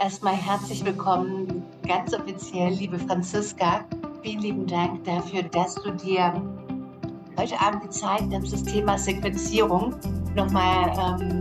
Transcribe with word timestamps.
Erstmal 0.00 0.34
herzlich 0.34 0.82
willkommen, 0.82 1.62
ganz 1.86 2.14
offiziell, 2.14 2.72
liebe 2.72 2.98
Franziska. 2.98 3.84
Vielen 4.22 4.40
lieben 4.40 4.66
Dank 4.66 5.04
dafür, 5.04 5.42
dass 5.42 5.74
du 5.74 5.90
dir 5.90 6.42
heute 7.36 7.60
Abend 7.60 7.92
Zeit 7.92 8.26
nimmst, 8.28 8.50
das 8.54 8.62
Thema 8.62 8.96
Sequenzierung 8.96 9.94
nochmal 10.34 11.20
ähm, 11.20 11.40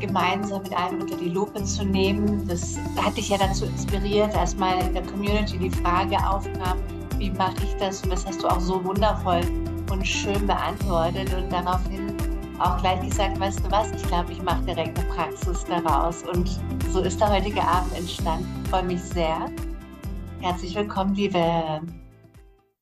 gemeinsam 0.00 0.64
mit 0.64 0.76
einem 0.76 1.02
unter 1.02 1.16
die 1.16 1.28
Lupe 1.28 1.62
zu 1.62 1.84
nehmen. 1.84 2.44
Das 2.48 2.76
hat 3.00 3.16
dich 3.16 3.28
ja 3.28 3.38
dazu 3.38 3.66
inspiriert, 3.66 4.36
als 4.36 4.56
mal 4.56 4.80
in 4.80 4.92
der 4.92 5.04
Community 5.04 5.56
die 5.56 5.70
Frage 5.70 6.16
aufkam, 6.28 6.78
wie 7.18 7.30
mache 7.30 7.62
ich 7.62 7.76
das? 7.76 8.02
Und 8.02 8.10
das 8.10 8.26
hast 8.26 8.42
du 8.42 8.48
auch 8.48 8.58
so 8.58 8.84
wundervoll 8.84 9.42
und 9.92 10.04
schön 10.04 10.44
beantwortet 10.44 11.32
und 11.32 11.52
daraufhin 11.52 12.05
auch 12.60 12.80
gleich 12.80 13.00
gesagt, 13.00 13.38
weißt 13.38 13.64
du 13.64 13.70
was, 13.70 13.92
ich 13.92 14.02
glaube, 14.08 14.32
ich 14.32 14.42
mache 14.42 14.64
direkt 14.64 14.98
eine 14.98 15.08
Praxis 15.08 15.64
daraus. 15.64 16.22
Und 16.22 16.48
so 16.90 17.00
ist 17.00 17.20
der 17.20 17.30
heutige 17.30 17.62
Abend 17.62 17.94
entstanden. 17.94 18.62
Ich 18.64 18.70
freue 18.70 18.84
mich 18.84 19.02
sehr. 19.02 19.50
Herzlich 20.40 20.74
willkommen, 20.74 21.14
liebe 21.14 21.82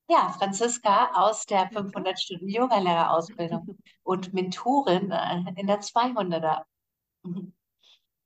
ja, 0.09 0.34
Franziska 0.38 1.10
aus 1.15 1.46
der 1.46 1.68
500 1.70 2.20
Stunden 2.20 2.48
Yogalehrerausbildung 2.48 3.79
und 4.02 4.34
Mentorin 4.34 5.10
äh, 5.10 5.52
in 5.56 5.66
der 5.66 5.80
200er. 5.80 6.62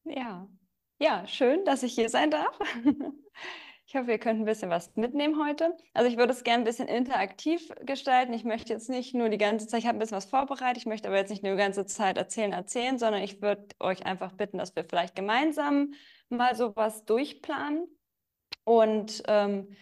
Ja, 0.05 0.48
ja, 0.98 1.27
schön, 1.27 1.65
dass 1.65 1.83
ich 1.83 1.95
hier 1.95 2.09
sein 2.09 2.30
darf. 2.30 2.59
Ich 3.88 3.97
hoffe, 3.97 4.10
ihr 4.10 4.19
könnt 4.19 4.38
ein 4.38 4.45
bisschen 4.45 4.69
was 4.69 4.95
mitnehmen 4.97 5.42
heute. 5.42 5.74
Also 5.95 6.10
ich 6.10 6.19
würde 6.19 6.34
es 6.34 6.45
gerne 6.45 6.62
ein 6.62 6.66
bisschen 6.66 6.88
interaktiv 6.88 7.73
gestalten. 7.87 8.34
Ich 8.34 8.45
möchte 8.45 8.70
jetzt 8.70 8.91
nicht 8.91 9.14
nur 9.14 9.30
die 9.30 9.38
ganze 9.38 9.66
Zeit, 9.66 9.80
ich 9.80 9.87
habe 9.87 9.97
ein 9.97 9.98
bisschen 9.98 10.19
was 10.19 10.27
vorbereitet, 10.27 10.77
ich 10.77 10.84
möchte 10.84 11.09
aber 11.09 11.16
jetzt 11.16 11.30
nicht 11.30 11.42
nur 11.42 11.52
die 11.52 11.62
ganze 11.62 11.87
Zeit 11.87 12.19
erzählen, 12.19 12.52
erzählen, 12.52 12.98
sondern 12.98 13.23
ich 13.23 13.41
würde 13.41 13.64
euch 13.80 14.05
einfach 14.05 14.34
bitten, 14.34 14.59
dass 14.59 14.77
wir 14.77 14.84
vielleicht 14.84 15.16
gemeinsam 15.16 15.95
mal 16.28 16.55
sowas 16.55 17.06
durchplanen. 17.06 17.88
Und 18.64 19.23
ähm, 19.27 19.74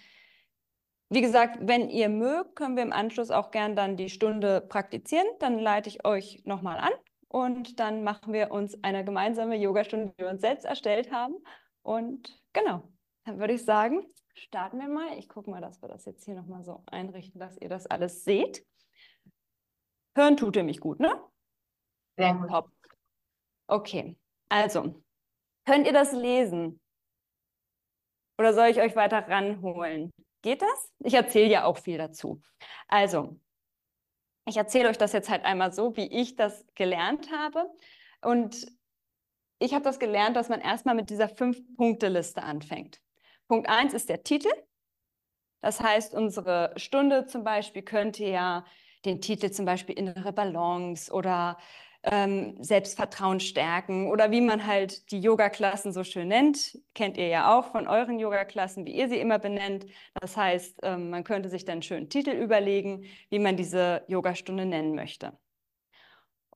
wie 1.09 1.21
gesagt, 1.21 1.59
wenn 1.62 1.90
ihr 1.90 2.09
mögt, 2.09 2.54
können 2.54 2.77
wir 2.77 2.84
im 2.84 2.93
Anschluss 2.93 3.32
auch 3.32 3.51
gern 3.51 3.74
dann 3.74 3.96
die 3.96 4.09
Stunde 4.09 4.60
praktizieren. 4.60 5.27
Dann 5.40 5.59
leite 5.59 5.88
ich 5.88 6.07
euch 6.07 6.43
nochmal 6.45 6.79
an 6.79 6.93
und 7.27 7.80
dann 7.80 8.04
machen 8.04 8.32
wir 8.32 8.52
uns 8.52 8.80
eine 8.84 9.04
gemeinsame 9.04 9.57
Yogastunde, 9.57 10.12
die 10.16 10.23
wir 10.23 10.30
uns 10.30 10.43
selbst 10.43 10.65
erstellt 10.65 11.10
haben. 11.10 11.34
Und 11.82 12.40
genau. 12.52 12.84
Dann 13.27 13.41
würde 13.41 13.55
ich 13.55 13.65
sagen, 13.65 14.07
starten 14.35 14.79
wir 14.79 14.88
mal. 14.88 15.19
Ich 15.19 15.29
gucke 15.29 15.51
mal, 15.51 15.60
dass 15.60 15.82
wir 15.82 15.88
das 15.88 16.05
jetzt 16.05 16.24
hier 16.24 16.37
nochmal 16.37 16.63
so 16.63 16.85
einrichten, 16.87 17.41
dass 17.41 17.59
ihr 17.59 17.68
das 17.68 17.87
alles 17.87 18.23
seht. 18.23 18.65
Hören 20.16 20.37
tut 20.37 20.55
ihr 20.57 20.63
mich 20.63 20.79
gut, 20.79 21.01
ne? 21.01 21.21
Sehr 22.16 22.35
gut. 22.35 22.49
Top. 22.49 22.71
Okay, 23.66 24.16
also, 24.49 25.02
könnt 25.65 25.88
ihr 25.88 25.93
das 25.93 26.13
lesen? 26.13 26.80
Oder 28.38 28.55
soll 28.55 28.68
ich 28.68 28.80
euch 28.80 28.95
weiter 28.95 29.27
ranholen? 29.27 30.13
Geht 30.43 30.63
das? 30.63 30.93
Ich 31.01 31.15
erzähle 31.15 31.51
ja 31.51 31.65
auch 31.65 31.79
viel 31.79 31.99
dazu. 31.99 32.40
Also, 32.87 33.40
ich 34.46 34.57
erzähle 34.57 34.88
euch 34.88 34.99
das 34.99 35.13
jetzt 35.13 35.29
halt 35.29 35.45
einmal 35.45 35.73
so, 35.73 35.96
wie 35.96 36.07
ich 36.07 36.37
das 36.37 36.65
gelernt 36.77 37.33
habe. 37.33 37.68
Und 38.23 38.66
ich 39.59 39.74
habe 39.74 39.83
das 39.83 39.99
gelernt, 39.99 40.37
dass 40.37 40.49
man 40.49 40.61
erstmal 40.61 40.95
mit 40.95 41.11
dieser 41.11 41.29
Fünf-Punkte-Liste 41.29 42.45
anfängt. 42.45 43.01
Punkt 43.49 43.69
1 43.69 43.95
ist 43.95 44.09
der 44.09 44.23
Titel. 44.23 44.51
Das 45.61 45.80
heißt, 45.80 46.15
unsere 46.15 46.73
Stunde 46.77 47.27
zum 47.27 47.45
Beispiel 47.45 47.83
könnte 47.83 48.25
ja 48.25 48.65
den 49.05 49.21
Titel 49.21 49.51
zum 49.51 49.65
Beispiel 49.65 49.99
innere 49.99 50.33
Balance 50.33 51.13
oder 51.13 51.59
ähm, 52.02 52.57
Selbstvertrauen 52.63 53.41
stärken 53.41 54.09
oder 54.09 54.30
wie 54.30 54.41
man 54.41 54.67
halt 54.67 55.11
die 55.11 55.21
Yoga-Klassen 55.21 55.93
so 55.93 56.05
schön 56.05 56.29
nennt, 56.29 56.79
kennt 56.95 57.17
ihr 57.17 57.27
ja 57.29 57.59
auch 57.59 57.73
von 57.73 57.89
euren 57.89 58.19
Yoga-Klassen, 58.19 58.87
wie 58.87 58.95
ihr 58.95 59.09
sie 59.09 59.19
immer 59.19 59.39
benennt. 59.39 59.87
Das 60.21 60.37
heißt, 60.37 60.80
ähm, 60.83 61.11
man 61.11 61.24
könnte 61.24 61.49
sich 61.49 61.65
dann 61.65 61.74
einen 61.74 61.83
schönen 61.83 62.09
Titel 62.09 62.30
überlegen, 62.30 63.05
wie 63.30 63.39
man 63.41 63.57
diese 63.57 64.05
Yogastunde 64.09 64.67
nennen 64.67 64.95
möchte. 64.95 65.37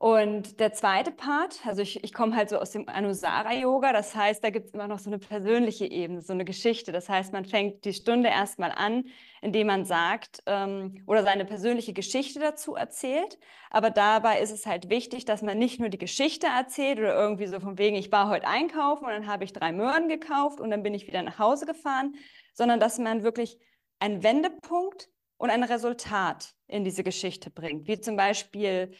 Und 0.01 0.59
der 0.59 0.73
zweite 0.73 1.11
Part, 1.11 1.59
also 1.63 1.83
ich, 1.83 2.03
ich 2.03 2.11
komme 2.11 2.35
halt 2.35 2.49
so 2.49 2.57
aus 2.57 2.71
dem 2.71 2.89
Anusara-Yoga, 2.89 3.93
das 3.93 4.15
heißt, 4.15 4.43
da 4.43 4.49
gibt 4.49 4.65
es 4.65 4.73
immer 4.73 4.87
noch 4.87 4.97
so 4.97 5.11
eine 5.11 5.19
persönliche 5.19 5.85
Ebene, 5.85 6.21
so 6.21 6.33
eine 6.33 6.43
Geschichte. 6.43 6.91
Das 6.91 7.07
heißt, 7.07 7.31
man 7.33 7.45
fängt 7.45 7.85
die 7.85 7.93
Stunde 7.93 8.29
erstmal 8.29 8.71
an, 8.71 9.03
indem 9.43 9.67
man 9.67 9.85
sagt 9.85 10.41
ähm, 10.47 11.03
oder 11.05 11.21
seine 11.21 11.45
persönliche 11.45 11.93
Geschichte 11.93 12.39
dazu 12.39 12.73
erzählt. 12.73 13.37
Aber 13.69 13.91
dabei 13.91 14.39
ist 14.39 14.49
es 14.49 14.65
halt 14.65 14.89
wichtig, 14.89 15.25
dass 15.25 15.43
man 15.43 15.59
nicht 15.59 15.79
nur 15.79 15.89
die 15.89 15.99
Geschichte 15.99 16.47
erzählt 16.47 16.97
oder 16.97 17.13
irgendwie 17.13 17.45
so 17.45 17.59
von 17.59 17.77
wegen, 17.77 17.95
ich 17.95 18.11
war 18.11 18.27
heute 18.27 18.47
einkaufen 18.47 19.05
und 19.05 19.11
dann 19.11 19.27
habe 19.27 19.43
ich 19.43 19.53
drei 19.53 19.71
Möhren 19.71 20.09
gekauft 20.09 20.59
und 20.59 20.71
dann 20.71 20.81
bin 20.81 20.95
ich 20.95 21.05
wieder 21.05 21.21
nach 21.21 21.37
Hause 21.37 21.67
gefahren, 21.67 22.15
sondern 22.55 22.79
dass 22.79 22.97
man 22.97 23.21
wirklich 23.21 23.59
einen 23.99 24.23
Wendepunkt 24.23 25.09
und 25.37 25.51
ein 25.51 25.63
Resultat 25.63 26.55
in 26.65 26.83
diese 26.83 27.03
Geschichte 27.03 27.51
bringt. 27.51 27.87
Wie 27.87 27.99
zum 27.99 28.15
Beispiel, 28.15 28.95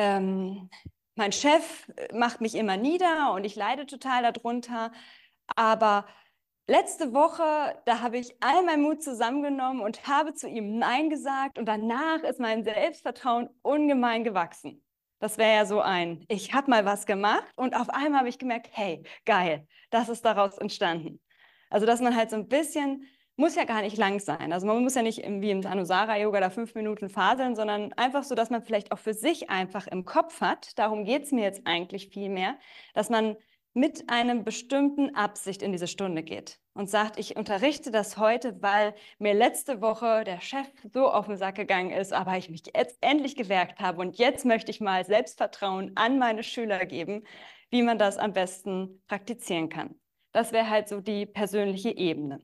ähm, 0.00 0.70
mein 1.14 1.32
Chef 1.32 1.86
macht 2.14 2.40
mich 2.40 2.54
immer 2.54 2.78
nieder 2.78 3.32
und 3.34 3.44
ich 3.44 3.54
leide 3.54 3.84
total 3.84 4.22
darunter. 4.32 4.92
Aber 5.56 6.06
letzte 6.66 7.12
Woche, 7.12 7.78
da 7.84 8.00
habe 8.00 8.16
ich 8.16 8.42
all 8.42 8.62
meinen 8.64 8.82
Mut 8.82 9.02
zusammengenommen 9.02 9.82
und 9.82 10.06
habe 10.08 10.32
zu 10.32 10.48
ihm 10.48 10.78
Nein 10.78 11.10
gesagt 11.10 11.58
und 11.58 11.66
danach 11.66 12.22
ist 12.22 12.40
mein 12.40 12.64
Selbstvertrauen 12.64 13.50
ungemein 13.60 14.24
gewachsen. 14.24 14.82
Das 15.18 15.36
wäre 15.36 15.54
ja 15.54 15.66
so 15.66 15.82
ein, 15.82 16.24
ich 16.28 16.54
habe 16.54 16.70
mal 16.70 16.86
was 16.86 17.04
gemacht 17.04 17.52
und 17.56 17.76
auf 17.76 17.90
einmal 17.90 18.20
habe 18.20 18.30
ich 18.30 18.38
gemerkt, 18.38 18.70
hey, 18.72 19.02
geil, 19.26 19.66
das 19.90 20.08
ist 20.08 20.24
daraus 20.24 20.56
entstanden. 20.56 21.20
Also, 21.68 21.84
dass 21.84 22.00
man 22.00 22.16
halt 22.16 22.30
so 22.30 22.36
ein 22.36 22.48
bisschen 22.48 23.06
muss 23.40 23.56
ja 23.56 23.64
gar 23.64 23.80
nicht 23.80 23.96
lang 23.96 24.20
sein. 24.20 24.52
Also 24.52 24.66
man 24.66 24.82
muss 24.82 24.94
ja 24.94 25.02
nicht 25.02 25.22
wie 25.26 25.50
im 25.50 25.66
Anusara-Yoga 25.66 26.40
da 26.40 26.50
fünf 26.50 26.74
Minuten 26.74 27.08
faseln, 27.08 27.56
sondern 27.56 27.92
einfach 27.94 28.22
so, 28.22 28.34
dass 28.34 28.50
man 28.50 28.62
vielleicht 28.62 28.92
auch 28.92 28.98
für 28.98 29.14
sich 29.14 29.48
einfach 29.48 29.86
im 29.86 30.04
Kopf 30.04 30.42
hat, 30.42 30.78
darum 30.78 31.04
geht 31.04 31.24
es 31.24 31.32
mir 31.32 31.42
jetzt 31.42 31.62
eigentlich 31.64 32.10
viel 32.10 32.28
mehr, 32.28 32.56
dass 32.94 33.08
man 33.08 33.36
mit 33.72 34.10
einem 34.10 34.44
bestimmten 34.44 35.14
Absicht 35.14 35.62
in 35.62 35.72
diese 35.72 35.86
Stunde 35.86 36.22
geht 36.22 36.58
und 36.74 36.90
sagt, 36.90 37.18
ich 37.18 37.36
unterrichte 37.36 37.90
das 37.90 38.18
heute, 38.18 38.60
weil 38.60 38.94
mir 39.18 39.32
letzte 39.32 39.80
Woche 39.80 40.24
der 40.24 40.40
Chef 40.40 40.66
so 40.92 41.08
auf 41.08 41.26
den 41.26 41.36
Sack 41.36 41.54
gegangen 41.54 41.92
ist, 41.92 42.12
aber 42.12 42.36
ich 42.36 42.50
mich 42.50 42.62
jetzt 42.74 42.98
endlich 43.00 43.36
gewerkt 43.36 43.80
habe 43.80 44.00
und 44.00 44.18
jetzt 44.18 44.44
möchte 44.44 44.70
ich 44.70 44.80
mal 44.80 45.04
Selbstvertrauen 45.04 45.92
an 45.94 46.18
meine 46.18 46.42
Schüler 46.42 46.84
geben, 46.84 47.24
wie 47.70 47.82
man 47.82 47.96
das 47.96 48.18
am 48.18 48.34
besten 48.34 49.02
praktizieren 49.06 49.70
kann. 49.70 49.94
Das 50.32 50.52
wäre 50.52 50.68
halt 50.68 50.88
so 50.88 51.00
die 51.00 51.24
persönliche 51.24 51.96
Ebene. 51.96 52.40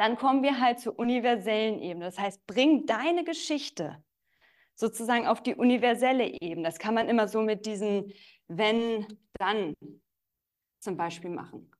Dann 0.00 0.16
kommen 0.16 0.42
wir 0.42 0.58
halt 0.58 0.80
zur 0.80 0.98
universellen 0.98 1.78
Ebene. 1.78 2.06
Das 2.06 2.18
heißt, 2.18 2.46
bring 2.46 2.86
deine 2.86 3.22
Geschichte 3.22 4.02
sozusagen 4.74 5.26
auf 5.26 5.42
die 5.42 5.54
universelle 5.54 6.26
Ebene. 6.40 6.62
Das 6.62 6.78
kann 6.78 6.94
man 6.94 7.06
immer 7.06 7.28
so 7.28 7.42
mit 7.42 7.66
diesen 7.66 8.10
wenn, 8.48 9.06
dann 9.34 9.74
zum 10.78 10.96
Beispiel 10.96 11.28
machen. 11.28 11.70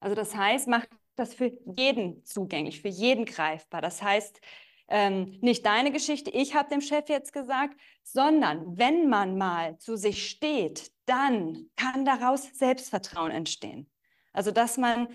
Also 0.00 0.16
das 0.16 0.34
heißt, 0.34 0.66
mach 0.66 0.84
das 1.14 1.34
für 1.34 1.52
jeden 1.76 2.24
zugänglich, 2.24 2.80
für 2.80 2.88
jeden 2.88 3.26
greifbar. 3.26 3.80
Das 3.80 4.02
heißt, 4.02 4.40
ähm, 4.88 5.38
nicht 5.40 5.64
deine 5.64 5.92
Geschichte, 5.92 6.32
ich 6.32 6.56
habe 6.56 6.68
dem 6.68 6.80
Chef 6.80 7.08
jetzt 7.08 7.32
gesagt, 7.32 7.78
sondern 8.02 8.76
wenn 8.76 9.08
man 9.08 9.38
mal 9.38 9.78
zu 9.78 9.96
sich 9.96 10.28
steht, 10.28 10.90
dann 11.06 11.70
kann 11.76 12.04
daraus 12.04 12.50
Selbstvertrauen 12.54 13.30
entstehen. 13.30 13.88
Also 14.32 14.50
dass 14.50 14.78
man 14.78 15.06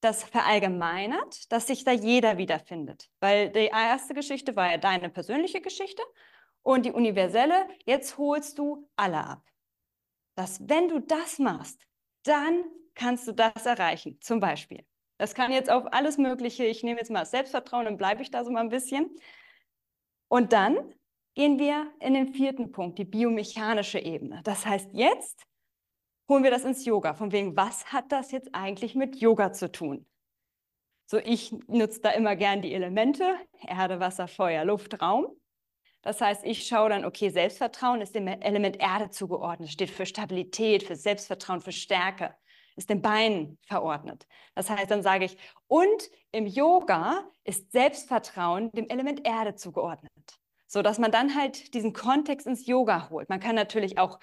das 0.00 0.24
verallgemeinert, 0.24 1.52
dass 1.52 1.66
sich 1.66 1.84
da 1.84 1.92
jeder 1.92 2.38
wiederfindet. 2.38 3.08
Weil 3.20 3.50
die 3.50 3.66
erste 3.66 4.14
Geschichte 4.14 4.56
war 4.56 4.70
ja 4.70 4.78
deine 4.78 5.10
persönliche 5.10 5.60
Geschichte 5.60 6.02
und 6.62 6.86
die 6.86 6.92
universelle, 6.92 7.68
jetzt 7.84 8.18
holst 8.18 8.58
du 8.58 8.88
alle 8.96 9.24
ab. 9.24 9.42
Dass 10.36 10.66
wenn 10.68 10.88
du 10.88 11.00
das 11.00 11.38
machst, 11.38 11.86
dann 12.24 12.64
kannst 12.94 13.28
du 13.28 13.32
das 13.32 13.66
erreichen. 13.66 14.18
Zum 14.20 14.40
Beispiel. 14.40 14.84
Das 15.18 15.34
kann 15.34 15.52
jetzt 15.52 15.70
auf 15.70 15.84
alles 15.92 16.16
Mögliche, 16.16 16.64
ich 16.64 16.82
nehme 16.82 16.98
jetzt 16.98 17.10
mal 17.10 17.20
das 17.20 17.30
Selbstvertrauen, 17.30 17.84
dann 17.84 17.98
bleibe 17.98 18.22
ich 18.22 18.30
da 18.30 18.42
so 18.42 18.50
mal 18.50 18.60
ein 18.60 18.70
bisschen. 18.70 19.14
Und 20.28 20.52
dann 20.54 20.94
gehen 21.34 21.58
wir 21.58 21.92
in 22.00 22.14
den 22.14 22.32
vierten 22.32 22.72
Punkt, 22.72 22.98
die 22.98 23.04
biomechanische 23.04 23.98
Ebene. 23.98 24.40
Das 24.44 24.64
heißt, 24.64 24.88
jetzt 24.92 25.42
holen 26.30 26.44
wir 26.44 26.50
das 26.50 26.64
ins 26.64 26.86
Yoga. 26.86 27.12
Von 27.12 27.32
wegen, 27.32 27.56
was 27.56 27.92
hat 27.92 28.12
das 28.12 28.30
jetzt 28.30 28.54
eigentlich 28.54 28.94
mit 28.94 29.16
Yoga 29.16 29.52
zu 29.52 29.70
tun? 29.70 30.06
So, 31.04 31.18
ich 31.18 31.52
nutze 31.66 32.00
da 32.00 32.10
immer 32.10 32.36
gern 32.36 32.62
die 32.62 32.72
Elemente, 32.72 33.34
Erde, 33.66 33.98
Wasser, 33.98 34.28
Feuer, 34.28 34.64
Luft, 34.64 35.02
Raum. 35.02 35.26
Das 36.02 36.20
heißt, 36.20 36.44
ich 36.44 36.66
schaue 36.66 36.88
dann, 36.88 37.04
okay, 37.04 37.30
Selbstvertrauen 37.30 38.00
ist 38.00 38.14
dem 38.14 38.28
Element 38.28 38.80
Erde 38.80 39.10
zugeordnet, 39.10 39.70
steht 39.70 39.90
für 39.90 40.06
Stabilität, 40.06 40.84
für 40.84 40.94
Selbstvertrauen, 40.94 41.60
für 41.60 41.72
Stärke, 41.72 42.34
ist 42.76 42.88
dem 42.88 43.02
Bein 43.02 43.58
verordnet. 43.66 44.26
Das 44.54 44.70
heißt, 44.70 44.90
dann 44.90 45.02
sage 45.02 45.24
ich, 45.24 45.36
und 45.66 46.10
im 46.30 46.46
Yoga 46.46 47.28
ist 47.42 47.72
Selbstvertrauen 47.72 48.70
dem 48.70 48.88
Element 48.88 49.26
Erde 49.26 49.56
zugeordnet. 49.56 50.12
So 50.68 50.82
dass 50.82 51.00
man 51.00 51.10
dann 51.10 51.34
halt 51.34 51.74
diesen 51.74 51.92
Kontext 51.92 52.46
ins 52.46 52.68
Yoga 52.68 53.10
holt. 53.10 53.28
Man 53.28 53.40
kann 53.40 53.56
natürlich 53.56 53.98
auch 53.98 54.20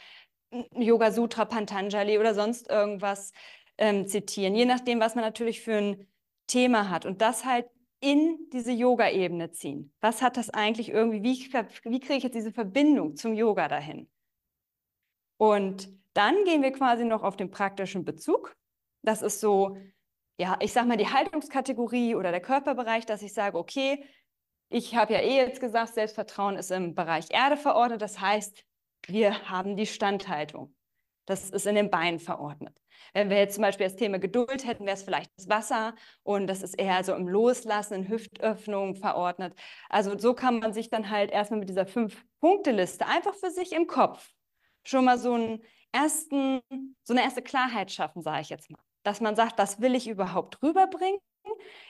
Yoga 0.74 1.12
Sutra, 1.12 1.46
Pantanjali 1.46 2.18
oder 2.18 2.34
sonst 2.34 2.70
irgendwas 2.70 3.34
ähm, 3.78 4.08
zitieren, 4.08 4.56
je 4.56 4.66
nachdem, 4.66 5.00
was 5.00 5.16
man 5.16 5.24
natürlich 5.24 5.62
für 5.62 5.78
ein 5.78 6.08
Thema 6.48 6.90
hat. 6.90 7.06
Und 7.06 7.22
das 7.22 7.46
halt 7.46 7.68
in 8.00 8.38
diese 8.54 8.72
Yoga-Ebene 8.72 9.52
ziehen. 9.52 9.92
Was 10.02 10.22
hat 10.22 10.38
das 10.38 10.50
eigentlich 10.50 10.90
irgendwie, 10.90 11.24
wie, 11.24 11.52
wie 11.92 12.00
kriege 12.00 12.18
ich 12.18 12.24
jetzt 12.24 12.36
diese 12.36 12.52
Verbindung 12.52 13.16
zum 13.16 13.34
Yoga 13.34 13.68
dahin? 13.68 14.10
Und 15.38 15.90
dann 16.14 16.44
gehen 16.46 16.62
wir 16.62 16.72
quasi 16.72 17.06
noch 17.06 17.24
auf 17.24 17.38
den 17.38 17.52
praktischen 17.52 18.06
Bezug. 18.06 18.56
Das 19.04 19.22
ist 19.22 19.40
so, 19.40 19.78
ja, 20.40 20.58
ich 20.62 20.74
sage 20.74 20.88
mal 20.88 20.98
die 20.98 21.12
Haltungskategorie 21.12 22.16
oder 22.16 22.32
der 22.32 22.42
Körperbereich, 22.42 23.06
dass 23.06 23.22
ich 23.22 23.34
sage, 23.34 23.58
okay, 23.58 24.04
ich 24.70 24.96
habe 24.96 25.14
ja 25.14 25.20
eh 25.20 25.38
jetzt 25.38 25.62
gesagt, 25.62 25.94
Selbstvertrauen 25.94 26.56
ist 26.56 26.72
im 26.72 26.94
Bereich 26.94 27.28
Erde 27.32 27.58
verordnet. 27.58 28.02
Das 28.02 28.20
heißt, 28.20 28.64
wir 29.08 29.50
haben 29.50 29.76
die 29.76 29.86
Standhaltung. 29.86 30.76
Das 31.26 31.50
ist 31.50 31.66
in 31.68 31.76
den 31.76 31.90
Beinen 31.90 32.20
verordnet. 32.20 32.78
Wenn 33.14 33.30
wir 33.30 33.38
jetzt 33.38 33.56
zum 33.56 33.62
Beispiel 33.62 33.86
das 33.86 33.96
Thema 33.96 34.18
Geduld 34.20 34.66
hätten, 34.66 34.86
wäre 34.86 34.96
es 34.96 35.04
vielleicht 35.04 35.32
das 35.38 35.50
Wasser 35.50 35.96
und 36.24 36.48
das 36.48 36.62
ist 36.62 36.74
eher 36.76 37.04
so 37.04 37.14
im 37.14 37.28
Loslassen, 37.28 37.94
in 37.94 38.08
Hüftöffnung 38.08 38.96
verordnet. 38.96 39.54
Also 39.90 40.18
so 40.18 40.34
kann 40.34 40.60
man 40.60 40.74
sich 40.74 40.90
dann 40.90 41.10
halt 41.10 41.32
erstmal 41.32 41.60
mit 41.60 41.70
dieser 41.70 41.86
Fünf-Punkte-Liste 41.86 43.06
einfach 43.06 43.36
für 43.36 43.52
sich 43.52 43.74
im 43.74 43.88
Kopf 43.88 44.32
schon 44.86 45.06
mal 45.06 45.18
so, 45.18 45.34
einen 45.34 45.64
ersten, 45.92 46.62
so 47.04 47.14
eine 47.14 47.24
erste 47.24 47.42
Klarheit 47.42 47.92
schaffen, 47.92 48.22
sage 48.22 48.42
ich 48.42 48.50
jetzt 48.50 48.70
mal. 48.70 48.80
Dass 49.04 49.22
man 49.22 49.36
sagt, 49.36 49.58
was 49.58 49.82
will 49.82 49.96
ich 49.96 50.08
überhaupt 50.08 50.62
rüberbringen? 50.64 51.20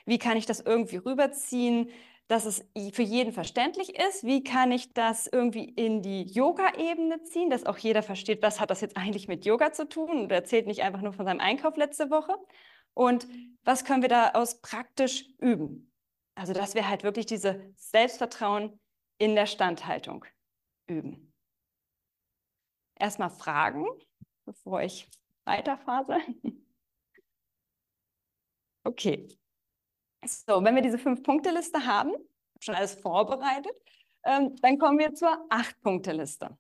Wie 0.05 0.19
kann 0.19 0.37
ich 0.37 0.45
das 0.45 0.59
irgendwie 0.59 0.97
rüberziehen? 0.97 1.91
Dass 2.27 2.45
es 2.45 2.65
für 2.91 3.03
jeden 3.03 3.31
verständlich 3.31 3.95
ist. 3.95 4.25
Wie 4.25 4.44
kann 4.44 4.71
ich 4.71 4.94
das 4.94 5.27
irgendwie 5.27 5.63
in 5.63 6.01
die 6.01 6.24
Yoga-Ebene 6.24 7.24
ziehen, 7.24 7.50
dass 7.50 7.65
auch 7.65 7.77
jeder 7.77 8.03
versteht, 8.03 8.41
was 8.41 8.59
hat 8.59 8.69
das 8.69 8.81
jetzt 8.81 8.97
eigentlich 8.97 9.27
mit 9.27 9.45
Yoga 9.45 9.71
zu 9.71 9.88
tun 9.88 10.24
und 10.24 10.31
erzählt 10.31 10.68
nicht 10.68 10.83
einfach 10.83 11.01
nur 11.01 11.13
von 11.13 11.25
seinem 11.25 11.39
Einkauf 11.39 11.77
letzte 11.77 12.09
Woche. 12.09 12.35
Und 12.94 13.27
was 13.63 13.85
können 13.85 14.01
wir 14.01 14.09
daraus 14.09 14.59
praktisch 14.62 15.25
üben? 15.39 15.91
Also, 16.35 16.53
dass 16.53 16.75
wir 16.75 16.88
halt 16.88 17.03
wirklich 17.03 17.25
diese 17.25 17.74
Selbstvertrauen 17.75 18.79
in 19.18 19.35
der 19.35 19.45
Standhaltung 19.45 20.25
üben. 20.88 21.33
Erstmal 22.95 23.29
fragen, 23.29 23.85
bevor 24.45 24.81
ich 24.81 25.09
weiterfahre. 25.45 26.19
Okay. 28.85 29.27
So, 30.25 30.63
wenn 30.63 30.75
wir 30.75 30.81
diese 30.81 30.97
Fünf-Punkte-Liste 30.97 31.85
haben, 31.85 32.13
schon 32.59 32.75
alles 32.75 32.95
vorbereitet, 32.95 33.73
ähm, 34.23 34.55
dann 34.61 34.77
kommen 34.77 34.99
wir 34.99 35.13
zur 35.13 35.45
Acht-Punkte-Liste. 35.49 36.57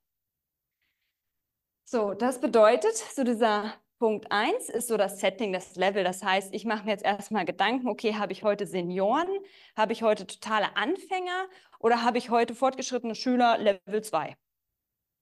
So, 1.85 2.13
das 2.13 2.39
bedeutet, 2.39 2.95
so 2.95 3.23
dieser 3.23 3.73
Punkt 3.99 4.31
1 4.31 4.69
ist 4.69 4.87
so 4.87 4.97
das 4.97 5.19
Setting, 5.19 5.53
das 5.53 5.75
Level. 5.75 6.03
Das 6.03 6.23
heißt, 6.23 6.53
ich 6.53 6.65
mache 6.65 6.85
mir 6.85 6.91
jetzt 6.91 7.03
erstmal 7.05 7.45
Gedanken, 7.45 7.87
okay, 7.87 8.15
habe 8.15 8.31
ich 8.31 8.43
heute 8.43 8.67
Senioren, 8.67 9.27
habe 9.75 9.93
ich 9.93 10.03
heute 10.03 10.27
totale 10.27 10.75
Anfänger 10.75 11.47
oder 11.79 12.03
habe 12.03 12.17
ich 12.17 12.29
heute 12.29 12.53
fortgeschrittene 12.53 13.15
Schüler 13.15 13.57
Level 13.57 14.03
2? 14.03 14.35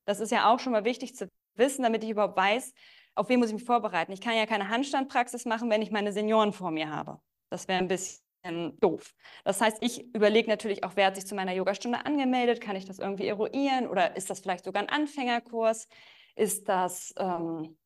Das 0.05 0.19
ist 0.19 0.31
ja 0.31 0.51
auch 0.51 0.59
schon 0.59 0.73
mal 0.73 0.85
wichtig 0.85 1.15
zu 1.15 1.29
wissen, 1.55 1.83
damit 1.83 2.03
ich 2.03 2.09
überhaupt 2.09 2.35
weiß, 2.35 2.73
auf 3.15 3.29
wen 3.29 3.39
muss 3.39 3.49
ich 3.49 3.55
mich 3.55 3.63
vorbereiten. 3.63 4.11
Ich 4.11 4.21
kann 4.21 4.35
ja 4.35 4.45
keine 4.45 4.67
Handstandpraxis 4.69 5.45
machen, 5.45 5.69
wenn 5.69 5.81
ich 5.81 5.91
meine 5.91 6.11
Senioren 6.11 6.51
vor 6.51 6.71
mir 6.71 6.89
habe. 6.89 7.21
Das 7.49 7.67
wäre 7.67 7.79
ein 7.79 7.87
bisschen 7.87 8.25
ähm, 8.45 8.77
doof. 8.80 9.13
Das 9.44 9.59
heißt, 9.59 9.77
ich 9.81 10.13
überlege 10.13 10.50
natürlich 10.50 10.83
auch, 10.83 10.92
wer 10.95 11.07
hat 11.07 11.15
sich 11.15 11.25
zu 11.25 11.36
meiner 11.36 11.53
Yogastunde 11.53 12.06
angemeldet? 12.06 12.62
Kann 12.62 12.75
ich 12.75 12.86
das 12.86 13.00
irgendwie 13.00 13.27
eruieren? 13.27 13.88
Oder 13.88 14.15
ist 14.15 14.30
das 14.30 14.39
vielleicht 14.39 14.63
sogar 14.63 14.83
ein 14.83 14.89
Anfängerkurs? 14.89 15.88
Ist 16.36 16.69
das, 16.69 17.13
ähm, 17.18 17.77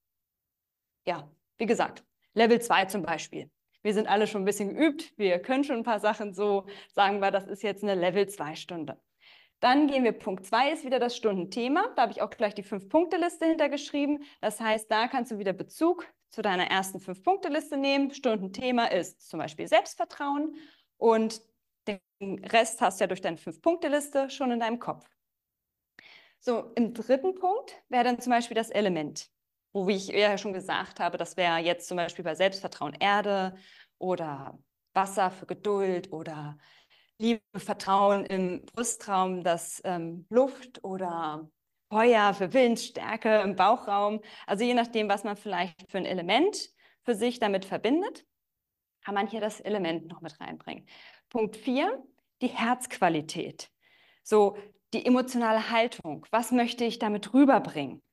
ja, 1.05 1.31
wie 1.57 1.65
gesagt, 1.65 2.03
Level 2.33 2.61
2 2.61 2.85
zum 2.85 3.01
Beispiel. 3.03 3.49
Wir 3.81 3.93
sind 3.93 4.07
alle 4.07 4.27
schon 4.27 4.41
ein 4.41 4.45
bisschen 4.45 4.75
geübt, 4.75 5.17
wir 5.17 5.39
können 5.39 5.63
schon 5.63 5.77
ein 5.77 5.83
paar 5.83 6.01
Sachen 6.01 6.33
so, 6.33 6.65
sagen 6.93 7.21
wir, 7.21 7.31
das 7.31 7.47
ist 7.47 7.63
jetzt 7.63 7.81
eine 7.81 7.95
Level 7.95 8.27
2 8.27 8.55
Stunde. 8.55 8.99
Dann 9.61 9.87
gehen 9.87 10.03
wir, 10.03 10.11
Punkt 10.11 10.45
2 10.45 10.71
ist 10.71 10.85
wieder 10.85 10.99
das 10.99 11.15
Stundenthema. 11.15 11.87
Da 11.95 12.03
habe 12.03 12.11
ich 12.11 12.21
auch 12.21 12.29
gleich 12.29 12.55
die 12.55 12.63
Fünf-Punkte-Liste 12.63 13.45
hintergeschrieben. 13.45 14.23
Das 14.41 14.59
heißt, 14.59 14.89
da 14.89 15.07
kannst 15.07 15.31
du 15.31 15.37
wieder 15.37 15.53
Bezug 15.53 16.05
zu 16.29 16.41
deiner 16.41 16.69
ersten 16.69 16.99
Fünf-Punkte-Liste 16.99 17.77
nehmen. 17.77 18.11
Stundenthema 18.11 18.85
ist 18.85 19.27
zum 19.27 19.39
Beispiel 19.39 19.67
Selbstvertrauen 19.67 20.55
und 20.97 21.41
den 21.87 21.99
Rest 22.45 22.81
hast 22.81 22.99
du 22.99 23.03
ja 23.03 23.07
durch 23.07 23.21
deine 23.21 23.37
Fünf-Punkte-Liste 23.37 24.29
schon 24.29 24.51
in 24.51 24.59
deinem 24.59 24.79
Kopf. 24.79 25.09
So, 26.39 26.71
im 26.75 26.93
dritten 26.93 27.35
Punkt 27.35 27.75
wäre 27.89 28.03
dann 28.03 28.19
zum 28.19 28.31
Beispiel 28.31 28.55
das 28.55 28.69
Element, 28.69 29.29
wo 29.73 29.87
wie 29.87 29.95
ich 29.95 30.07
ja 30.07 30.37
schon 30.37 30.53
gesagt 30.53 30.99
habe, 30.99 31.17
das 31.17 31.35
wäre 31.35 31.57
jetzt 31.57 31.87
zum 31.87 31.97
Beispiel 31.97 32.23
bei 32.23 32.35
Selbstvertrauen 32.35 32.93
Erde 32.93 33.57
oder 33.97 34.57
Wasser 34.93 35.31
für 35.31 35.45
Geduld 35.45 36.11
oder 36.13 36.57
Liebe, 37.17 37.41
Vertrauen 37.57 38.25
im 38.25 38.65
Brustraum, 38.65 39.43
das 39.43 39.81
ähm, 39.83 40.25
Luft 40.29 40.83
oder 40.85 41.49
Feuer, 41.89 42.33
für 42.33 42.53
Willensstärke 42.53 43.41
im 43.41 43.55
Bauchraum. 43.55 44.21
Also 44.45 44.63
je 44.63 44.73
nachdem, 44.73 45.09
was 45.09 45.23
man 45.23 45.35
vielleicht 45.35 45.89
für 45.89 45.97
ein 45.97 46.05
Element 46.05 46.69
für 47.03 47.15
sich 47.15 47.39
damit 47.39 47.65
verbindet, 47.65 48.25
kann 49.03 49.15
man 49.15 49.27
hier 49.27 49.41
das 49.41 49.59
Element 49.59 50.07
noch 50.07 50.21
mit 50.21 50.39
reinbringen. 50.39 50.85
Punkt 51.29 51.57
4, 51.57 52.03
die 52.41 52.47
Herzqualität. 52.47 53.71
So 54.23 54.57
die 54.93 55.05
emotionale 55.05 55.71
Haltung. 55.71 56.25
Was 56.31 56.51
möchte 56.51 56.83
ich 56.83 56.99
damit 56.99 57.33
rüberbringen? 57.33 58.03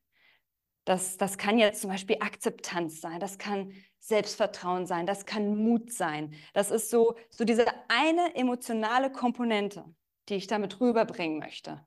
Das, 0.85 1.17
das 1.17 1.37
kann 1.37 1.59
jetzt 1.59 1.81
zum 1.81 1.91
Beispiel 1.91 2.19
Akzeptanz 2.21 3.01
sein, 3.01 3.19
das 3.19 3.39
kann 3.39 3.73
Selbstvertrauen 3.99 4.87
sein, 4.87 5.05
das 5.05 5.27
kann 5.27 5.57
Mut 5.57 5.93
sein. 5.93 6.33
Das 6.55 6.71
ist 6.71 6.91
so, 6.91 7.17
so 7.29 7.45
diese 7.45 7.67
eine 7.89 8.37
emotionale 8.37 9.11
Komponente, 9.11 9.85
die 10.29 10.37
ich 10.37 10.47
damit 10.47 10.81
rüberbringen 10.81 11.41
möchte 11.41 11.85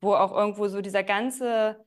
wo 0.00 0.14
auch 0.14 0.32
irgendwo 0.32 0.68
so 0.68 0.80
dieser 0.80 1.02
ganze, 1.02 1.84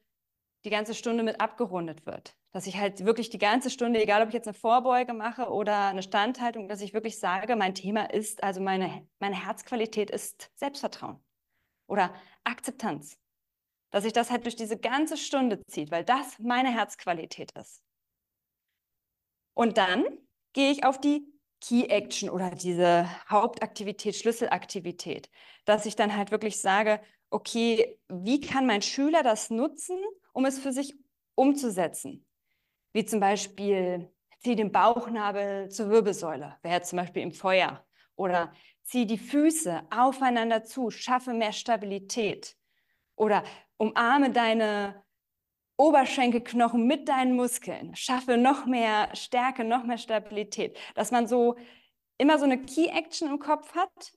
die 0.66 0.70
ganze 0.70 0.94
Stunde 0.94 1.24
mit 1.24 1.42
abgerundet 1.42 2.06
wird. 2.06 2.36
Dass 2.52 2.68
ich 2.68 2.78
halt 2.78 3.04
wirklich 3.06 3.30
die 3.30 3.40
ganze 3.40 3.70
Stunde, 3.72 4.02
egal 4.02 4.22
ob 4.22 4.28
ich 4.28 4.34
jetzt 4.36 4.48
eine 4.48 4.54
Vorbeuge 4.54 5.14
mache 5.14 5.50
oder 5.50 5.88
eine 5.88 6.04
Standhaltung, 6.04 6.68
dass 6.68 6.82
ich 6.82 6.94
wirklich 6.94 7.20
sage, 7.20 7.56
mein 7.56 7.74
Thema 7.74 8.12
ist, 8.12 8.44
also 8.44 8.62
meine, 8.62 9.08
meine 9.20 9.44
Herzqualität 9.44 10.12
ist 10.12 10.52
Selbstvertrauen 10.56 11.24
oder 11.88 12.14
Akzeptanz. 12.44 13.18
Dass 13.90 14.04
sich 14.04 14.14
das 14.14 14.32
halt 14.32 14.46
durch 14.46 14.56
diese 14.56 14.78
ganze 14.78 15.18
Stunde 15.18 15.64
zieht, 15.66 15.92
weil 15.92 16.04
das 16.04 16.40
meine 16.40 16.72
Herzqualität 16.72 17.52
ist. 17.52 17.84
Und 19.56 19.78
dann 19.78 20.06
gehe 20.54 20.72
ich 20.72 20.84
auf 20.84 21.00
die 21.00 21.32
Key 21.62 21.86
Action 21.86 22.30
oder 22.30 22.52
diese 22.52 23.08
Hauptaktivität, 23.30 24.16
Schlüsselaktivität, 24.16 25.30
dass 25.66 25.86
ich 25.86 25.96
dann 25.96 26.16
halt 26.16 26.32
wirklich 26.32 26.60
sage, 26.60 27.00
okay, 27.34 28.00
wie 28.10 28.40
kann 28.40 28.66
mein 28.66 28.82
Schüler 28.82 29.24
das 29.24 29.50
nutzen, 29.50 29.98
um 30.34 30.46
es 30.46 30.60
für 30.60 30.72
sich 30.72 30.96
umzusetzen? 31.36 32.26
Wie 32.94 33.06
zum 33.06 33.20
Beispiel, 33.20 34.12
zieh 34.40 34.56
den 34.56 34.72
Bauchnabel 34.72 35.70
zur 35.70 35.90
Wirbelsäule, 35.90 36.58
wäre 36.62 36.82
zum 36.84 36.98
Beispiel 36.98 37.24
im 37.24 37.32
Feuer. 37.32 37.86
Oder 38.16 38.54
zieh 38.84 39.08
die 39.08 39.18
Füße 39.18 39.82
aufeinander 39.90 40.64
zu, 40.64 40.92
schaffe 40.92 41.34
mehr 41.34 41.54
Stabilität. 41.54 42.56
Oder 43.16 43.44
umarme 43.78 44.32
deine 44.32 45.04
Oberschenkelknochen 45.78 46.86
mit 46.86 47.10
deinen 47.10 47.36
Muskeln, 47.36 47.96
schaffe 47.96 48.38
noch 48.38 48.68
mehr 48.68 49.10
Stärke, 49.16 49.64
noch 49.64 49.84
mehr 49.84 49.98
Stabilität. 49.98 50.78
Dass 50.94 51.10
man 51.10 51.26
so 51.26 51.56
immer 52.20 52.38
so 52.38 52.46
eine 52.46 52.62
Key-Action 52.62 53.28
im 53.28 53.40
Kopf 53.40 53.74
hat, 53.74 54.14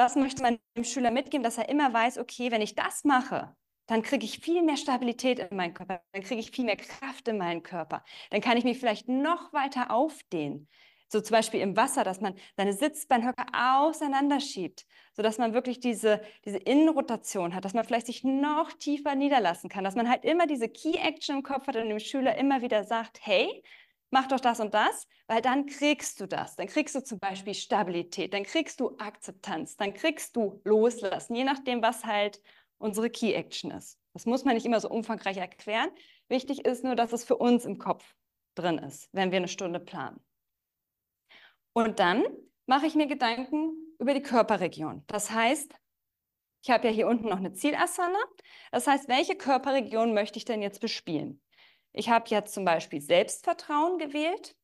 was 0.00 0.16
möchte 0.16 0.42
man 0.42 0.58
dem 0.78 0.84
Schüler 0.84 1.10
mitgeben, 1.10 1.44
dass 1.44 1.58
er 1.58 1.68
immer 1.68 1.92
weiß, 1.92 2.16
okay, 2.16 2.50
wenn 2.50 2.62
ich 2.62 2.74
das 2.74 3.04
mache, 3.04 3.54
dann 3.86 4.00
kriege 4.00 4.24
ich 4.24 4.38
viel 4.38 4.62
mehr 4.62 4.78
Stabilität 4.78 5.38
in 5.38 5.54
meinen 5.54 5.74
Körper, 5.74 6.00
dann 6.12 6.22
kriege 6.22 6.40
ich 6.40 6.52
viel 6.52 6.64
mehr 6.64 6.76
Kraft 6.76 7.28
in 7.28 7.36
meinen 7.36 7.62
Körper, 7.62 8.02
dann 8.30 8.40
kann 8.40 8.56
ich 8.56 8.64
mich 8.64 8.78
vielleicht 8.78 9.08
noch 9.08 9.52
weiter 9.52 9.90
aufdehnen. 9.90 10.68
So 11.08 11.20
zum 11.20 11.34
Beispiel 11.34 11.60
im 11.60 11.76
Wasser, 11.76 12.02
dass 12.02 12.20
man 12.22 12.34
seine 12.56 12.72
Sitzbeinhöcker 12.72 13.44
auseinanderschiebt, 13.52 14.86
sodass 15.12 15.36
man 15.36 15.52
wirklich 15.52 15.80
diese, 15.80 16.22
diese 16.46 16.58
Innenrotation 16.58 17.54
hat, 17.54 17.66
dass 17.66 17.74
man 17.74 17.84
vielleicht 17.84 18.06
sich 18.06 18.24
noch 18.24 18.72
tiefer 18.72 19.16
niederlassen 19.16 19.68
kann, 19.68 19.84
dass 19.84 19.96
man 19.96 20.08
halt 20.08 20.24
immer 20.24 20.46
diese 20.46 20.68
Key-Action 20.70 21.38
im 21.38 21.42
Kopf 21.42 21.66
hat 21.66 21.76
und 21.76 21.88
dem 21.90 21.98
Schüler 21.98 22.36
immer 22.38 22.62
wieder 22.62 22.84
sagt, 22.84 23.18
hey, 23.20 23.62
mach 24.10 24.28
doch 24.28 24.40
das 24.40 24.60
und 24.60 24.74
das, 24.74 25.06
weil 25.26 25.40
dann 25.40 25.66
kriegst 25.66 26.20
du 26.20 26.26
das. 26.26 26.56
Dann 26.56 26.66
kriegst 26.66 26.94
du 26.94 27.02
zum 27.02 27.18
Beispiel 27.18 27.54
Stabilität, 27.54 28.34
dann 28.34 28.44
kriegst 28.44 28.80
du 28.80 28.96
Akzeptanz, 28.98 29.76
dann 29.76 29.94
kriegst 29.94 30.36
du 30.36 30.60
Loslassen, 30.64 31.34
je 31.34 31.44
nachdem, 31.44 31.82
was 31.82 32.04
halt 32.04 32.40
unsere 32.78 33.10
Key 33.10 33.32
Action 33.32 33.70
ist. 33.70 33.98
Das 34.12 34.26
muss 34.26 34.44
man 34.44 34.54
nicht 34.54 34.66
immer 34.66 34.80
so 34.80 34.90
umfangreich 34.90 35.36
erklären. 35.36 35.90
Wichtig 36.28 36.64
ist 36.64 36.84
nur, 36.84 36.96
dass 36.96 37.12
es 37.12 37.24
für 37.24 37.36
uns 37.36 37.64
im 37.64 37.78
Kopf 37.78 38.14
drin 38.54 38.78
ist, 38.78 39.08
wenn 39.12 39.30
wir 39.30 39.38
eine 39.38 39.48
Stunde 39.48 39.80
planen. 39.80 40.20
Und 41.72 42.00
dann 42.00 42.24
mache 42.66 42.86
ich 42.86 42.94
mir 42.94 43.06
Gedanken 43.06 43.72
über 43.98 44.14
die 44.14 44.22
Körperregion. 44.22 45.04
Das 45.06 45.30
heißt, 45.30 45.72
ich 46.62 46.70
habe 46.70 46.88
ja 46.88 46.92
hier 46.92 47.06
unten 47.06 47.28
noch 47.28 47.38
eine 47.38 47.52
Zielasana. 47.52 48.18
Das 48.70 48.86
heißt, 48.86 49.08
welche 49.08 49.36
Körperregion 49.36 50.12
möchte 50.12 50.38
ich 50.38 50.44
denn 50.44 50.62
jetzt 50.62 50.80
bespielen? 50.80 51.40
Ich 51.92 52.08
habe 52.08 52.28
jetzt 52.28 52.54
zum 52.54 52.64
Beispiel 52.64 53.00
Selbstvertrauen 53.00 53.98
gewählt. 53.98 54.54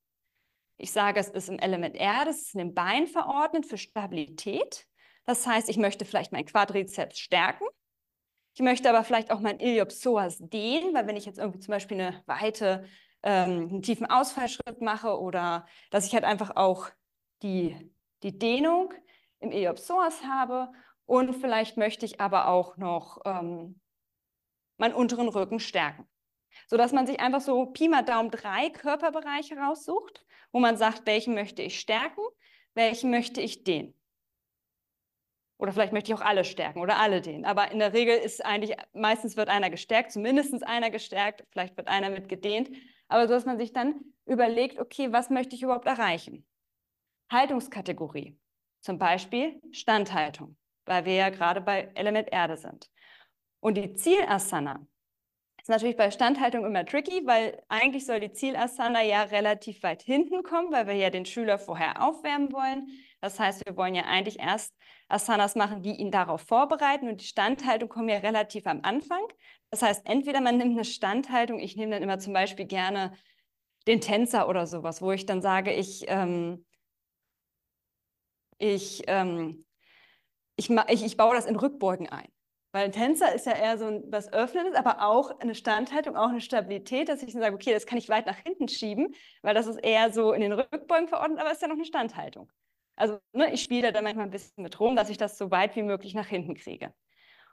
Ich 0.78 0.92
sage, 0.92 1.18
es 1.18 1.28
ist 1.28 1.48
im 1.48 1.58
Element 1.58 1.96
Erde, 1.96 2.30
es 2.30 2.42
ist 2.42 2.54
in 2.54 2.58
den 2.58 2.74
Beinen 2.74 3.06
verordnet 3.06 3.66
für 3.66 3.78
Stabilität. 3.78 4.86
Das 5.24 5.46
heißt, 5.46 5.68
ich 5.68 5.78
möchte 5.78 6.04
vielleicht 6.04 6.32
mein 6.32 6.44
Quadrizeps 6.44 7.18
stärken. 7.18 7.64
Ich 8.54 8.62
möchte 8.62 8.88
aber 8.88 9.04
vielleicht 9.04 9.30
auch 9.30 9.40
mein 9.40 9.58
Iliopsoas 9.58 10.38
dehnen, 10.38 10.94
weil 10.94 11.06
wenn 11.06 11.16
ich 11.16 11.26
jetzt 11.26 11.38
irgendwie 11.38 11.60
zum 11.60 11.72
Beispiel 11.72 12.00
eine 12.00 12.22
weite, 12.26 12.84
ähm, 13.22 13.68
einen 13.68 13.82
tiefen 13.82 14.06
Ausfallschritt 14.06 14.80
mache 14.80 15.18
oder 15.18 15.66
dass 15.90 16.06
ich 16.06 16.14
halt 16.14 16.24
einfach 16.24 16.56
auch 16.56 16.88
die, 17.42 17.92
die 18.22 18.38
Dehnung 18.38 18.94
im 19.40 19.50
Iliopsoas 19.50 20.22
habe 20.24 20.72
und 21.04 21.34
vielleicht 21.34 21.76
möchte 21.76 22.06
ich 22.06 22.20
aber 22.20 22.48
auch 22.48 22.76
noch 22.76 23.20
ähm, 23.24 23.80
meinen 24.78 24.94
unteren 24.94 25.28
Rücken 25.28 25.60
stärken. 25.60 26.08
Sodass 26.66 26.92
man 26.92 27.06
sich 27.06 27.20
einfach 27.20 27.40
so 27.40 27.66
Pi 27.66 27.88
mal 27.88 28.02
Daumen 28.02 28.30
drei 28.30 28.70
Körperbereiche 28.70 29.56
raussucht, 29.56 30.24
wo 30.52 30.60
man 30.60 30.76
sagt, 30.76 31.06
welchen 31.06 31.34
möchte 31.34 31.62
ich 31.62 31.78
stärken, 31.78 32.22
welchen 32.74 33.10
möchte 33.10 33.40
ich 33.40 33.64
dehnen. 33.64 33.94
Oder 35.58 35.72
vielleicht 35.72 35.92
möchte 35.92 36.12
ich 36.12 36.18
auch 36.18 36.24
alle 36.24 36.44
stärken 36.44 36.80
oder 36.80 36.98
alle 36.98 37.22
dehnen. 37.22 37.44
Aber 37.46 37.70
in 37.70 37.78
der 37.78 37.92
Regel 37.92 38.16
ist 38.16 38.44
eigentlich, 38.44 38.76
meistens 38.92 39.36
wird 39.36 39.48
einer 39.48 39.70
gestärkt, 39.70 40.12
zumindest 40.12 40.62
einer 40.66 40.90
gestärkt, 40.90 41.44
vielleicht 41.50 41.76
wird 41.76 41.88
einer 41.88 42.10
mit 42.10 42.28
gedehnt. 42.28 42.70
Aber 43.08 43.26
so, 43.26 43.34
dass 43.34 43.46
man 43.46 43.58
sich 43.58 43.72
dann 43.72 44.00
überlegt, 44.26 44.78
okay, 44.78 45.12
was 45.12 45.30
möchte 45.30 45.56
ich 45.56 45.62
überhaupt 45.62 45.86
erreichen? 45.86 46.46
Haltungskategorie, 47.30 48.38
zum 48.80 48.98
Beispiel 48.98 49.60
Standhaltung, 49.72 50.56
weil 50.84 51.04
wir 51.06 51.14
ja 51.14 51.30
gerade 51.30 51.60
bei 51.60 51.90
Element 51.94 52.28
Erde 52.30 52.56
sind. 52.56 52.90
Und 53.60 53.74
die 53.76 53.94
Zielasana 53.94 54.86
ist 55.66 55.70
natürlich 55.70 55.96
bei 55.96 56.12
Standhaltung 56.12 56.64
immer 56.64 56.86
tricky, 56.86 57.26
weil 57.26 57.60
eigentlich 57.66 58.06
soll 58.06 58.20
die 58.20 58.30
Zielasana 58.30 59.02
ja 59.02 59.22
relativ 59.22 59.82
weit 59.82 60.00
hinten 60.00 60.44
kommen, 60.44 60.70
weil 60.70 60.86
wir 60.86 60.94
ja 60.94 61.10
den 61.10 61.26
Schüler 61.26 61.58
vorher 61.58 62.06
aufwärmen 62.06 62.52
wollen. 62.52 62.86
Das 63.20 63.40
heißt, 63.40 63.66
wir 63.66 63.76
wollen 63.76 63.96
ja 63.96 64.04
eigentlich 64.04 64.38
erst 64.38 64.72
Asanas 65.08 65.56
machen, 65.56 65.82
die 65.82 65.96
ihn 65.96 66.12
darauf 66.12 66.42
vorbereiten 66.42 67.08
und 67.08 67.20
die 67.20 67.24
Standhaltung 67.24 67.88
kommt 67.88 68.08
ja 68.08 68.18
relativ 68.18 68.64
am 68.68 68.82
Anfang. 68.84 69.22
Das 69.70 69.82
heißt, 69.82 70.06
entweder 70.06 70.40
man 70.40 70.56
nimmt 70.56 70.70
eine 70.70 70.84
Standhaltung, 70.84 71.58
ich 71.58 71.74
nehme 71.74 71.90
dann 71.94 72.02
immer 72.04 72.20
zum 72.20 72.32
Beispiel 72.32 72.66
gerne 72.66 73.12
den 73.88 74.00
Tänzer 74.00 74.48
oder 74.48 74.68
sowas, 74.68 75.02
wo 75.02 75.10
ich 75.10 75.26
dann 75.26 75.42
sage, 75.42 75.72
ich, 75.72 76.04
ähm, 76.06 76.64
ich, 78.58 79.02
ähm, 79.08 79.66
ich, 80.54 80.70
ich, 80.70 81.04
ich 81.04 81.16
baue 81.16 81.34
das 81.34 81.46
in 81.46 81.56
Rückbeugen 81.56 82.08
ein. 82.08 82.28
Weil 82.76 82.84
ein 82.84 82.92
Tänzer 82.92 83.34
ist 83.34 83.46
ja 83.46 83.52
eher 83.52 83.78
so 83.78 83.86
ein, 83.86 84.02
was 84.08 84.30
Öffnendes, 84.34 84.74
aber 84.74 85.00
auch 85.00 85.40
eine 85.40 85.54
Standhaltung, 85.54 86.14
auch 86.14 86.28
eine 86.28 86.42
Stabilität, 86.42 87.08
dass 87.08 87.22
ich 87.22 87.32
dann 87.32 87.40
sage, 87.40 87.54
okay, 87.54 87.72
das 87.72 87.86
kann 87.86 87.96
ich 87.96 88.10
weit 88.10 88.26
nach 88.26 88.36
hinten 88.36 88.68
schieben, 88.68 89.14
weil 89.40 89.54
das 89.54 89.66
ist 89.66 89.78
eher 89.78 90.12
so 90.12 90.34
in 90.34 90.42
den 90.42 90.52
Rückbeugen 90.52 91.08
verordnet, 91.08 91.40
aber 91.40 91.48
es 91.48 91.54
ist 91.56 91.62
ja 91.62 91.68
noch 91.68 91.76
eine 91.76 91.86
Standhaltung. 91.86 92.52
Also 92.94 93.18
ne, 93.32 93.50
ich 93.50 93.62
spiele 93.62 93.92
da 93.92 94.02
manchmal 94.02 94.26
ein 94.26 94.30
bisschen 94.30 94.62
mit 94.62 94.78
rum, 94.78 94.94
dass 94.94 95.08
ich 95.08 95.16
das 95.16 95.38
so 95.38 95.50
weit 95.50 95.74
wie 95.74 95.84
möglich 95.84 96.12
nach 96.12 96.26
hinten 96.26 96.54
kriege. 96.54 96.92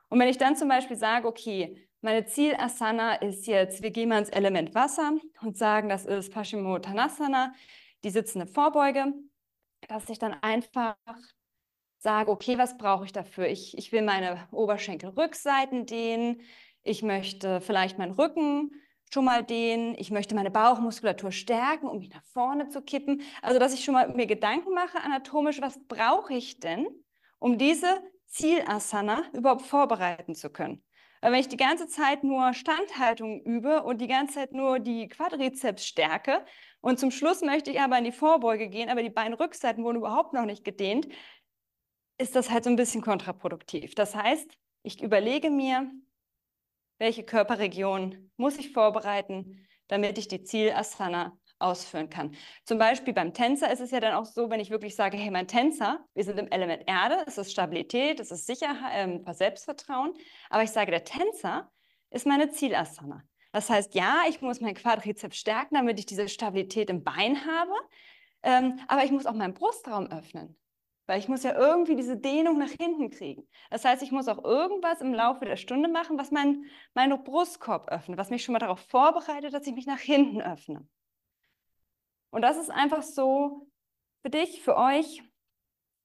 Und 0.09 0.19
wenn 0.19 0.27
ich 0.27 0.37
dann 0.37 0.57
zum 0.57 0.67
Beispiel 0.67 0.97
sage, 0.97 1.25
okay, 1.25 1.87
meine 2.01 2.25
Ziel-Asana 2.25 3.15
ist 3.15 3.47
jetzt, 3.47 3.81
wir 3.81 3.91
gehen 3.91 4.09
mal 4.09 4.19
ins 4.19 4.29
Element 4.29 4.75
Wasser 4.75 5.13
und 5.41 5.57
sagen, 5.57 5.87
das 5.87 6.05
ist 6.05 6.33
Paschimottanasana, 6.33 7.53
die 8.03 8.09
sitzende 8.09 8.45
Vorbeuge, 8.45 9.13
dass 9.87 10.09
ich 10.09 10.19
dann 10.19 10.33
einfach 10.41 10.97
sage, 12.03 12.29
okay, 12.29 12.57
was 12.57 12.77
brauche 12.77 13.05
ich 13.05 13.13
dafür? 13.13 13.47
Ich, 13.47 13.77
ich 13.77 13.91
will 13.91 14.01
meine 14.01 14.47
Oberschenkelrückseiten 14.51 15.85
dehnen, 15.85 16.41
ich 16.83 17.01
möchte 17.01 17.61
vielleicht 17.61 17.97
meinen 17.97 18.11
Rücken 18.11 18.71
schon 19.11 19.25
mal 19.25 19.43
dehnen, 19.43 19.95
ich 19.97 20.11
möchte 20.11 20.35
meine 20.35 20.51
Bauchmuskulatur 20.51 21.31
stärken, 21.31 21.87
um 21.87 21.99
mich 21.99 22.09
nach 22.09 22.23
vorne 22.25 22.67
zu 22.67 22.81
kippen. 22.81 23.21
Also, 23.41 23.59
dass 23.59 23.73
ich 23.73 23.85
schon 23.85 23.93
mal 23.93 24.09
mir 24.09 24.25
Gedanken 24.25 24.73
mache 24.73 24.99
anatomisch, 25.01 25.61
was 25.61 25.79
brauche 25.87 26.33
ich 26.33 26.59
denn, 26.59 26.87
um 27.39 27.57
diese 27.57 28.01
Zielasana 28.27 29.23
überhaupt 29.33 29.61
vorbereiten 29.61 30.35
zu 30.35 30.49
können. 30.49 30.83
Weil 31.21 31.31
wenn 31.31 31.39
ich 31.39 31.47
die 31.47 31.57
ganze 31.57 31.87
Zeit 31.87 32.25
nur 32.25 32.53
Standhaltung 32.53 33.41
übe 33.43 33.83
und 33.83 34.01
die 34.01 34.07
ganze 34.07 34.33
Zeit 34.33 34.51
nur 34.51 34.79
die 34.79 35.07
Quadrizeps 35.07 35.85
stärke 35.85 36.43
und 36.81 36.99
zum 36.99 37.11
Schluss 37.11 37.41
möchte 37.41 37.71
ich 37.71 37.79
aber 37.79 37.97
in 37.97 38.03
die 38.03 38.11
Vorbeuge 38.11 38.67
gehen, 38.67 38.89
aber 38.89 39.01
die 39.01 39.09
Beinrückseiten 39.09 39.85
wurden 39.85 39.99
überhaupt 39.99 40.33
noch 40.33 40.43
nicht 40.43 40.65
gedehnt, 40.65 41.07
ist 42.17 42.35
das 42.35 42.49
halt 42.49 42.63
so 42.63 42.69
ein 42.69 42.75
bisschen 42.75 43.01
kontraproduktiv. 43.01 43.95
Das 43.95 44.15
heißt, 44.15 44.49
ich 44.83 45.01
überlege 45.01 45.49
mir, 45.49 45.91
welche 46.99 47.23
Körperregion 47.23 48.31
muss 48.37 48.57
ich 48.57 48.71
vorbereiten, 48.71 49.65
damit 49.87 50.17
ich 50.17 50.27
die 50.27 50.43
Zielasana 50.43 51.37
ausführen 51.59 52.09
kann. 52.09 52.35
Zum 52.65 52.77
Beispiel 52.77 53.13
beim 53.13 53.33
Tänzer 53.33 53.71
ist 53.71 53.79
es 53.79 53.91
ja 53.91 53.99
dann 53.99 54.13
auch 54.13 54.25
so, 54.25 54.49
wenn 54.49 54.59
ich 54.59 54.69
wirklich 54.69 54.95
sage, 54.95 55.17
hey, 55.17 55.31
mein 55.31 55.47
Tänzer, 55.47 56.05
wir 56.13 56.23
sind 56.23 56.37
im 56.37 56.51
Element 56.51 56.83
Erde, 56.87 57.23
es 57.25 57.37
ist 57.37 57.51
Stabilität, 57.51 58.19
es 58.19 58.31
ist 58.31 58.45
Sicherheit, 58.45 59.21
äh, 59.25 59.33
Selbstvertrauen, 59.33 60.13
aber 60.49 60.63
ich 60.63 60.71
sage, 60.71 60.91
der 60.91 61.03
Tänzer 61.03 61.71
ist 62.09 62.27
meine 62.27 62.49
Zielasana. 62.49 63.23
Das 63.51 63.69
heißt, 63.69 63.95
ja, 63.95 64.23
ich 64.27 64.41
muss 64.41 64.61
mein 64.61 64.73
Quadrizeps 64.73 65.37
stärken, 65.37 65.75
damit 65.75 65.99
ich 65.99 66.05
diese 66.05 66.27
Stabilität 66.27 66.89
im 66.89 67.03
Bein 67.03 67.45
habe, 67.45 67.73
ähm, 68.43 68.79
aber 68.87 69.05
ich 69.05 69.11
muss 69.11 69.25
auch 69.25 69.33
meinen 69.33 69.53
Brustraum 69.53 70.07
öffnen. 70.07 70.57
Weil 71.05 71.19
ich 71.19 71.27
muss 71.27 71.43
ja 71.43 71.53
irgendwie 71.57 71.95
diese 71.95 72.17
Dehnung 72.17 72.57
nach 72.57 72.69
hinten 72.69 73.09
kriegen. 73.09 73.47
Das 73.69 73.83
heißt, 73.83 74.01
ich 74.03 74.11
muss 74.11 74.27
auch 74.27 74.43
irgendwas 74.43 75.01
im 75.01 75.13
Laufe 75.13 75.45
der 75.45 75.57
Stunde 75.57 75.89
machen, 75.89 76.17
was 76.17 76.31
meinen 76.31 76.65
mein 76.93 77.23
Brustkorb 77.23 77.89
öffnet, 77.89 78.17
was 78.17 78.29
mich 78.29 78.43
schon 78.43 78.53
mal 78.53 78.59
darauf 78.59 78.79
vorbereitet, 78.79 79.53
dass 79.53 79.67
ich 79.67 79.73
mich 79.73 79.85
nach 79.85 79.99
hinten 79.99 80.41
öffne. 80.41 80.87
Und 82.29 82.41
das 82.41 82.57
ist 82.57 82.71
einfach 82.71 83.03
so 83.03 83.67
für 84.21 84.29
dich, 84.29 84.61
für 84.63 84.77
euch, 84.77 85.21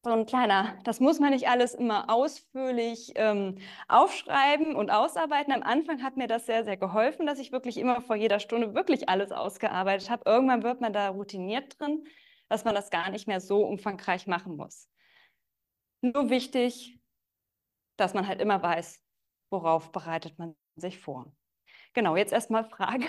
so 0.04 0.12
ein 0.12 0.26
kleiner, 0.26 0.78
das 0.84 1.00
muss 1.00 1.18
man 1.20 1.30
nicht 1.30 1.48
alles 1.48 1.74
immer 1.74 2.08
ausführlich 2.08 3.12
ähm, 3.16 3.58
aufschreiben 3.88 4.76
und 4.76 4.90
ausarbeiten. 4.90 5.52
Am 5.52 5.62
Anfang 5.62 6.02
hat 6.02 6.16
mir 6.16 6.28
das 6.28 6.46
sehr, 6.46 6.64
sehr 6.64 6.76
geholfen, 6.76 7.26
dass 7.26 7.38
ich 7.38 7.52
wirklich 7.52 7.78
immer 7.78 8.00
vor 8.00 8.16
jeder 8.16 8.40
Stunde 8.40 8.74
wirklich 8.74 9.08
alles 9.08 9.32
ausgearbeitet 9.32 10.08
habe. 10.10 10.22
Irgendwann 10.26 10.62
wird 10.62 10.80
man 10.80 10.92
da 10.92 11.08
routiniert 11.08 11.80
drin 11.80 12.04
dass 12.48 12.64
man 12.64 12.74
das 12.74 12.90
gar 12.90 13.10
nicht 13.10 13.26
mehr 13.26 13.40
so 13.40 13.64
umfangreich 13.64 14.26
machen 14.26 14.56
muss. 14.56 14.90
Nur 16.00 16.30
wichtig, 16.30 17.00
dass 17.96 18.14
man 18.14 18.26
halt 18.26 18.40
immer 18.40 18.62
weiß, 18.62 19.02
worauf 19.50 19.92
bereitet 19.92 20.38
man 20.38 20.56
sich 20.76 20.98
vor. 20.98 21.32
Genau, 21.94 22.16
jetzt 22.16 22.32
erstmal 22.32 22.64
Frage. 22.64 23.06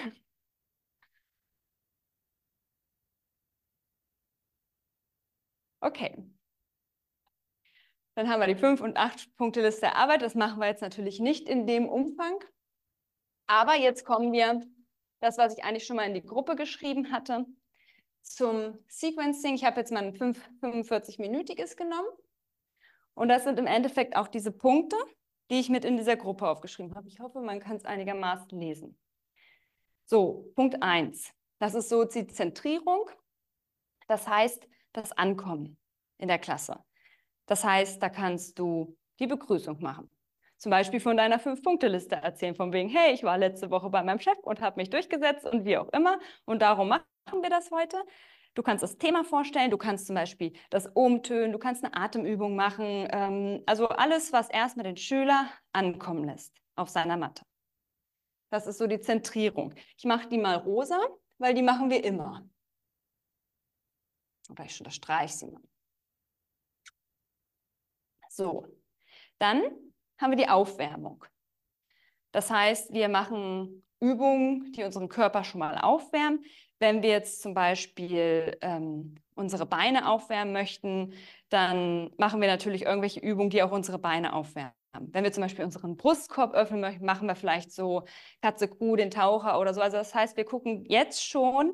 Okay. 5.81 6.29
Dann 8.15 8.29
haben 8.29 8.41
wir 8.41 8.48
die 8.48 8.55
5- 8.55 8.81
und 8.81 8.98
8-Punkte-Liste 8.98 9.86
erarbeitet. 9.86 10.24
Das 10.24 10.36
machen 10.36 10.60
wir 10.60 10.67
jetzt 10.67 10.81
natürlich 10.81 11.19
nicht 11.19 11.48
in 11.48 11.67
dem 11.67 11.88
Umfang. 11.88 12.43
Aber 13.48 13.75
jetzt 13.75 14.03
kommen 14.03 14.34
wir, 14.34 14.62
das, 15.22 15.38
was 15.38 15.58
ich 15.58 15.63
eigentlich 15.63 15.86
schon 15.86 15.96
mal 15.96 16.08
in 16.08 16.13
die 16.13 16.25
Gruppe 16.25 16.55
geschrieben 16.55 17.12
hatte, 17.12 17.46
zum 18.21 18.77
Sequencing. 18.88 19.55
Ich 19.55 19.63
habe 19.65 19.79
jetzt 19.79 19.91
mal 19.91 20.03
ein 20.03 20.13
45-minütiges 20.13 21.75
genommen. 21.75 22.09
Und 23.13 23.29
das 23.29 23.43
sind 23.43 23.59
im 23.59 23.67
Endeffekt 23.67 24.15
auch 24.15 24.27
diese 24.27 24.51
Punkte, 24.51 24.95
die 25.49 25.59
ich 25.59 25.69
mit 25.69 25.83
in 25.83 25.97
dieser 25.97 26.15
Gruppe 26.15 26.47
aufgeschrieben 26.47 26.95
habe. 26.95 27.07
Ich 27.07 27.19
hoffe, 27.19 27.41
man 27.41 27.59
kann 27.59 27.75
es 27.75 27.85
einigermaßen 27.85 28.57
lesen. 28.57 28.97
So, 30.05 30.51
Punkt 30.55 30.81
1. 30.81 31.31
Das 31.59 31.75
ist 31.75 31.89
so 31.89 32.03
die 32.05 32.27
Zentrierung. 32.27 33.09
Das 34.07 34.27
heißt, 34.27 34.67
das 34.93 35.11
Ankommen 35.11 35.77
in 36.17 36.27
der 36.27 36.39
Klasse. 36.39 36.83
Das 37.45 37.63
heißt, 37.63 38.01
da 38.01 38.09
kannst 38.09 38.57
du 38.57 38.97
die 39.19 39.27
Begrüßung 39.27 39.81
machen. 39.81 40.09
Zum 40.57 40.71
Beispiel 40.71 40.99
von 40.99 41.15
deiner 41.15 41.39
Fünf-Punkte-Liste 41.39 42.15
erzählen, 42.15 42.55
von 42.55 42.73
wegen, 42.73 42.89
hey, 42.89 43.13
ich 43.13 43.23
war 43.23 43.38
letzte 43.38 43.71
Woche 43.71 43.89
bei 43.89 44.03
meinem 44.03 44.19
Chef 44.19 44.38
und 44.43 44.61
habe 44.61 44.79
mich 44.79 44.89
durchgesetzt 44.89 45.45
und 45.45 45.63
wie 45.63 45.77
auch 45.77 45.89
immer. 45.93 46.19
Und 46.45 46.61
darum 46.61 46.93
machen 47.29 47.43
wir 47.43 47.50
das 47.50 47.69
heute. 47.71 48.03
Du 48.55 48.63
kannst 48.63 48.81
das 48.81 48.98
Thema 48.98 49.24
vorstellen, 49.24 49.69
du 49.69 49.77
kannst 49.77 50.07
zum 50.07 50.15
Beispiel 50.15 50.53
das 50.71 50.88
Umtönen, 50.88 51.51
du 51.51 51.59
kannst 51.59 51.83
eine 51.83 51.95
Atemübung 51.95 52.55
machen. 52.55 53.07
Ähm, 53.12 53.63
also 53.67 53.88
alles, 53.88 54.33
was 54.33 54.50
erstmal 54.50 54.86
den 54.86 54.98
Schüler 54.98 55.48
ankommen 55.71 56.24
lässt 56.24 56.55
auf 56.75 56.89
seiner 56.89 57.17
Matte. 57.17 57.45
Das 58.50 58.65
ist 58.65 58.79
so 58.79 58.88
die 58.88 59.00
Zentrierung. 59.00 59.75
Ich 59.95 60.05
mache 60.05 60.27
die 60.27 60.39
mal 60.39 60.55
rosa, 60.55 61.00
weil 61.38 61.53
die 61.53 61.62
machen 61.62 61.91
wir 61.91 62.03
immer. 62.03 62.50
Oder 64.50 64.65
ich 64.65 64.79
unterstreiche 64.79 65.38
sie 65.38 65.45
mal. 65.45 65.62
So, 68.29 68.65
dann 69.38 69.62
haben 70.17 70.31
wir 70.31 70.38
die 70.38 70.50
Aufwärmung. 70.50 71.24
Das 72.31 72.50
heißt, 72.50 72.93
wir 72.93 73.09
machen 73.09 73.83
Übungen, 74.00 74.72
die 74.74 74.84
unseren 74.84 75.10
Körper 75.10 75.44
schon 75.44 75.60
mal 75.60 75.77
aufwärmen. 75.77 76.44
Wenn 76.79 77.01
wir 77.01 77.10
jetzt 77.10 77.41
zum 77.41 77.53
Beispiel 77.53 78.58
ähm, 78.62 79.15
unsere 79.36 79.65
Beine 79.65 80.10
aufwärmen 80.10 80.53
möchten, 80.53 81.13
dann 81.50 82.12
machen 82.18 82.39
wir 82.41 82.48
natürlich 82.48 82.84
irgendwelche 82.84 83.20
Übungen, 83.20 83.50
die 83.50 83.63
auch 83.63 83.72
unsere 83.72 84.00
Beine 84.00 84.34
aufwärmen. 84.34 84.74
Wenn 85.00 85.24
wir 85.24 85.32
zum 85.32 85.44
Beispiel 85.44 85.65
unseren 85.65 85.98
Brustkorb 85.98 86.53
öffnen 86.53 86.82
möchten, 86.82 87.06
machen 87.06 87.27
wir 87.27 87.36
vielleicht 87.36 87.72
so 87.72 88.03
Katze, 88.41 88.68
Kuh, 88.68 88.96
den 88.96 89.12
Taucher 89.12 89.60
oder 89.60 89.74
so. 89.74 89.82
Also 89.82 89.98
das 89.98 90.15
heißt, 90.15 90.36
wir 90.36 90.46
gucken 90.46 90.86
jetzt 90.86 91.24
schon, 91.24 91.74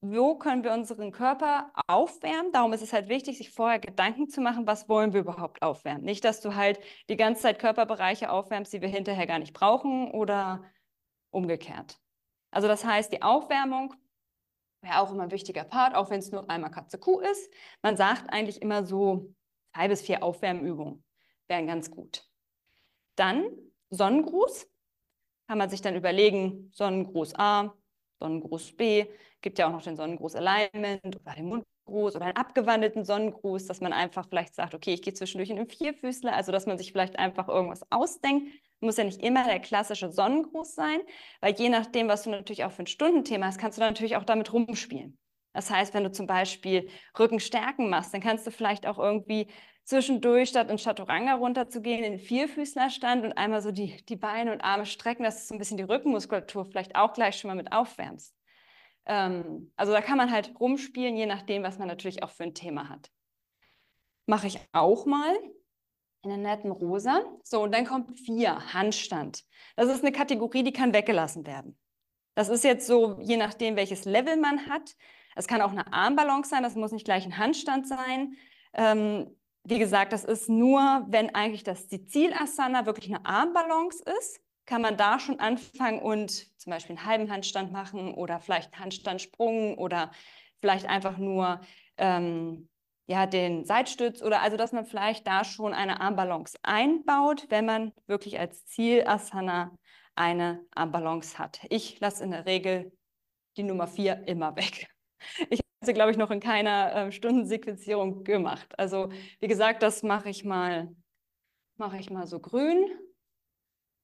wo 0.00 0.36
können 0.36 0.62
wir 0.62 0.72
unseren 0.72 1.10
Körper 1.10 1.72
aufwärmen. 1.86 2.52
Darum 2.52 2.72
ist 2.72 2.82
es 2.82 2.92
halt 2.92 3.08
wichtig, 3.08 3.38
sich 3.38 3.50
vorher 3.50 3.78
Gedanken 3.78 4.28
zu 4.28 4.40
machen, 4.40 4.66
was 4.66 4.88
wollen 4.88 5.12
wir 5.12 5.20
überhaupt 5.20 5.62
aufwärmen. 5.62 6.04
Nicht, 6.04 6.24
dass 6.24 6.40
du 6.40 6.54
halt 6.54 6.78
die 7.08 7.16
ganze 7.16 7.42
Zeit 7.42 7.58
Körperbereiche 7.58 8.30
aufwärmst, 8.30 8.72
die 8.72 8.80
wir 8.80 8.88
hinterher 8.88 9.26
gar 9.26 9.38
nicht 9.38 9.54
brauchen 9.54 10.10
oder 10.12 10.62
umgekehrt. 11.36 12.00
Also 12.50 12.66
das 12.66 12.84
heißt, 12.84 13.12
die 13.12 13.22
Aufwärmung 13.22 13.94
wäre 14.82 15.00
auch 15.00 15.12
immer 15.12 15.24
ein 15.24 15.30
wichtiger 15.30 15.64
Part, 15.64 15.94
auch 15.94 16.10
wenn 16.10 16.20
es 16.20 16.32
nur 16.32 16.48
einmal 16.48 16.70
Katze 16.70 16.98
Kuh 16.98 17.20
ist. 17.20 17.52
Man 17.82 17.96
sagt 17.96 18.32
eigentlich 18.32 18.62
immer 18.62 18.84
so 18.84 19.34
drei 19.74 19.88
bis 19.88 20.02
vier 20.02 20.22
Aufwärmübungen 20.22 21.04
wären 21.48 21.66
ganz 21.66 21.90
gut. 21.90 22.24
Dann 23.16 23.44
Sonnengruß. 23.90 24.66
Kann 25.48 25.58
man 25.58 25.70
sich 25.70 25.80
dann 25.80 25.94
überlegen, 25.94 26.70
Sonnengruß 26.72 27.34
A, 27.36 27.72
Sonnengruß 28.18 28.76
B, 28.76 29.06
gibt 29.42 29.58
ja 29.60 29.68
auch 29.68 29.72
noch 29.72 29.82
den 29.82 29.96
Sonnengruß 29.96 30.34
Alignment 30.34 31.04
oder 31.04 31.34
den 31.36 31.46
Mundgruß 31.46 32.16
oder 32.16 32.24
einen 32.24 32.36
abgewandelten 32.36 33.04
Sonnengruß, 33.04 33.66
dass 33.66 33.80
man 33.80 33.92
einfach 33.92 34.26
vielleicht 34.28 34.56
sagt, 34.56 34.74
okay, 34.74 34.94
ich 34.94 35.02
gehe 35.02 35.14
zwischendurch 35.14 35.50
in 35.50 35.56
den 35.56 35.68
Vierfüßler, 35.68 36.34
also 36.34 36.50
dass 36.50 36.66
man 36.66 36.78
sich 36.78 36.90
vielleicht 36.90 37.16
einfach 37.16 37.46
irgendwas 37.46 37.86
ausdenkt. 37.92 38.52
Muss 38.80 38.98
ja 38.98 39.04
nicht 39.04 39.22
immer 39.22 39.44
der 39.44 39.60
klassische 39.60 40.10
Sonnengruß 40.10 40.74
sein, 40.74 41.00
weil 41.40 41.54
je 41.54 41.68
nachdem, 41.68 42.08
was 42.08 42.24
du 42.24 42.30
natürlich 42.30 42.64
auch 42.64 42.72
für 42.72 42.82
ein 42.82 42.86
Stundenthema 42.86 43.46
hast, 43.46 43.58
kannst 43.58 43.78
du 43.78 43.82
natürlich 43.82 44.16
auch 44.16 44.24
damit 44.24 44.52
rumspielen. 44.52 45.18
Das 45.54 45.70
heißt, 45.70 45.94
wenn 45.94 46.04
du 46.04 46.12
zum 46.12 46.26
Beispiel 46.26 46.90
Rückenstärken 47.18 47.88
machst, 47.88 48.12
dann 48.12 48.20
kannst 48.20 48.46
du 48.46 48.50
vielleicht 48.50 48.86
auch 48.86 48.98
irgendwie 48.98 49.48
zwischendurch 49.84 50.50
statt 50.50 50.70
in 50.70 50.76
Chaturanga 50.76 51.34
runterzugehen, 51.34 52.04
in 52.04 52.12
den 52.12 52.20
Vierfüßlerstand 52.20 53.24
und 53.24 53.32
einmal 53.32 53.62
so 53.62 53.70
die, 53.70 54.04
die 54.04 54.16
Beine 54.16 54.52
und 54.52 54.60
Arme 54.60 54.84
strecken, 54.84 55.22
dass 55.22 55.40
du 55.40 55.46
so 55.46 55.54
ein 55.54 55.58
bisschen 55.58 55.78
die 55.78 55.84
Rückenmuskulatur 55.84 56.66
vielleicht 56.66 56.94
auch 56.96 57.14
gleich 57.14 57.38
schon 57.38 57.48
mal 57.48 57.54
mit 57.54 57.72
aufwärmst. 57.72 58.36
Ähm, 59.06 59.72
also 59.76 59.92
da 59.92 60.02
kann 60.02 60.18
man 60.18 60.30
halt 60.30 60.52
rumspielen, 60.60 61.16
je 61.16 61.26
nachdem, 61.26 61.62
was 61.62 61.78
man 61.78 61.88
natürlich 61.88 62.22
auch 62.22 62.30
für 62.30 62.42
ein 62.42 62.54
Thema 62.54 62.90
hat. 62.90 63.10
Mache 64.26 64.48
ich 64.48 64.58
auch 64.72 65.06
mal 65.06 65.34
in 66.22 66.30
der 66.30 66.38
netten 66.38 66.70
Rosa. 66.70 67.22
So, 67.42 67.62
und 67.62 67.72
dann 67.72 67.86
kommt 67.86 68.18
vier, 68.18 68.72
Handstand. 68.72 69.44
Das 69.76 69.88
ist 69.88 70.02
eine 70.02 70.12
Kategorie, 70.12 70.62
die 70.62 70.72
kann 70.72 70.92
weggelassen 70.92 71.46
werden. 71.46 71.78
Das 72.34 72.48
ist 72.48 72.64
jetzt 72.64 72.86
so, 72.86 73.18
je 73.20 73.36
nachdem, 73.36 73.76
welches 73.76 74.04
Level 74.04 74.36
man 74.36 74.68
hat. 74.68 74.94
Es 75.36 75.46
kann 75.46 75.62
auch 75.62 75.72
eine 75.72 75.92
Armbalance 75.92 76.50
sein, 76.50 76.62
das 76.62 76.74
muss 76.74 76.92
nicht 76.92 77.04
gleich 77.04 77.24
ein 77.24 77.38
Handstand 77.38 77.86
sein. 77.86 78.36
Ähm, 78.74 79.36
wie 79.64 79.78
gesagt, 79.78 80.12
das 80.12 80.24
ist 80.24 80.48
nur, 80.48 81.04
wenn 81.08 81.34
eigentlich 81.34 81.64
das 81.64 81.88
Zielasana 81.88 82.86
wirklich 82.86 83.08
eine 83.08 83.24
Armbalance 83.26 84.02
ist, 84.18 84.40
kann 84.66 84.82
man 84.82 84.96
da 84.96 85.18
schon 85.18 85.40
anfangen 85.40 86.00
und 86.00 86.30
zum 86.60 86.70
Beispiel 86.70 86.96
einen 86.96 87.06
halben 87.06 87.30
Handstand 87.30 87.72
machen 87.72 88.14
oder 88.14 88.40
vielleicht 88.40 88.72
einen 88.72 88.82
Handstandsprung 88.82 89.78
oder 89.78 90.10
vielleicht 90.60 90.86
einfach 90.86 91.18
nur 91.18 91.60
ähm, 91.96 92.68
ja, 93.06 93.26
den 93.26 93.64
Seitstütz 93.64 94.20
oder 94.20 94.42
also, 94.42 94.56
dass 94.56 94.72
man 94.72 94.84
vielleicht 94.84 95.26
da 95.26 95.44
schon 95.44 95.72
eine 95.72 96.00
Armbalance 96.00 96.58
einbaut, 96.62 97.46
wenn 97.48 97.64
man 97.64 97.92
wirklich 98.06 98.38
als 98.38 98.64
Zielasana 98.66 99.76
eine 100.16 100.64
Armbalance 100.74 101.38
hat. 101.38 101.60
Ich 101.70 102.00
lasse 102.00 102.24
in 102.24 102.32
der 102.32 102.46
Regel 102.46 102.92
die 103.56 103.62
Nummer 103.62 103.86
vier 103.86 104.26
immer 104.26 104.56
weg. 104.56 104.88
Ich 105.50 105.58
habe 105.60 105.86
sie, 105.86 105.92
glaube 105.94 106.10
ich, 106.10 106.18
noch 106.18 106.30
in 106.30 106.40
keiner 106.40 106.94
äh, 106.94 107.10
Stundensequenzierung 107.10 108.22
gemacht. 108.22 108.78
Also 108.78 109.10
wie 109.40 109.48
gesagt, 109.48 109.82
das 109.82 110.02
mache 110.02 110.28
ich 110.28 110.44
mal, 110.44 110.94
mache 111.78 111.98
ich 111.98 112.10
mal 112.10 112.26
so 112.26 112.38
grün. 112.38 112.86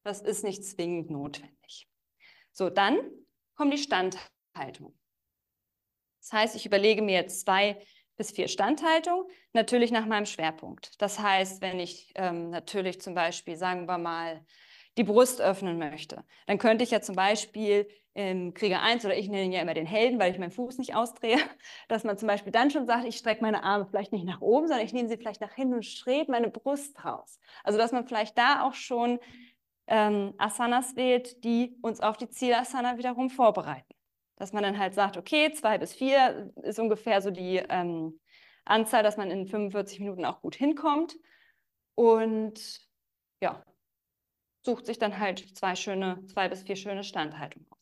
Das 0.03 0.21
ist 0.21 0.43
nicht 0.43 0.65
zwingend 0.65 1.11
notwendig. 1.11 1.87
So, 2.51 2.69
dann 2.69 2.99
kommt 3.55 3.73
die 3.73 3.77
Standhaltung. 3.77 4.97
Das 6.19 6.33
heißt, 6.33 6.55
ich 6.55 6.65
überlege 6.65 7.01
mir 7.03 7.13
jetzt 7.13 7.41
zwei 7.41 7.79
bis 8.17 8.31
vier 8.31 8.47
Standhaltungen, 8.47 9.25
natürlich 9.53 9.91
nach 9.91 10.05
meinem 10.05 10.25
Schwerpunkt. 10.25 11.01
Das 11.01 11.19
heißt, 11.19 11.61
wenn 11.61 11.79
ich 11.79 12.11
ähm, 12.15 12.49
natürlich 12.49 13.01
zum 13.01 13.15
Beispiel, 13.15 13.55
sagen 13.55 13.87
wir 13.87 13.97
mal, 13.97 14.45
die 14.97 15.03
Brust 15.03 15.41
öffnen 15.41 15.79
möchte, 15.79 16.23
dann 16.45 16.59
könnte 16.59 16.83
ich 16.83 16.91
ja 16.91 17.01
zum 17.01 17.15
Beispiel 17.15 17.87
im 18.13 18.53
Krieger 18.53 18.81
1 18.81 19.05
oder 19.05 19.17
ich 19.17 19.27
nenne 19.27 19.45
ihn 19.45 19.51
ja 19.51 19.61
immer 19.61 19.73
den 19.73 19.87
Helden, 19.87 20.19
weil 20.19 20.31
ich 20.31 20.37
meinen 20.37 20.51
Fuß 20.51 20.77
nicht 20.77 20.95
ausdrehe, 20.95 21.37
dass 21.87 22.03
man 22.03 22.17
zum 22.17 22.27
Beispiel 22.27 22.51
dann 22.51 22.69
schon 22.69 22.85
sagt, 22.85 23.05
ich 23.05 23.17
strecke 23.17 23.41
meine 23.41 23.63
Arme 23.63 23.87
vielleicht 23.87 24.11
nicht 24.11 24.25
nach 24.25 24.41
oben, 24.41 24.67
sondern 24.67 24.85
ich 24.85 24.93
nehme 24.93 25.09
sie 25.09 25.17
vielleicht 25.17 25.41
nach 25.41 25.53
hinten 25.53 25.75
und 25.75 25.85
strebe 25.85 26.31
meine 26.31 26.49
Brust 26.49 27.03
raus. 27.03 27.39
Also 27.63 27.79
dass 27.79 27.91
man 27.91 28.05
vielleicht 28.07 28.37
da 28.37 28.63
auch 28.63 28.75
schon 28.75 29.19
ähm, 29.87 30.33
Asanas 30.37 30.95
wählt, 30.95 31.43
die 31.43 31.75
uns 31.81 31.99
auf 31.99 32.17
die 32.17 32.29
Zielasana 32.29 32.97
wiederum 32.97 33.29
vorbereiten. 33.29 33.93
Dass 34.43 34.51
man 34.51 34.63
dann 34.63 34.77
halt 34.77 34.93
sagt, 34.93 35.15
okay, 35.15 35.53
zwei 35.53 35.77
bis 35.77 35.93
vier 35.93 36.51
ist 36.63 36.77
ungefähr 36.77 37.21
so 37.21 37.31
die 37.31 37.63
ähm, 37.69 38.19
Anzahl, 38.65 39.01
dass 39.01 39.15
man 39.15 39.31
in 39.31 39.47
45 39.47 40.01
Minuten 40.01 40.25
auch 40.25 40.41
gut 40.41 40.55
hinkommt. 40.55 41.15
Und 41.95 42.59
ja, 43.41 43.63
sucht 44.61 44.85
sich 44.85 44.99
dann 44.99 45.17
halt 45.17 45.55
zwei 45.57 45.77
schöne, 45.77 46.25
zwei 46.25 46.49
bis 46.49 46.63
vier 46.63 46.75
schöne 46.75 47.05
Standhaltungen 47.05 47.65
aus. 47.69 47.79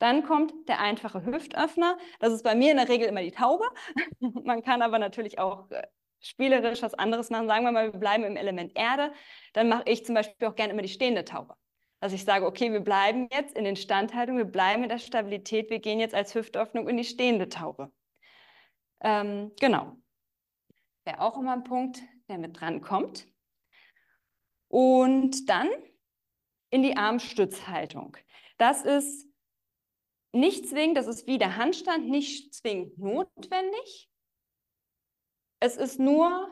Dann 0.00 0.22
kommt 0.22 0.52
der 0.68 0.80
einfache 0.80 1.24
Hüftöffner. 1.24 1.96
Das 2.20 2.34
ist 2.34 2.42
bei 2.42 2.54
mir 2.54 2.72
in 2.72 2.76
der 2.76 2.90
Regel 2.90 3.08
immer 3.08 3.22
die 3.22 3.30
Taube. 3.30 3.64
Man 4.20 4.62
kann 4.62 4.82
aber 4.82 4.98
natürlich 4.98 5.38
auch 5.38 5.70
äh, 5.70 5.86
spielerisch 6.20 6.82
was 6.82 6.92
anderes 6.92 7.30
machen. 7.30 7.48
Sagen 7.48 7.64
wir 7.64 7.72
mal, 7.72 7.90
wir 7.90 7.98
bleiben 7.98 8.24
im 8.24 8.36
Element 8.36 8.72
Erde. 8.74 9.14
Dann 9.54 9.70
mache 9.70 9.84
ich 9.86 10.04
zum 10.04 10.14
Beispiel 10.14 10.46
auch 10.46 10.56
gerne 10.56 10.74
immer 10.74 10.82
die 10.82 10.90
stehende 10.90 11.24
Taube. 11.24 11.54
Dass 12.02 12.12
ich 12.12 12.24
sage, 12.24 12.46
okay, 12.46 12.72
wir 12.72 12.80
bleiben 12.80 13.28
jetzt 13.30 13.56
in 13.56 13.62
den 13.62 13.76
Standhaltungen, 13.76 14.44
wir 14.44 14.50
bleiben 14.50 14.82
in 14.82 14.88
der 14.88 14.98
Stabilität, 14.98 15.70
wir 15.70 15.78
gehen 15.78 16.00
jetzt 16.00 16.16
als 16.16 16.34
Hüftöffnung 16.34 16.88
in 16.88 16.96
die 16.96 17.04
stehende 17.04 17.48
Taube. 17.48 17.92
Ähm, 19.02 19.52
genau. 19.60 19.96
Wäre 21.04 21.20
auch 21.20 21.38
immer 21.38 21.52
ein 21.52 21.62
Punkt, 21.62 22.00
der 22.28 22.38
mit 22.38 22.60
dran 22.60 22.80
kommt. 22.80 23.28
Und 24.66 25.48
dann 25.48 25.68
in 26.70 26.82
die 26.82 26.96
Armstützhaltung. 26.96 28.16
Das 28.58 28.84
ist 28.84 29.28
nicht 30.32 30.68
zwingend, 30.68 30.96
das 30.96 31.06
ist 31.06 31.28
wie 31.28 31.38
der 31.38 31.56
Handstand, 31.56 32.08
nicht 32.08 32.52
zwingend 32.52 32.98
notwendig. 32.98 34.10
Es 35.60 35.76
ist 35.76 36.00
nur 36.00 36.48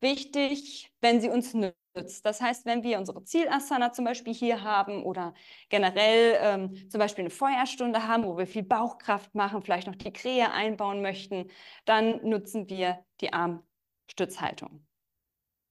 wichtig, 0.00 0.90
wenn 1.02 1.20
sie 1.20 1.28
uns 1.28 1.52
nützt. 1.52 1.83
Das 1.94 2.40
heißt, 2.40 2.66
wenn 2.66 2.82
wir 2.82 2.98
unsere 2.98 3.22
Zielasana 3.22 3.92
zum 3.92 4.04
Beispiel 4.04 4.34
hier 4.34 4.62
haben 4.62 5.04
oder 5.04 5.32
generell 5.68 6.36
ähm, 6.40 6.90
zum 6.90 6.98
Beispiel 6.98 7.22
eine 7.22 7.30
Feuerstunde 7.30 8.08
haben, 8.08 8.24
wo 8.24 8.36
wir 8.36 8.48
viel 8.48 8.64
Bauchkraft 8.64 9.34
machen, 9.34 9.62
vielleicht 9.62 9.86
noch 9.86 9.94
die 9.94 10.12
Krähe 10.12 10.50
einbauen 10.50 11.02
möchten, 11.02 11.50
dann 11.84 12.28
nutzen 12.28 12.68
wir 12.68 13.04
die 13.20 13.32
Armstützhaltung. 13.32 14.84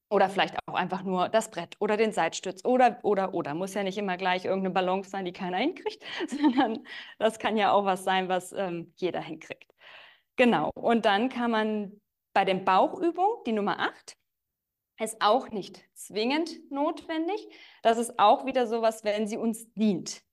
Oder 0.10 0.30
vielleicht 0.30 0.56
auch 0.68 0.76
einfach 0.76 1.04
nur 1.04 1.28
das 1.28 1.50
Brett 1.52 1.76
oder 1.80 1.98
den 1.98 2.12
Seitstütz 2.14 2.64
oder, 2.64 3.00
oder, 3.04 3.34
oder. 3.34 3.54
Muss 3.54 3.74
ja 3.74 3.84
nicht 3.84 3.98
immer 3.98 4.16
gleich 4.16 4.46
irgendeine 4.46 4.74
Balance 4.74 5.10
sein, 5.10 5.26
die 5.26 5.34
keiner 5.34 5.58
hinkriegt, 5.60 6.04
sondern 6.28 6.86
das 7.20 7.38
kann 7.38 7.58
ja 7.58 7.72
auch 7.74 7.84
was 7.84 8.04
sein, 8.04 8.30
was 8.30 8.54
ähm, 8.54 8.94
jeder 8.96 9.22
hinkriegt. 9.22 9.74
Genau. 10.38 10.70
Und 10.76 11.06
dann 11.06 11.30
kann 11.30 11.52
man 11.52 12.02
bei 12.34 12.46
den 12.46 12.64
Bauchübungen, 12.64 13.44
die 13.46 13.52
Nummer 13.52 13.80
8, 13.80 14.16
ist 15.04 15.22
auch 15.22 15.50
nicht 15.50 15.84
zwingend 15.94 16.72
notwendig. 16.72 17.48
Das 17.82 17.98
ist 17.98 18.18
auch 18.20 18.46
wieder 18.46 18.68
sowas, 18.68 19.04
wenn 19.04 19.28
sie 19.28 19.38
uns 19.38 19.72
dient. 19.74 20.24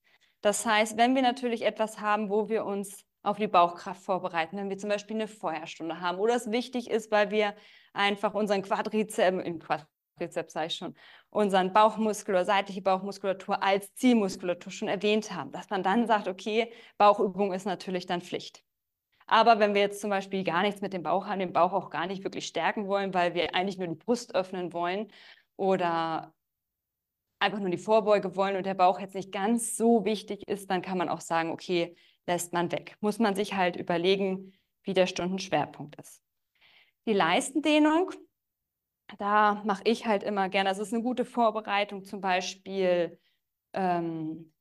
Das 0.40 0.64
heißt, 0.64 0.96
wenn 0.96 1.14
wir 1.14 1.22
natürlich 1.22 1.62
etwas 1.62 2.00
haben, 2.00 2.30
wo 2.30 2.48
wir 2.48 2.64
uns 2.64 3.04
auf 3.22 3.37
die 3.37 3.48
Bauchkraft 3.48 4.02
vorbereiten, 4.02 4.56
wenn 4.56 4.70
wir 4.70 4.78
zum 4.78 4.88
Beispiel 4.88 5.16
eine 5.16 5.28
Feuerstunde 5.28 6.00
haben 6.00 6.18
oder 6.18 6.35
es 6.35 6.50
wichtig 6.50 6.88
ist, 6.88 7.11
weil 7.11 7.30
wir 7.30 7.54
einfach 7.92 8.35
unseren 8.35 8.62
Quadrizeps, 8.62 9.44
im 9.44 9.59
Quadrizeps 9.59 10.54
sage 10.54 10.68
ich 10.68 10.74
schon, 10.76 10.94
unseren 11.28 11.72
Bauchmuskel 11.72 12.35
oder 12.35 12.44
seitliche 12.44 12.80
Bauchmuskulatur 12.80 13.62
als 13.62 13.94
Zielmuskulatur 13.94 14.72
schon 14.72 14.88
erwähnt 14.88 15.33
haben, 15.33 15.52
dass 15.52 15.68
man 15.68 15.83
dann 15.83 16.06
sagt, 16.06 16.28
okay, 16.28 16.72
Bauchübung 16.96 17.52
ist 17.52 17.66
natürlich 17.66 18.06
dann 18.06 18.22
Pflicht. 18.22 18.64
Aber 19.30 19.60
wenn 19.60 19.74
wir 19.74 19.80
jetzt 19.80 20.00
zum 20.00 20.10
Beispiel 20.10 20.42
gar 20.42 20.62
nichts 20.62 20.80
mit 20.80 20.92
dem 20.92 21.04
Bauch 21.04 21.26
haben, 21.26 21.38
den 21.38 21.52
Bauch 21.52 21.72
auch 21.72 21.88
gar 21.88 22.08
nicht 22.08 22.24
wirklich 22.24 22.48
stärken 22.48 22.88
wollen, 22.88 23.14
weil 23.14 23.32
wir 23.32 23.54
eigentlich 23.54 23.78
nur 23.78 23.86
die 23.86 23.94
Brust 23.94 24.34
öffnen 24.34 24.72
wollen 24.72 25.06
oder 25.54 26.34
einfach 27.38 27.60
nur 27.60 27.70
die 27.70 27.78
Vorbeuge 27.78 28.34
wollen 28.34 28.56
und 28.56 28.66
der 28.66 28.74
Bauch 28.74 28.98
jetzt 28.98 29.14
nicht 29.14 29.30
ganz 29.30 29.76
so 29.76 30.04
wichtig 30.04 30.42
ist, 30.48 30.68
dann 30.68 30.82
kann 30.82 30.98
man 30.98 31.08
auch 31.08 31.20
sagen, 31.20 31.52
okay, 31.52 31.94
lässt 32.26 32.52
man 32.52 32.72
weg. 32.72 32.96
Muss 32.98 33.20
man 33.20 33.36
sich 33.36 33.54
halt 33.54 33.76
überlegen, 33.76 34.52
wie 34.82 34.94
der 34.94 35.06
Stundenschwerpunkt 35.06 35.94
ist. 36.00 36.24
Die 37.06 37.12
Leistendehnung, 37.12 38.10
da 39.18 39.62
mache 39.64 39.84
ich 39.84 40.06
halt 40.06 40.24
immer 40.24 40.48
gerne, 40.48 40.70
das 40.70 40.80
ist 40.80 40.92
eine 40.92 41.04
gute 41.04 41.24
Vorbereitung, 41.24 42.02
zum 42.02 42.20
Beispiel 42.20 43.16
ähm, 43.74 44.52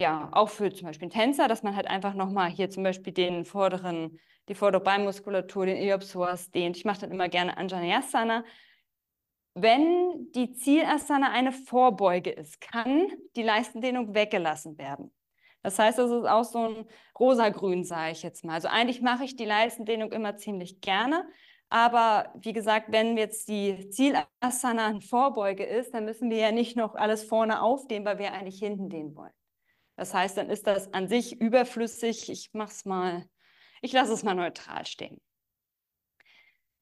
ja, 0.00 0.28
auch 0.32 0.48
für 0.48 0.72
zum 0.72 0.86
Beispiel 0.86 1.06
einen 1.06 1.12
Tänzer, 1.12 1.46
dass 1.48 1.62
man 1.62 1.76
halt 1.76 1.86
einfach 1.86 2.14
nochmal 2.14 2.50
hier 2.50 2.70
zum 2.70 2.82
Beispiel 2.82 3.12
den 3.12 3.44
vorderen, 3.44 4.18
die 4.48 4.54
vordere 4.54 4.82
Beinmuskulatur, 4.82 5.66
den 5.66 5.76
Iliopsoas 5.76 6.50
dehnt. 6.50 6.76
Ich 6.76 6.84
mache 6.84 7.00
dann 7.02 7.10
immer 7.12 7.28
gerne 7.28 7.56
Anjaneyasana. 7.56 8.44
wenn 9.54 10.30
die 10.34 10.52
Zielasana 10.52 11.30
eine 11.32 11.52
Vorbeuge 11.52 12.30
ist, 12.30 12.60
kann 12.60 13.08
die 13.36 13.42
Leistendehnung 13.42 14.14
weggelassen 14.14 14.78
werden. 14.78 15.12
Das 15.62 15.78
heißt, 15.78 15.98
das 15.98 16.10
ist 16.10 16.24
auch 16.26 16.44
so 16.44 16.68
ein 16.68 16.86
rosa-grün, 17.18 17.84
sage 17.84 18.12
ich 18.12 18.22
jetzt 18.22 18.44
mal. 18.44 18.54
Also 18.54 18.68
eigentlich 18.68 19.02
mache 19.02 19.24
ich 19.24 19.36
die 19.36 19.44
Leistendehnung 19.44 20.12
immer 20.12 20.36
ziemlich 20.36 20.80
gerne. 20.80 21.28
Aber 21.68 22.32
wie 22.36 22.52
gesagt, 22.52 22.92
wenn 22.92 23.16
jetzt 23.16 23.48
die 23.48 23.90
Zielasana 23.90 24.86
eine 24.86 25.00
Vorbeuge 25.02 25.64
ist, 25.64 25.92
dann 25.94 26.04
müssen 26.06 26.30
wir 26.30 26.38
ja 26.38 26.52
nicht 26.52 26.76
noch 26.76 26.94
alles 26.94 27.24
vorne 27.24 27.62
aufdehnen, 27.62 28.06
weil 28.06 28.18
wir 28.18 28.32
eigentlich 28.32 28.58
hinten 28.58 28.88
dehnen 28.88 29.14
wollen. 29.16 29.32
Das 30.00 30.14
heißt, 30.14 30.38
dann 30.38 30.48
ist 30.48 30.66
das 30.66 30.94
an 30.94 31.08
sich 31.08 31.42
überflüssig. 31.42 32.30
Ich 32.30 32.54
mache 32.54 32.70
es 32.70 32.86
mal, 32.86 33.28
ich 33.82 33.92
lasse 33.92 34.14
es 34.14 34.22
mal 34.22 34.32
neutral 34.32 34.86
stehen. 34.86 35.20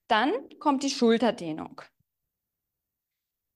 Dann 0.06 0.30
kommt 0.60 0.84
die 0.84 0.90
Schulterdehnung. 0.90 1.82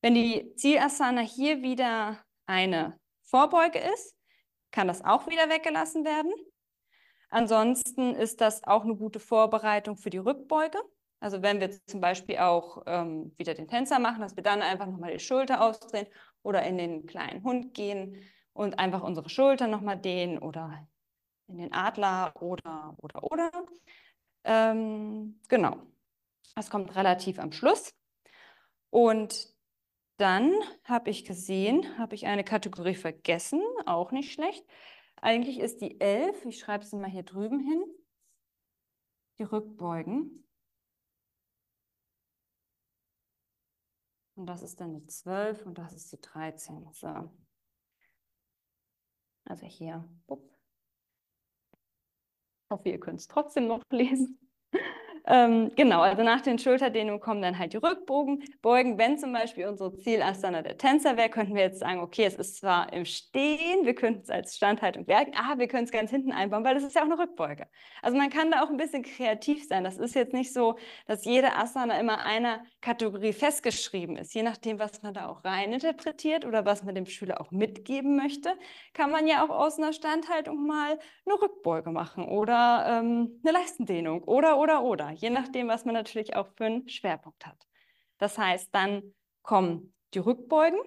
Wenn 0.01 0.15
die 0.15 0.53
Zielasana 0.57 1.21
hier 1.21 1.63
wieder 1.63 2.21
eine 2.47 2.99
Vorbeuge 3.23 3.79
ist, 3.79 4.17
kann 4.73 4.89
das 4.89 5.05
auch 5.05 5.29
wieder 5.29 5.49
weggelassen 5.49 6.05
werden. 6.05 6.33
Ansonsten 7.31 8.17
ist 8.17 8.41
das 8.41 8.65
auch 8.65 8.83
eine 8.83 8.97
gute 8.97 9.21
Vorbereitung 9.21 9.97
für 9.97 10.11
die 10.11 10.19
Rückbeuge. 10.19 10.79
Also 11.21 11.41
wenn 11.41 11.61
wir 11.61 11.71
zum 11.87 12.01
Beispiel 12.01 12.39
auch 12.39 12.83
ähm, 12.87 13.33
wieder 13.39 13.55
den 13.55 13.69
Tänzer 13.69 14.01
machen, 14.01 14.23
dass 14.23 14.35
wir 14.35 14.43
dann 14.43 14.61
einfach 14.61 14.87
nochmal 14.87 15.13
die 15.13 15.21
Schulter 15.21 15.63
ausdrehen 15.63 16.09
oder 16.43 16.65
in 16.65 16.79
den 16.79 17.07
kleinen 17.07 17.45
Hund 17.45 17.75
gehen 17.75 18.29
und 18.53 18.79
einfach 18.79 19.03
unsere 19.03 19.29
Schulter 19.29 19.67
nochmal 19.67 19.99
dehnen 19.99 20.39
oder 20.39 20.87
in 21.49 21.59
den 21.59 21.73
Adler 21.73 22.33
oder, 22.41 22.95
oder, 22.99 23.23
oder. 23.25 23.51
Ähm, 24.45 25.41
genau. 25.49 25.77
Das 26.55 26.71
kommt 26.71 26.95
relativ 26.97 27.39
am 27.39 27.53
Schluss. 27.53 27.95
Und 28.91 29.53
dann 30.19 30.53
habe 30.85 31.11
ich 31.11 31.25
gesehen, 31.25 31.99
habe 31.99 32.15
ich 32.15 32.27
eine 32.27 32.45
Kategorie 32.45 32.95
vergessen, 32.95 33.63
auch 33.87 34.13
nicht 34.13 34.33
schlecht. 34.33 34.65
Eigentlich 35.17 35.59
ist 35.61 35.81
die 35.81 36.01
11, 36.01 36.45
ich 36.47 36.59
schreibe 36.59 36.85
sie 36.85 36.97
mal 36.97 37.11
hier 37.11 37.23
drüben 37.23 37.61
hin, 37.61 37.83
die 39.39 39.45
Rückbeugen. 39.45 40.45
Und 44.35 44.47
das 44.47 44.63
ist 44.63 44.81
dann 44.81 44.95
die 44.95 45.07
12 45.07 45.65
und 45.67 45.79
das 45.79 45.93
ist 45.93 46.13
die 46.13 46.21
13. 46.21 46.89
So. 46.93 47.31
Also 49.53 49.67
hier. 49.67 50.03
Ich 50.31 50.39
hoffe, 52.71 52.89
ihr 52.89 52.99
könnt 52.99 53.21
es 53.21 53.29
trotzdem 53.29 53.67
noch 53.67 53.83
lesen. 53.91 54.42
Ähm, 55.25 55.71
genau, 55.77 56.01
also 56.01 56.25
nach 56.25 56.41
den 56.41 56.59
Schulterdehnungen 56.59 57.21
kommen 57.21 57.43
dann 57.43 57.57
halt 57.59 57.73
die 57.73 57.77
Rückbogen. 57.77 58.43
Beugen, 58.61 58.99
wenn 58.99 59.19
zum 59.19 59.33
Beispiel 59.33 59.67
unsere 59.69 59.97
Zielasana 59.97 60.63
der 60.63 60.77
Tänzer 60.77 61.17
wäre, 61.17 61.29
könnten 61.29 61.55
wir 61.55 61.63
jetzt 61.63 61.79
sagen, 61.79 62.01
okay, 62.01 62.25
es 62.25 62.35
ist 62.35 62.57
zwar 62.57 62.93
im 62.93 63.05
Stehen, 63.05 63.85
wir 63.87 63.95
könnten 63.95 64.23
es 64.23 64.31
als 64.31 64.57
Standhaltung 64.57 65.07
werken, 65.07 65.33
aber 65.37 65.61
wir 65.61 65.69
können 65.69 65.85
es 65.85 65.93
ganz 65.93 66.11
hinten 66.11 66.33
einbauen, 66.33 66.65
weil 66.65 66.75
das 66.75 66.83
ist 66.83 66.97
ja 66.97 67.03
auch 67.03 67.07
eine 67.07 67.19
Rückbeuge. 67.19 67.69
Also 68.03 68.17
man 68.19 68.31
kann 68.31 68.51
da 68.51 68.65
auch 68.65 68.71
ein 68.71 68.77
bisschen 68.77 69.05
kreativ 69.05 69.67
sein. 69.69 69.85
Das 69.85 69.97
ist 69.97 70.15
jetzt 70.17 70.33
nicht 70.33 70.53
so, 70.53 70.77
dass 71.07 71.25
jede 71.25 71.55
Asana 71.55 72.01
immer 72.01 72.25
einer 72.25 72.65
Kategorie 72.81 73.33
festgeschrieben 73.33 74.17
ist. 74.17 74.35
Je 74.35 74.43
nachdem, 74.43 74.81
was 74.81 75.03
man 75.03 75.15
da 75.15 75.29
auch 75.29 75.45
rein 75.45 75.73
interpretiert 75.73 76.45
oder 76.45 76.65
was 76.65 76.83
man 76.83 76.97
dem 76.97 77.07
Schüler 77.07 77.41
auch 77.41 77.53
mitgeben 77.53 78.17
möchte, 78.17 78.51
kann 78.93 79.11
man 79.13 79.29
ja 79.29 79.45
auch 79.45 79.51
aus 79.51 79.79
einer 79.79 79.93
Standhaltung 79.93 80.67
mal 80.67 80.99
eine 81.27 81.41
Rückbeuge 81.41 81.91
machen 81.91 82.25
oder 82.25 82.87
ähm, 82.89 83.41
eine 83.45 83.53
Leistendehnung 83.53 84.25
oder, 84.25 84.59
oder, 84.59 84.83
oder 84.83 85.12
je 85.15 85.31
nachdem, 85.31 85.69
was 85.69 85.85
man 85.85 85.95
natürlich 85.95 86.37
auch 86.37 86.49
für 86.57 86.67
einen 86.67 86.89
Schwerpunkt 86.89 87.47
hat. 87.47 87.67
Das 88.19 88.39
heißt, 88.39 88.75
dann 88.75 89.15
kommen 89.43 89.95
die 90.15 90.19
Rückbeugen. 90.21 90.79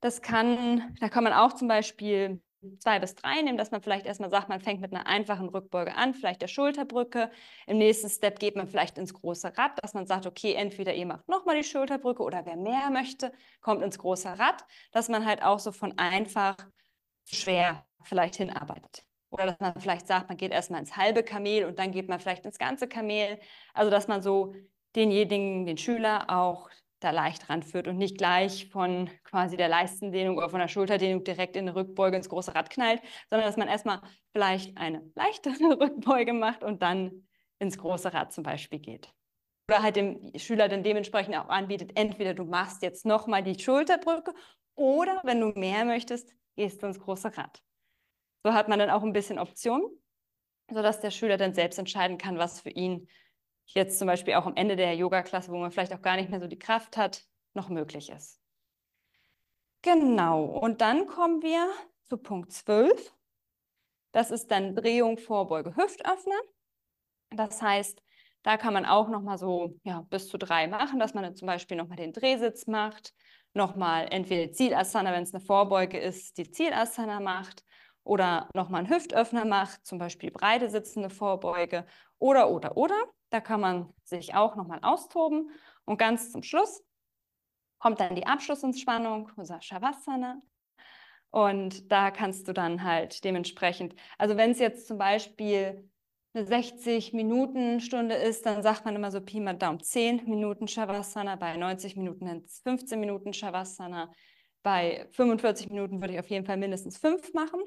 Das 0.00 0.22
kann, 0.22 0.94
da 1.00 1.08
kann 1.08 1.24
man 1.24 1.32
auch 1.32 1.52
zum 1.54 1.68
Beispiel 1.68 2.42
zwei 2.78 2.98
bis 2.98 3.14
drei 3.14 3.42
nehmen, 3.42 3.58
dass 3.58 3.70
man 3.70 3.82
vielleicht 3.82 4.06
erstmal 4.06 4.30
sagt, 4.30 4.48
man 4.48 4.60
fängt 4.60 4.80
mit 4.80 4.92
einer 4.92 5.06
einfachen 5.06 5.48
Rückbeuge 5.48 5.94
an, 5.94 6.14
vielleicht 6.14 6.42
der 6.42 6.48
Schulterbrücke. 6.48 7.30
Im 7.66 7.78
nächsten 7.78 8.08
Step 8.08 8.38
geht 8.38 8.56
man 8.56 8.68
vielleicht 8.68 8.98
ins 8.98 9.14
große 9.14 9.56
Rad, 9.56 9.82
dass 9.82 9.94
man 9.94 10.06
sagt, 10.06 10.26
okay, 10.26 10.54
entweder 10.54 10.94
ihr 10.94 11.06
macht 11.06 11.28
nochmal 11.28 11.56
die 11.56 11.64
Schulterbrücke 11.64 12.22
oder 12.22 12.46
wer 12.46 12.56
mehr 12.56 12.90
möchte, 12.90 13.32
kommt 13.60 13.82
ins 13.82 13.98
große 13.98 14.38
Rad, 14.38 14.64
dass 14.92 15.08
man 15.08 15.26
halt 15.26 15.42
auch 15.42 15.58
so 15.58 15.72
von 15.72 15.98
einfach 15.98 16.56
schwer 17.24 17.86
vielleicht 18.02 18.36
hinarbeitet. 18.36 19.04
Oder 19.34 19.46
dass 19.46 19.58
man 19.58 19.80
vielleicht 19.80 20.06
sagt, 20.06 20.28
man 20.28 20.36
geht 20.36 20.52
erstmal 20.52 20.78
ins 20.78 20.96
halbe 20.96 21.24
Kamel 21.24 21.64
und 21.64 21.80
dann 21.80 21.90
geht 21.90 22.08
man 22.08 22.20
vielleicht 22.20 22.44
ins 22.44 22.56
ganze 22.56 22.86
Kamel. 22.86 23.40
Also 23.72 23.90
dass 23.90 24.06
man 24.06 24.22
so 24.22 24.54
denjenigen, 24.94 25.66
den 25.66 25.76
Schüler 25.76 26.26
auch 26.30 26.70
da 27.00 27.10
leicht 27.10 27.50
ranführt 27.50 27.88
und 27.88 27.98
nicht 27.98 28.16
gleich 28.16 28.68
von 28.70 29.10
quasi 29.24 29.56
der 29.56 29.68
Leistendehnung 29.68 30.38
oder 30.38 30.50
von 30.50 30.60
der 30.60 30.68
Schulterdehnung 30.68 31.24
direkt 31.24 31.56
in 31.56 31.68
eine 31.68 31.74
Rückbeuge 31.74 32.16
ins 32.16 32.28
große 32.28 32.54
Rad 32.54 32.70
knallt, 32.70 33.02
sondern 33.28 33.48
dass 33.48 33.56
man 33.56 33.66
erstmal 33.66 34.02
vielleicht 34.30 34.78
eine 34.78 35.02
leichtere 35.16 35.54
Rückbeuge 35.80 36.32
macht 36.32 36.62
und 36.62 36.80
dann 36.82 37.26
ins 37.58 37.76
große 37.76 38.14
Rad 38.14 38.32
zum 38.32 38.44
Beispiel 38.44 38.78
geht. 38.78 39.12
Oder 39.68 39.82
halt 39.82 39.96
dem 39.96 40.30
Schüler 40.36 40.68
dann 40.68 40.84
dementsprechend 40.84 41.34
auch 41.36 41.48
anbietet, 41.48 41.90
entweder 41.96 42.34
du 42.34 42.44
machst 42.44 42.82
jetzt 42.82 43.04
nochmal 43.04 43.42
die 43.42 43.58
Schulterbrücke 43.58 44.32
oder 44.76 45.20
wenn 45.24 45.40
du 45.40 45.48
mehr 45.58 45.84
möchtest, 45.84 46.32
gehst 46.54 46.84
du 46.84 46.86
ins 46.86 47.00
große 47.00 47.36
Rad. 47.36 47.63
So 48.44 48.52
hat 48.52 48.68
man 48.68 48.78
dann 48.78 48.90
auch 48.90 49.02
ein 49.02 49.14
bisschen 49.14 49.38
Optionen, 49.38 49.86
sodass 50.70 51.00
der 51.00 51.10
Schüler 51.10 51.38
dann 51.38 51.54
selbst 51.54 51.78
entscheiden 51.78 52.18
kann, 52.18 52.36
was 52.36 52.60
für 52.60 52.68
ihn 52.68 53.08
jetzt 53.64 53.98
zum 53.98 54.06
Beispiel 54.06 54.34
auch 54.34 54.44
am 54.44 54.54
Ende 54.54 54.76
der 54.76 54.94
Yoga-Klasse, 54.94 55.50
wo 55.50 55.56
man 55.56 55.70
vielleicht 55.70 55.94
auch 55.94 56.02
gar 56.02 56.16
nicht 56.16 56.28
mehr 56.28 56.40
so 56.40 56.46
die 56.46 56.58
Kraft 56.58 56.98
hat, 56.98 57.24
noch 57.54 57.70
möglich 57.70 58.10
ist. 58.10 58.38
Genau, 59.80 60.44
und 60.44 60.82
dann 60.82 61.06
kommen 61.06 61.42
wir 61.42 61.70
zu 62.04 62.18
Punkt 62.18 62.52
12. 62.52 63.14
Das 64.12 64.30
ist 64.30 64.50
dann 64.50 64.74
Drehung, 64.74 65.16
Vorbeuge, 65.16 65.74
Hüftöffner. 65.74 66.38
Das 67.30 67.62
heißt, 67.62 68.02
da 68.42 68.58
kann 68.58 68.74
man 68.74 68.84
auch 68.84 69.08
nochmal 69.08 69.38
so 69.38 69.78
ja, 69.84 70.02
bis 70.10 70.28
zu 70.28 70.36
drei 70.36 70.68
machen, 70.68 70.98
dass 70.98 71.14
man 71.14 71.24
dann 71.24 71.34
zum 71.34 71.46
Beispiel 71.46 71.78
nochmal 71.78 71.96
den 71.96 72.12
Drehsitz 72.12 72.66
macht, 72.66 73.14
nochmal 73.54 74.08
entweder 74.10 74.52
Zielasana, 74.52 75.12
wenn 75.12 75.22
es 75.22 75.32
eine 75.32 75.42
Vorbeuge 75.42 75.98
ist, 75.98 76.36
die 76.36 76.50
Zielasana 76.50 77.20
macht 77.20 77.64
oder 78.04 78.48
nochmal 78.54 78.80
einen 78.80 78.90
Hüftöffner 78.90 79.44
macht, 79.44 79.84
zum 79.86 79.98
Beispiel 79.98 80.30
breite 80.30 80.70
sitzende 80.70 81.10
Vorbeuge 81.10 81.86
oder, 82.18 82.50
oder, 82.50 82.76
oder. 82.76 82.96
Da 83.30 83.40
kann 83.40 83.60
man 83.60 83.92
sich 84.04 84.34
auch 84.34 84.54
nochmal 84.54 84.78
austoben. 84.82 85.50
Und 85.84 85.98
ganz 85.98 86.30
zum 86.30 86.42
Schluss 86.42 86.84
kommt 87.78 88.00
dann 88.00 88.14
die 88.14 88.26
Abschlussentspannung, 88.26 89.30
unser 89.36 89.60
Shavasana. 89.60 90.40
Und 91.30 91.90
da 91.90 92.10
kannst 92.12 92.46
du 92.46 92.52
dann 92.52 92.84
halt 92.84 93.24
dementsprechend, 93.24 93.96
also 94.18 94.36
wenn 94.36 94.52
es 94.52 94.60
jetzt 94.60 94.86
zum 94.86 94.98
Beispiel 94.98 95.90
eine 96.32 96.46
60-Minuten-Stunde 96.46 98.14
ist, 98.14 98.46
dann 98.46 98.62
sagt 98.62 98.84
man 98.84 98.94
immer 98.94 99.10
so 99.10 99.20
Pi 99.20 99.40
mal 99.40 99.54
Daumen 99.54 99.80
10 99.80 100.24
Minuten 100.28 100.68
Shavasana, 100.68 101.36
bei 101.36 101.56
90 101.56 101.96
Minuten 101.96 102.46
15 102.62 103.00
Minuten 103.00 103.32
Shavasana, 103.32 104.12
bei 104.62 105.08
45 105.12 105.70
Minuten 105.70 106.00
würde 106.00 106.14
ich 106.14 106.20
auf 106.20 106.28
jeden 106.28 106.46
Fall 106.46 106.56
mindestens 106.56 106.98
5 106.98 107.34
machen. 107.34 107.60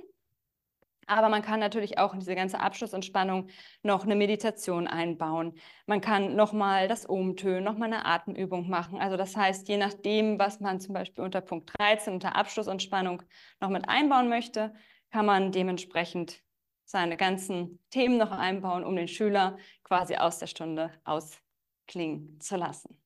Aber 1.07 1.29
man 1.29 1.41
kann 1.41 1.61
natürlich 1.61 1.97
auch 1.97 2.13
in 2.13 2.19
diese 2.19 2.35
ganze 2.35 2.59
Abschlussentspannung 2.59 3.47
noch 3.81 4.03
eine 4.03 4.15
Meditation 4.15 4.87
einbauen. 4.87 5.53
Man 5.85 6.01
kann 6.01 6.35
nochmal 6.35 6.89
das 6.89 7.05
Umtönen, 7.05 7.63
nochmal 7.63 7.91
eine 7.91 8.05
Atemübung 8.05 8.69
machen. 8.69 8.99
Also 8.99 9.15
das 9.15 9.35
heißt, 9.35 9.69
je 9.69 9.77
nachdem, 9.77 10.37
was 10.37 10.59
man 10.59 10.81
zum 10.81 10.93
Beispiel 10.93 11.23
unter 11.23 11.39
Punkt 11.39 11.71
13, 11.79 12.13
unter 12.13 12.35
Abschlussentspannung 12.35 13.23
noch 13.61 13.69
mit 13.69 13.87
einbauen 13.87 14.27
möchte, 14.27 14.75
kann 15.09 15.25
man 15.25 15.53
dementsprechend 15.53 16.43
seine 16.83 17.15
ganzen 17.17 17.79
Themen 17.89 18.17
noch 18.17 18.31
einbauen, 18.31 18.83
um 18.83 18.95
den 18.95 19.07
Schüler 19.07 19.57
quasi 19.83 20.15
aus 20.17 20.39
der 20.39 20.47
Stunde 20.47 20.91
ausklingen 21.05 22.39
zu 22.41 22.57
lassen. 22.57 23.01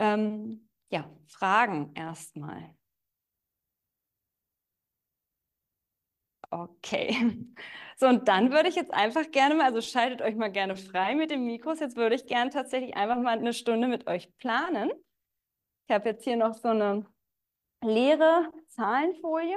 Ähm, 0.00 0.68
ja, 0.88 1.08
Fragen 1.28 1.92
erstmal. 1.94 2.74
Okay. 6.54 7.16
So, 7.96 8.08
und 8.08 8.26
dann 8.26 8.50
würde 8.50 8.68
ich 8.68 8.74
jetzt 8.74 8.92
einfach 8.92 9.30
gerne 9.30 9.54
mal, 9.54 9.66
also 9.66 9.80
schaltet 9.80 10.20
euch 10.20 10.34
mal 10.34 10.50
gerne 10.50 10.74
frei 10.74 11.14
mit 11.14 11.30
den 11.30 11.44
Mikros. 11.44 11.78
Jetzt 11.78 11.96
würde 11.96 12.16
ich 12.16 12.26
gerne 12.26 12.50
tatsächlich 12.50 12.96
einfach 12.96 13.16
mal 13.16 13.38
eine 13.38 13.52
Stunde 13.52 13.86
mit 13.86 14.08
euch 14.08 14.36
planen. 14.38 14.90
Ich 15.86 15.94
habe 15.94 16.08
jetzt 16.08 16.24
hier 16.24 16.36
noch 16.36 16.54
so 16.54 16.70
eine 16.70 17.06
leere 17.82 18.50
Zahlenfolie, 18.66 19.56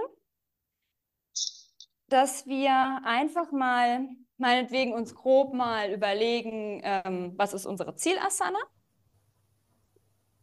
dass 2.10 2.46
wir 2.46 3.02
einfach 3.04 3.52
mal, 3.52 4.08
meinetwegen 4.38 4.94
uns 4.94 5.16
grob 5.16 5.56
mal 5.56 5.92
überlegen, 5.92 6.82
ähm, 6.84 7.34
was 7.38 7.56
ist 7.56 7.66
unsere 7.66 7.96
Zielasana? 7.96 8.60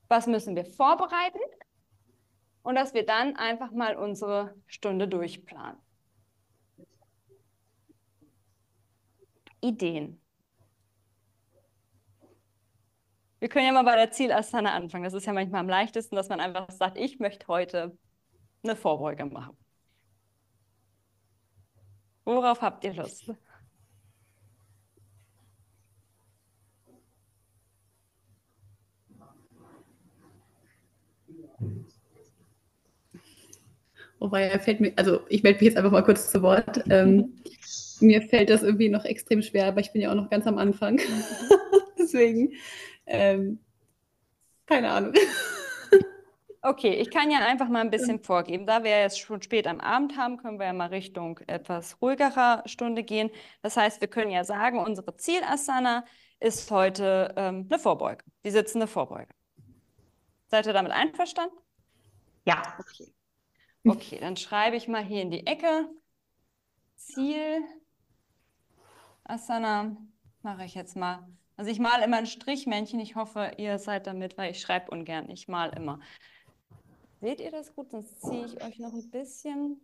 Was 0.08 0.26
müssen 0.26 0.56
wir 0.56 0.64
vorbereiten? 0.64 1.38
Und 2.62 2.74
dass 2.74 2.92
wir 2.92 3.06
dann 3.06 3.36
einfach 3.36 3.70
mal 3.70 3.94
unsere 3.94 4.60
Stunde 4.66 5.06
durchplanen. 5.06 5.83
Ideen. 9.64 10.20
Wir 13.38 13.48
können 13.48 13.66
ja 13.66 13.72
mal 13.72 13.82
bei 13.84 13.96
der 13.96 14.10
Zielasana 14.10 14.72
anfangen. 14.72 15.04
Das 15.04 15.12
ist 15.12 15.26
ja 15.26 15.32
manchmal 15.32 15.60
am 15.60 15.68
leichtesten, 15.68 16.16
dass 16.16 16.28
man 16.28 16.40
einfach 16.40 16.70
sagt, 16.70 16.96
ich 16.96 17.18
möchte 17.18 17.46
heute 17.48 17.96
eine 18.62 18.76
Vorbeuge 18.76 19.26
machen. 19.26 19.56
Worauf 22.24 22.62
habt 22.62 22.84
ihr 22.84 22.94
Lust? 22.94 23.30
Wobei 34.18 34.58
fällt 34.58 34.80
mir, 34.80 34.94
also 34.96 35.20
ich 35.28 35.42
melde 35.42 35.58
mich 35.58 35.66
jetzt 35.66 35.76
einfach 35.76 35.90
mal 35.90 36.02
kurz 36.02 36.30
zu 36.30 36.40
Wort. 36.40 36.82
Ähm, 36.88 37.34
mir 38.00 38.22
fällt 38.22 38.50
das 38.50 38.62
irgendwie 38.62 38.88
noch 38.88 39.04
extrem 39.04 39.42
schwer, 39.42 39.66
aber 39.66 39.80
ich 39.80 39.92
bin 39.92 40.02
ja 40.02 40.10
auch 40.10 40.16
noch 40.16 40.30
ganz 40.30 40.46
am 40.46 40.58
Anfang. 40.58 41.00
Deswegen, 41.98 42.52
ähm, 43.06 43.60
keine 44.66 44.90
Ahnung. 44.90 45.14
Okay, 46.66 46.94
ich 46.94 47.10
kann 47.10 47.30
ja 47.30 47.40
einfach 47.40 47.68
mal 47.68 47.82
ein 47.82 47.90
bisschen 47.90 48.20
vorgeben. 48.20 48.64
Da 48.64 48.84
wir 48.84 48.90
jetzt 48.90 49.20
schon 49.20 49.42
spät 49.42 49.66
am 49.66 49.80
Abend 49.80 50.16
haben, 50.16 50.38
können 50.38 50.58
wir 50.58 50.64
ja 50.64 50.72
mal 50.72 50.88
Richtung 50.88 51.38
etwas 51.46 52.00
ruhigerer 52.00 52.62
Stunde 52.64 53.02
gehen. 53.02 53.30
Das 53.60 53.76
heißt, 53.76 54.00
wir 54.00 54.08
können 54.08 54.30
ja 54.30 54.44
sagen, 54.44 54.78
unsere 54.78 55.14
Zielasana 55.14 56.06
ist 56.40 56.70
heute 56.70 57.34
ähm, 57.36 57.66
eine 57.68 57.78
Vorbeuge, 57.78 58.24
die 58.46 58.50
sitzende 58.50 58.86
Vorbeuge. 58.86 59.28
Seid 60.46 60.64
ihr 60.64 60.72
damit 60.72 60.92
einverstanden? 60.92 61.54
Ja. 62.46 62.62
Okay. 62.78 63.12
Okay, 63.86 64.18
dann 64.18 64.38
schreibe 64.38 64.76
ich 64.76 64.88
mal 64.88 65.04
hier 65.04 65.20
in 65.20 65.30
die 65.30 65.46
Ecke. 65.46 65.90
Ziel. 66.96 67.62
Asana 69.24 69.96
mache 70.42 70.64
ich 70.64 70.74
jetzt 70.74 70.96
mal. 70.96 71.26
Also 71.56 71.70
ich 71.70 71.78
male 71.78 72.04
immer 72.04 72.18
ein 72.18 72.26
Strichmännchen. 72.26 73.00
Ich 73.00 73.16
hoffe, 73.16 73.52
ihr 73.58 73.78
seid 73.78 74.06
damit, 74.06 74.36
weil 74.36 74.50
ich 74.50 74.60
schreibe 74.60 74.90
ungern. 74.90 75.30
Ich 75.30 75.48
male 75.48 75.72
immer. 75.76 76.00
Seht 77.20 77.40
ihr 77.40 77.50
das 77.50 77.74
gut? 77.74 77.90
Sonst 77.90 78.20
ziehe 78.20 78.44
ich 78.44 78.62
euch 78.62 78.78
noch 78.78 78.92
ein 78.92 79.10
bisschen. 79.10 79.80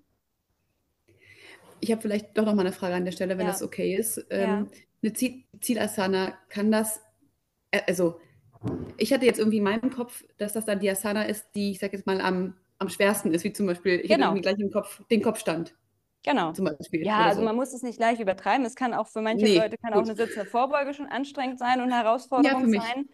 Ich 1.80 1.90
habe 1.90 2.02
vielleicht 2.02 2.36
doch 2.36 2.44
noch 2.44 2.54
mal 2.54 2.62
eine 2.62 2.72
Frage 2.72 2.94
an 2.94 3.04
der 3.04 3.12
Stelle, 3.12 3.38
wenn 3.38 3.46
Ja. 3.46 3.52
das 3.52 3.62
okay 3.62 3.94
ist. 3.94 4.18
Ähm, 4.30 4.40
Ja. 4.40 4.66
Eine 5.02 5.12
Ziel 5.14 5.44
Zielasana, 5.62 6.36
kann 6.50 6.70
das, 6.70 7.00
äh, 7.70 7.80
also 7.86 8.20
ich 8.98 9.14
hatte 9.14 9.24
jetzt 9.24 9.38
irgendwie 9.38 9.56
in 9.56 9.64
meinem 9.64 9.88
Kopf, 9.90 10.22
dass 10.36 10.52
das 10.52 10.66
dann 10.66 10.78
die 10.80 10.90
Asana 10.90 11.22
ist, 11.22 11.46
die, 11.54 11.70
ich 11.70 11.78
sag 11.78 11.94
jetzt 11.94 12.04
mal, 12.06 12.20
am, 12.20 12.54
am 12.78 12.90
schwersten 12.90 13.32
ist, 13.32 13.42
wie 13.44 13.52
zum 13.54 13.64
Beispiel, 13.66 13.94
ich 14.00 14.08
Genau. 14.10 14.26
habe 14.26 14.36
irgendwie 14.36 14.42
gleich 14.42 14.58
im 14.58 14.70
Kopf 14.70 15.02
den 15.10 15.22
Kopfstand 15.22 15.74
Genau. 16.22 16.52
zum 16.52 16.66
Beispiel. 16.66 17.04
Ja, 17.04 17.20
also 17.24 17.40
so. 17.40 17.44
man 17.46 17.56
muss 17.56 17.72
es 17.72 17.82
nicht 17.82 17.98
gleich 17.98 18.20
übertreiben. 18.20 18.64
Es 18.66 18.74
kann 18.74 18.94
auch 18.94 19.08
für 19.08 19.22
manche 19.22 19.46
Nee, 19.46 19.58
Leute 19.58 19.76
kann 19.78 19.92
auch 19.94 19.98
gut. 20.00 20.10
eine 20.10 20.16
sitzende 20.16 20.44
Vorbeuge 20.48 20.92
schon 20.94 21.06
anstrengend 21.06 21.58
sein 21.58 21.80
und 21.80 21.90
Herausforderung 21.92 22.60
Ja, 22.60 22.64
für 22.64 22.70
mich. 22.70 22.82
sein. 22.82 23.08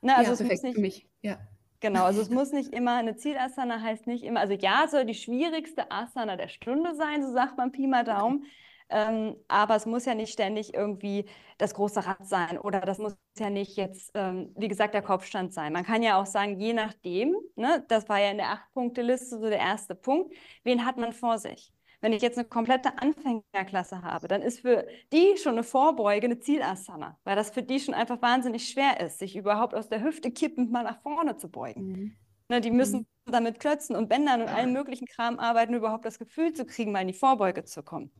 Ne, 0.00 0.16
also 0.16 0.30
ja, 0.30 0.34
es 0.34 0.40
muss 0.40 0.48
perfekt 0.48 0.62
nicht, 0.64 0.74
für 0.74 0.80
mich. 0.80 1.08
Ja. 1.22 1.38
Genau, 1.80 2.04
also 2.04 2.20
es 2.20 2.30
muss 2.30 2.52
nicht 2.52 2.72
immer, 2.74 2.96
eine 2.96 3.16
Zielasana 3.16 3.80
heißt 3.80 4.06
nicht 4.06 4.24
immer, 4.24 4.40
also 4.40 4.54
ja, 4.54 4.86
soll 4.88 5.04
die 5.04 5.14
schwierigste 5.14 5.90
Asana 5.90 6.36
der 6.36 6.48
Stunde 6.48 6.94
sein, 6.94 7.22
so 7.22 7.32
sagt 7.32 7.56
man 7.56 7.70
Pi 7.72 7.86
mal 7.86 8.04
Daumen. 8.04 8.44
Ähm, 8.90 9.36
aber 9.48 9.76
es 9.76 9.84
muss 9.84 10.06
ja 10.06 10.14
nicht 10.14 10.32
ständig 10.32 10.72
irgendwie 10.72 11.26
das 11.58 11.74
große 11.74 12.06
Rad 12.06 12.26
sein 12.26 12.56
oder 12.58 12.80
das 12.80 12.96
muss 12.98 13.14
ja 13.38 13.50
nicht 13.50 13.76
jetzt, 13.76 14.10
ähm, 14.14 14.54
wie 14.56 14.66
gesagt, 14.68 14.94
der 14.94 15.02
Kopfstand 15.02 15.52
sein. 15.52 15.74
Man 15.74 15.84
kann 15.84 16.02
ja 16.02 16.18
auch 16.20 16.24
sagen, 16.26 16.58
je 16.58 16.72
nachdem, 16.72 17.36
ne, 17.54 17.84
das 17.88 18.08
war 18.08 18.18
ja 18.18 18.30
in 18.30 18.38
der 18.38 18.50
Acht-Punkte-Liste 18.50 19.38
so 19.38 19.48
der 19.48 19.58
erste 19.58 19.94
Punkt, 19.94 20.34
wen 20.64 20.86
hat 20.86 20.96
man 20.96 21.12
vor 21.12 21.36
sich? 21.38 21.70
Wenn 22.00 22.12
ich 22.12 22.22
jetzt 22.22 22.38
eine 22.38 22.46
komplette 22.46 22.96
Anfängerklasse 22.98 24.02
habe, 24.02 24.28
dann 24.28 24.40
ist 24.40 24.60
für 24.60 24.86
die 25.12 25.36
schon 25.36 25.54
eine 25.54 25.64
Vorbeuge 25.64 26.26
eine 26.26 26.38
Zielasana, 26.38 27.18
weil 27.24 27.34
das 27.34 27.50
für 27.50 27.62
die 27.62 27.80
schon 27.80 27.94
einfach 27.94 28.22
wahnsinnig 28.22 28.68
schwer 28.68 29.00
ist, 29.00 29.18
sich 29.18 29.34
überhaupt 29.36 29.74
aus 29.74 29.88
der 29.88 30.02
Hüfte 30.02 30.30
kippend 30.30 30.70
mal 30.70 30.84
nach 30.84 31.00
vorne 31.02 31.36
zu 31.36 31.50
beugen. 31.50 31.86
Mhm. 31.88 32.16
Ne, 32.50 32.60
die 32.60 32.70
müssen 32.70 33.06
damit 33.26 33.60
Klötzen 33.60 33.94
und 33.94 34.08
Bändern 34.08 34.40
und 34.40 34.48
allem 34.48 34.72
möglichen 34.72 35.06
Kram 35.06 35.38
arbeiten, 35.38 35.74
um 35.74 35.78
überhaupt 35.78 36.04
das 36.04 36.18
Gefühl 36.18 36.54
zu 36.54 36.64
kriegen, 36.64 36.92
mal 36.92 37.02
in 37.02 37.08
die 37.08 37.14
Vorbeuge 37.14 37.64
zu 37.64 37.82
kommen. 37.82 38.10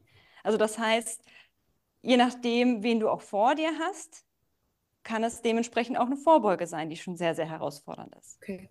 Also 0.42 0.58
das 0.58 0.78
heißt, 0.78 1.24
je 2.02 2.16
nachdem, 2.16 2.82
wen 2.82 3.00
du 3.00 3.08
auch 3.08 3.22
vor 3.22 3.54
dir 3.54 3.70
hast, 3.78 4.26
kann 5.02 5.24
es 5.24 5.40
dementsprechend 5.40 5.98
auch 5.98 6.06
eine 6.06 6.16
Vorbeuge 6.16 6.66
sein, 6.66 6.90
die 6.90 6.96
schon 6.96 7.16
sehr, 7.16 7.34
sehr 7.34 7.48
herausfordernd 7.48 8.14
ist. 8.16 8.38
Okay. 8.42 8.68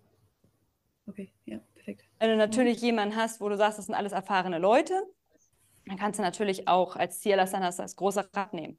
Okay, 1.06 1.32
ja, 1.46 1.58
perfekt. 1.88 2.08
Wenn 2.18 2.30
du 2.30 2.36
natürlich 2.36 2.80
jemanden 2.80 3.16
hast, 3.16 3.40
wo 3.40 3.48
du 3.48 3.56
sagst, 3.56 3.78
das 3.78 3.86
sind 3.86 3.94
alles 3.94 4.12
erfahrene 4.12 4.58
Leute, 4.58 5.02
dann 5.86 5.96
kannst 5.96 6.18
du 6.18 6.22
natürlich 6.22 6.68
auch 6.68 6.96
als 6.96 7.20
Zielasana 7.20 7.66
das 7.66 7.80
als 7.80 7.96
große 7.96 8.28
Rad 8.34 8.52
nehmen. 8.52 8.78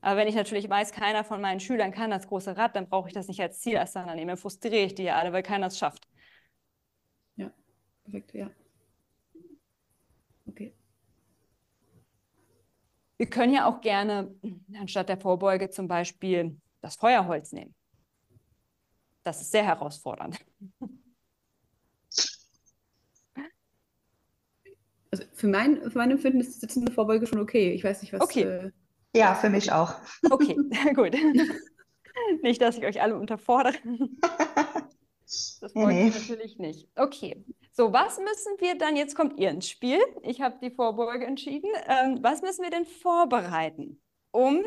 Aber 0.00 0.18
wenn 0.18 0.28
ich 0.28 0.36
natürlich 0.36 0.68
weiß, 0.68 0.92
keiner 0.92 1.24
von 1.24 1.40
meinen 1.40 1.58
Schülern 1.58 1.90
kann 1.90 2.10
das 2.10 2.28
große 2.28 2.56
Rad, 2.56 2.76
dann 2.76 2.88
brauche 2.88 3.08
ich 3.08 3.14
das 3.14 3.26
nicht 3.26 3.40
als 3.40 3.60
Zielasana 3.60 4.14
nehmen. 4.14 4.28
Dann 4.28 4.36
frustriere 4.36 4.84
ich 4.84 4.94
die 4.94 5.04
ja 5.04 5.16
alle, 5.16 5.32
weil 5.32 5.42
keiner 5.42 5.66
es 5.66 5.78
schafft. 5.78 6.06
Perfekt, 8.04 8.34
ja. 8.34 8.48
Okay. 10.46 10.72
Wir 13.16 13.26
können 13.26 13.52
ja 13.52 13.68
auch 13.68 13.80
gerne 13.80 14.32
anstatt 14.78 15.08
der 15.08 15.18
Vorbeuge 15.18 15.70
zum 15.70 15.88
Beispiel 15.88 16.56
das 16.82 16.94
Feuerholz 16.94 17.50
nehmen. 17.50 17.74
Das 19.24 19.40
ist 19.40 19.50
sehr 19.50 19.64
herausfordernd. 19.64 20.38
Für 25.36 25.46
mein, 25.48 25.82
für 25.90 25.98
mein 25.98 26.10
Empfinden 26.10 26.40
ist 26.40 26.54
die 26.54 26.60
sitzende 26.60 26.90
Vorbeuge 26.92 27.26
schon 27.26 27.40
okay. 27.40 27.72
Ich 27.72 27.84
weiß 27.84 28.02
nicht, 28.02 28.12
was. 28.12 28.20
Okay. 28.22 28.42
Äh, 28.42 28.70
Ja, 29.14 29.34
für 29.34 29.50
mich 29.50 29.70
auch. 29.72 29.94
Okay, 30.30 30.56
gut. 30.94 31.14
Nicht, 32.42 32.62
dass 32.62 32.78
ich 32.78 32.84
euch 32.84 33.02
alle 33.02 33.16
unterfordere. 33.16 33.74
Das 35.60 35.74
Nee, 35.74 35.82
wollte 35.82 35.98
ich 35.98 36.14
nee. 36.14 36.20
natürlich 36.20 36.58
nicht. 36.58 36.88
Okay. 36.96 37.44
So, 37.72 37.92
was 37.92 38.18
müssen 38.18 38.56
wir 38.58 38.78
dann? 38.78 38.96
Jetzt 38.96 39.14
kommt 39.14 39.38
ihr 39.38 39.50
ins 39.50 39.68
Spiel. 39.68 39.98
Ich 40.22 40.40
habe 40.40 40.56
die 40.62 40.70
Vorbeuge 40.70 41.26
entschieden. 41.26 41.70
Ähm, 41.88 42.18
was 42.22 42.42
müssen 42.42 42.62
wir 42.62 42.70
denn 42.70 42.86
vorbereiten, 42.86 44.00
um 44.30 44.62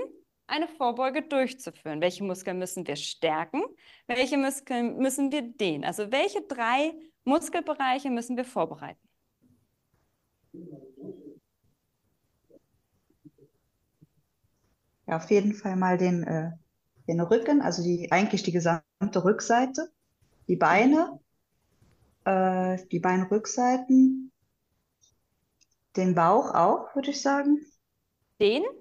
eine 0.47 0.67
Vorbeuge 0.67 1.23
durchzuführen? 1.23 2.01
Welche 2.01 2.23
Muskeln 2.23 2.59
müssen 2.59 2.85
wir 2.85 2.97
stärken? 2.97 3.63
Welche 4.07 4.37
Muskeln 4.37 4.97
müssen 4.97 5.31
wir 5.31 5.41
dehnen? 5.41 5.85
Also, 5.85 6.11
welche 6.11 6.41
drei 6.41 6.93
Muskelbereiche 7.23 8.09
müssen 8.11 8.37
wir 8.37 8.45
vorbereiten? 8.45 9.08
Ja, 15.07 15.17
auf 15.17 15.29
jeden 15.29 15.53
Fall 15.53 15.75
mal 15.75 15.97
den, 15.97 16.23
äh, 16.23 16.51
den 17.07 17.19
Rücken, 17.21 17.61
also 17.61 17.83
die, 17.83 18.11
eigentlich 18.11 18.43
die 18.43 18.51
gesamte 18.53 19.23
Rückseite, 19.23 19.91
die 20.47 20.55
Beine, 20.57 21.19
äh, 22.25 22.77
die 22.91 22.99
Beinrückseiten, 22.99 24.31
den 25.97 26.15
Bauch 26.15 26.55
auch, 26.55 26.95
würde 26.95 27.11
ich 27.11 27.21
sagen. 27.21 27.59
Dehnen? 28.39 28.73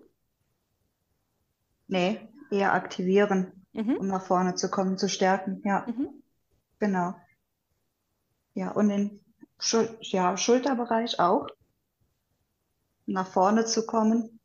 Nee, 1.87 2.20
eher 2.50 2.72
aktivieren, 2.72 3.66
Mhm. 3.74 3.98
um 3.98 4.07
nach 4.09 4.24
vorne 4.24 4.54
zu 4.54 4.70
kommen, 4.70 4.96
zu 4.96 5.09
stärken. 5.09 5.61
Ja, 5.64 5.87
Mhm. 5.87 6.22
genau. 6.78 7.14
Ja, 8.54 8.72
und 8.72 8.88
den 8.90 9.20
Schul 9.59 9.96
ja, 10.02 10.37
Schulterbereich 10.37 11.18
auch, 11.18 11.46
nach 13.08 13.26
vorne 13.26 13.64
zu 13.64 13.86
kommen. 13.86 14.38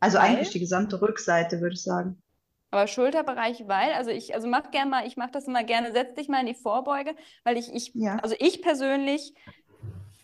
Also 0.00 0.18
Weil? 0.18 0.26
eigentlich 0.26 0.50
die 0.50 0.60
gesamte 0.60 1.00
Rückseite, 1.00 1.60
würde 1.60 1.74
ich 1.74 1.82
sagen. 1.82 2.22
Aber 2.70 2.86
Schulterbereich, 2.86 3.66
weil, 3.66 3.92
also 3.92 4.10
ich, 4.10 4.34
also 4.34 4.48
mach 4.48 4.70
gerne 4.70 4.90
mal, 4.90 5.06
ich 5.06 5.16
mache 5.16 5.30
das 5.30 5.46
immer 5.46 5.64
gerne, 5.64 5.92
setz 5.92 6.14
dich 6.14 6.28
mal 6.28 6.40
in 6.40 6.46
die 6.46 6.54
Vorbeuge, 6.54 7.14
weil 7.44 7.56
ich, 7.56 7.72
ich, 7.72 7.94
Ja. 7.94 8.16
also 8.16 8.34
ich 8.38 8.60
persönlich 8.60 9.32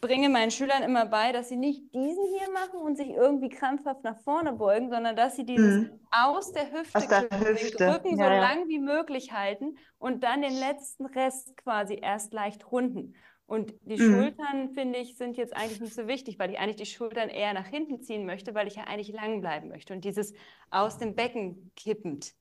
bringe 0.00 0.28
meinen 0.28 0.50
Schülern 0.50 0.82
immer 0.82 1.06
bei, 1.06 1.30
dass 1.30 1.48
sie 1.48 1.56
nicht 1.56 1.94
diesen 1.94 2.24
hier 2.36 2.52
machen 2.52 2.80
und 2.80 2.96
sich 2.96 3.08
irgendwie 3.08 3.48
krampfhaft 3.48 4.02
nach 4.02 4.18
vorne 4.24 4.52
beugen, 4.52 4.90
sondern 4.90 5.14
dass 5.14 5.36
sie 5.36 5.44
dieses 5.46 5.84
Mhm. 5.84 6.00
aus 6.10 6.52
der 6.52 6.72
Hüfte 6.72 6.98
Aus 6.98 7.06
der 7.06 7.30
Hüfte, 7.30 7.86
Rücken 7.94 8.16
so 8.16 8.22
ja, 8.22 8.34
ja. 8.34 8.40
lang 8.40 8.68
wie 8.68 8.80
möglich 8.80 9.32
halten 9.32 9.78
und 9.98 10.24
dann 10.24 10.42
den 10.42 10.58
letzten 10.58 11.06
Rest 11.06 11.56
quasi 11.56 11.98
erst 12.02 12.32
leicht 12.32 12.70
runden. 12.72 13.14
Und 13.46 13.74
die 13.82 13.98
Mhm. 13.98 13.98
Schultern, 13.98 14.70
finde 14.74 14.98
ich, 14.98 15.16
sind 15.16 15.36
jetzt 15.36 15.54
eigentlich 15.54 15.80
nicht 15.80 15.94
so 15.94 16.06
wichtig, 16.06 16.38
weil 16.38 16.50
ich 16.50 16.58
eigentlich 16.58 16.76
die 16.76 16.86
Schultern 16.86 17.28
eher 17.28 17.52
nach 17.54 17.66
hinten 17.66 18.00
ziehen 18.00 18.24
möchte, 18.24 18.54
weil 18.54 18.66
ich 18.66 18.76
ja 18.76 18.84
eigentlich 18.84 19.08
lang 19.12 19.40
bleiben 19.40 19.68
möchte. 19.68 19.92
Und 19.94 20.04
dieses 20.04 20.32
aus 20.70 20.98
dem 20.98 21.14
Becken 21.14 21.70
kippend 21.76 22.34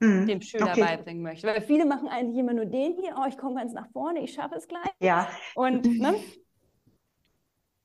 Mhm. 0.00 0.28
dem 0.28 0.40
Schüler 0.42 0.72
Okay. 0.72 0.80
beibringen 0.80 1.22
möchte. 1.22 1.46
Weil 1.46 1.62
viele 1.62 1.84
machen 1.86 2.08
eigentlich 2.08 2.38
immer 2.38 2.54
nur 2.54 2.66
den 2.66 2.94
hier, 3.00 3.16
oh, 3.18 3.26
ich 3.28 3.38
komme 3.38 3.56
ganz 3.56 3.72
nach 3.72 3.90
vorne, 3.92 4.20
ich 4.22 4.32
schaffe 4.32 4.54
es 4.56 4.68
gleich. 4.68 4.90
Ja, 5.00 5.28
Und 5.54 5.98
ne? 5.98 6.14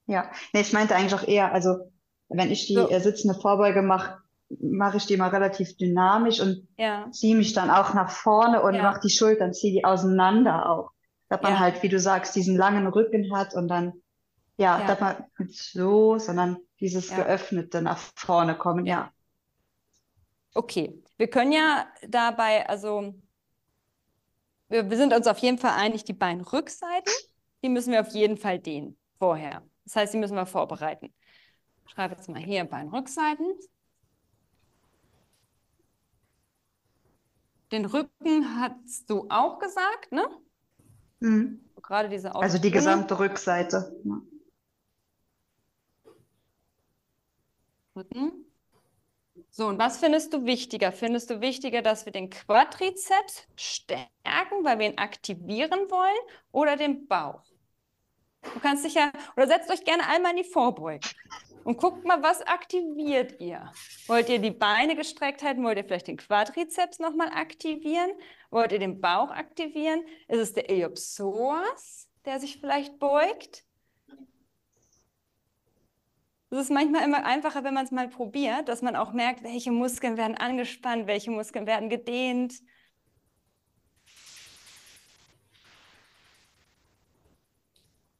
ja. 0.08 0.32
Nee, 0.54 0.62
ich 0.62 0.74
meinte 0.74 0.96
eigentlich 0.96 1.14
auch 1.14 1.28
eher, 1.28 1.52
also 1.54 1.92
wenn 2.30 2.52
ich 2.52 2.68
die 2.68 2.76
So. 2.76 2.90
äh, 2.90 3.00
sitzende 3.00 3.40
Vorbeuge 3.40 3.82
mache, 3.82 4.20
mache 4.60 4.98
ich 4.98 5.06
die 5.06 5.18
mal 5.18 5.30
relativ 5.30 5.78
dynamisch 5.78 6.40
und 6.40 6.68
ja, 6.78 7.10
ziehe 7.12 7.36
mich 7.36 7.54
dann 7.54 7.70
auch 7.70 7.94
nach 7.94 8.10
vorne 8.12 8.62
und 8.64 8.74
Ja. 8.76 8.84
mache 8.84 9.02
die 9.02 9.10
Schultern, 9.10 9.54
ziehe 9.54 9.74
die 9.74 9.86
auseinander 9.86 10.70
auch. 10.70 10.92
Dass 11.34 11.41
man 11.41 11.54
Ja. 11.54 11.60
halt, 11.60 11.82
wie 11.82 11.89
du 11.89 12.00
sagst, 12.00 12.36
diesen 12.36 12.56
langen 12.56 12.86
Rücken 12.86 13.36
hat 13.36 13.56
und 13.56 13.67
dann, 13.67 13.93
ja, 14.58 14.80
Ja. 14.80 14.86
dass 14.86 15.00
man 15.00 15.26
nicht 15.39 15.60
so, 15.60 16.19
sondern 16.19 16.58
dieses 16.80 17.10
Ja. 17.10 17.24
geöffnete 17.24 17.82
nach 17.82 17.98
vorne 18.15 18.56
kommen, 18.56 18.86
ja. 18.86 19.12
Okay, 20.54 21.02
wir 21.17 21.28
können 21.28 21.52
ja 21.52 21.88
dabei, 22.08 22.69
also 22.69 23.15
wir, 24.69 24.88
wir 24.88 24.98
sind 24.98 25.12
uns 25.12 25.26
auf 25.26 25.39
jeden 25.39 25.58
Fall 25.58 25.72
einig, 25.76 26.04
die 26.04 26.13
Beinrückseiten, 26.13 27.12
die 27.63 27.69
müssen 27.69 27.91
wir 27.91 28.02
auf 28.02 28.10
jeden 28.10 28.38
Fall 28.38 28.60
dehnen 28.60 28.96
vorher. 29.17 29.67
Das 29.86 29.96
heißt, 29.96 30.13
die 30.13 30.19
müssen 30.19 30.36
wir 30.36 30.46
vorbereiten. 30.46 31.12
Ich 31.88 31.93
schreibe 31.93 32.13
jetzt 32.13 32.30
mal 32.30 32.39
hier 32.39 32.63
Beinrückseiten. 32.65 33.48
Den 37.72 37.86
Rücken 37.86 38.60
hast 38.62 39.10
du 39.10 39.26
auch 39.30 39.58
gesagt, 39.58 40.12
ne? 40.12 40.24
Mhm. 41.24 41.60
Gerade 41.82 42.10
diese 42.10 42.36
Also 42.36 42.58
die 42.58 42.68
Außenbühne. 42.68 42.72
gesamte 42.72 43.20
Rückseite. 43.20 43.96
Rücken. 47.96 48.46
So, 49.50 49.68
und 49.68 49.80
was 49.80 49.98
findest 49.98 50.34
du 50.34 50.46
wichtiger? 50.46 50.92
Findest 50.92 51.30
du 51.30 51.40
wichtiger, 51.40 51.82
dass 51.82 52.06
wir 52.06 52.12
den 52.12 52.30
Quadrizeps 52.30 53.48
stärken, 53.56 54.64
weil 54.64 54.80
wir 54.80 54.88
ihn 54.88 54.98
aktivieren 54.98 55.90
wollen, 55.90 56.28
oder 56.52 56.76
den 56.76 57.08
Bauch? 57.08 57.44
Du 58.54 58.60
kannst 58.60 58.84
dich 58.84 58.96
ja, 58.96 59.12
oder 59.38 59.48
setzt 59.48 59.72
euch 59.72 59.86
gerne 59.86 60.06
einmal 60.08 60.32
in 60.32 60.44
die 60.44 60.50
Vorbeuge 60.50 61.08
und 61.63 61.78
guckt 61.78 62.06
mal, 62.06 62.21
was 62.21 62.41
aktiviert 62.41 63.39
ihr? 63.39 63.71
Wollt 64.08 64.30
ihr 64.30 64.39
die 64.39 64.52
Beine 64.52 64.95
gestreckt 64.95 65.43
halten? 65.43 65.63
Wollt 65.63 65.78
ihr 65.78 65.84
vielleicht 65.84 66.08
den 66.08 66.17
Quadrizeps 66.17 66.99
nochmal 66.99 67.30
aktivieren? 67.30 68.12
Wollt 68.49 68.71
ihr 68.71 68.80
den 68.80 69.02
Bauch 69.02 69.32
aktivieren? 69.32 70.04
Ist 70.28 70.39
es 70.39 70.54
der 70.54 70.69
Iliopsoas, 70.69 72.08
der 72.26 72.39
sich 72.39 72.60
vielleicht 72.60 72.99
beugt? 72.99 73.65
Es 76.49 76.60
ist 76.60 76.71
manchmal 76.71 77.04
immer 77.04 77.26
einfacher, 77.26 77.63
wenn 77.63 77.73
man 77.73 77.86
es 77.86 77.91
mal 77.91 78.08
probiert, 78.08 78.69
dass 78.69 78.84
man 78.84 78.95
auch 78.95 79.12
merkt, 79.12 79.43
welche 79.43 79.71
Muskeln 79.71 80.17
werden 80.17 80.38
angespannt, 80.38 81.08
welche 81.08 81.32
Muskeln 81.32 81.65
werden 81.65 81.89
gedehnt. 81.89 82.54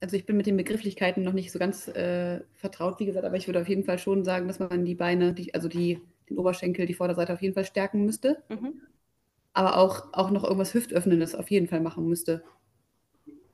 Also 0.04 0.18
ich 0.18 0.26
bin 0.26 0.36
mit 0.36 0.48
den 0.48 0.58
Begrifflichkeiten 0.58 1.24
noch 1.24 1.32
nicht 1.32 1.50
so 1.54 1.60
ganz 1.60 1.88
äh, 1.88 2.42
vertraut, 2.56 3.00
wie 3.00 3.06
gesagt, 3.06 3.26
aber 3.26 3.38
ich 3.38 3.48
würde 3.48 3.62
auf 3.62 3.70
jeden 3.70 3.86
Fall 3.86 3.98
schon 3.98 4.26
sagen, 4.26 4.50
dass 4.50 4.60
man 4.60 4.84
die 4.84 4.96
Beine, 4.96 5.34
die, 5.34 5.54
also 5.54 5.70
die, 5.70 6.02
den 6.30 6.38
Oberschenkel, 6.38 6.86
die 6.86 6.94
Vorderseite 6.94 7.32
auf 7.34 7.42
jeden 7.42 7.54
Fall 7.54 7.63
stärken 7.63 8.06
müsste. 8.06 8.44
Mhm. 8.50 8.82
Aber 9.54 9.78
auch, 9.78 10.13
auch 10.13 10.30
noch 10.32 10.44
irgendwas 10.44 10.74
Hüftöffnendes 10.76 11.34
auf 11.34 11.50
jeden 11.50 11.68
Fall 11.68 11.80
machen 11.80 12.08
müsste. 12.08 12.44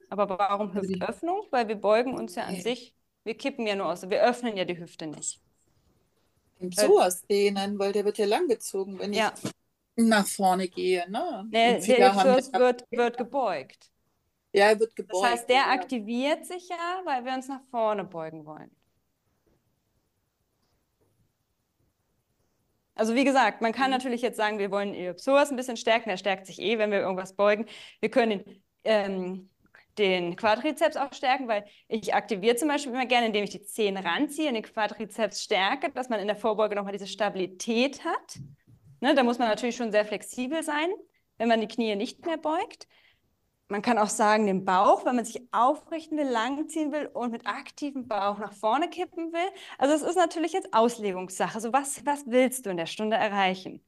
Aber 0.10 0.30
warum 0.30 0.74
Also 0.76 0.90
Hüftöffnung? 0.90 1.48
Weil 1.52 1.68
wir 1.68 1.76
beugen 1.76 2.14
uns 2.16 2.36
ja 2.36 2.44
an 2.46 2.56
sich, 2.60 2.96
wir 3.24 3.36
kippen 3.38 3.68
ja 3.68 3.76
nur 3.76 3.88
aus, 3.88 4.10
wir 4.10 4.22
öffnen 4.24 4.58
ja 4.58 4.66
die 4.66 4.80
Hüfte 4.80 5.08
nicht. 5.08 5.42
Den 6.62 6.70
Psoas 6.72 7.26
dehnen, 7.28 7.80
weil 7.80 7.92
der 7.94 8.06
wird 8.06 8.18
ja 8.18 8.26
langgezogen, 8.26 9.00
wenn 9.00 9.14
Ja, 9.14 9.34
ich 9.34 10.06
nach 10.06 10.28
vorne 10.28 10.68
gehe. 10.68 11.10
Ne? 11.10 11.48
der, 11.54 11.78
Und 11.78 11.88
haben 11.88 11.90
Iliopsoas 11.98 12.52
ja- 12.54 12.60
wird, 12.60 12.86
wird 12.92 13.18
gebeugt. 13.18 13.92
Ja, 14.54 14.66
er 14.70 14.80
wird 14.80 14.92
Das 14.92 14.96
gebeugt. 14.96 15.26
heißt, 15.26 15.50
der 15.50 15.56
ja. 15.58 15.72
aktiviert 15.72 16.46
sich 16.46 16.68
ja, 16.70 17.02
weil 17.06 17.26
wir 17.26 17.34
uns 17.34 17.48
nach 17.48 17.62
vorne 17.72 18.04
beugen 18.04 18.46
wollen. 18.46 18.72
Also 22.96 23.16
wie 23.16 23.24
gesagt, 23.24 23.62
man 23.62 23.72
kann 23.72 23.92
natürlich 23.92 24.22
jetzt 24.22 24.36
sagen, 24.36 24.60
wir 24.60 24.72
wollen 24.72 24.94
Iliopsoas 24.94 25.52
ein 25.52 25.56
bisschen 25.56 25.78
stärken, 25.78 26.10
der 26.10 26.18
stärkt 26.18 26.46
sich 26.46 26.60
eh, 26.60 26.78
wenn 26.78 26.92
wir 26.92 27.00
irgendwas 27.00 27.34
beugen. 27.34 27.66
Wir 28.02 28.10
können 28.10 28.44
den, 28.44 28.64
ähm, 28.84 29.50
den 29.98 30.36
Quadrizeps 30.36 30.98
auch 30.98 31.14
stärken, 31.14 31.48
weil 31.48 31.64
ich 31.88 32.14
aktiviere 32.14 32.58
zum 32.58 32.68
Beispiel 32.68 32.92
immer 32.92 33.06
gerne, 33.06 33.28
indem 33.28 33.46
ich 33.46 33.52
die 33.52 33.64
Zehen 33.64 33.96
ranziehe 33.96 34.50
und 34.50 34.56
den 34.56 34.64
Quadrizeps 34.64 35.44
stärke, 35.44 35.92
dass 35.92 36.10
man 36.10 36.20
in 36.20 36.28
der 36.28 36.36
Vorbeuge 36.36 36.76
nochmal 36.76 36.92
diese 36.92 37.08
Stabilität 37.08 38.04
hat. 38.04 38.40
Ne, 39.00 39.16
da 39.16 39.24
muss 39.24 39.40
man 39.40 39.48
natürlich 39.48 39.78
schon 39.78 39.94
sehr 39.94 40.04
flexibel 40.06 40.62
sein, 40.62 40.90
wenn 41.38 41.48
man 41.48 41.62
die 41.62 41.68
Knie 41.68 41.96
nicht 41.96 42.26
mehr 42.26 42.38
beugt. 42.38 42.86
Man 43.70 43.84
kann 43.84 44.00
auch 44.00 44.10
sagen, 44.10 44.48
den 44.48 44.66
Bauch, 44.66 45.06
wenn 45.06 45.16
man 45.16 45.26
sich 45.26 45.42
aufrichten 45.54 46.18
will, 46.18 46.28
langziehen 46.28 46.92
will 46.92 47.06
und 47.14 47.32
mit 47.32 47.46
aktivem 47.46 48.08
Bauch 48.08 48.40
nach 48.40 48.54
vorne 48.54 48.90
kippen 48.90 49.32
will. 49.32 49.50
Also 49.78 49.94
es 49.94 50.02
ist 50.02 50.16
natürlich 50.18 50.54
jetzt 50.54 50.74
Auslegungssache. 50.74 51.62
So 51.62 51.72
was, 51.72 52.04
was 52.06 52.26
willst 52.26 52.66
du 52.66 52.72
in 52.72 52.78
der 52.78 52.88
Stunde 52.88 53.16
erreichen? 53.16 53.84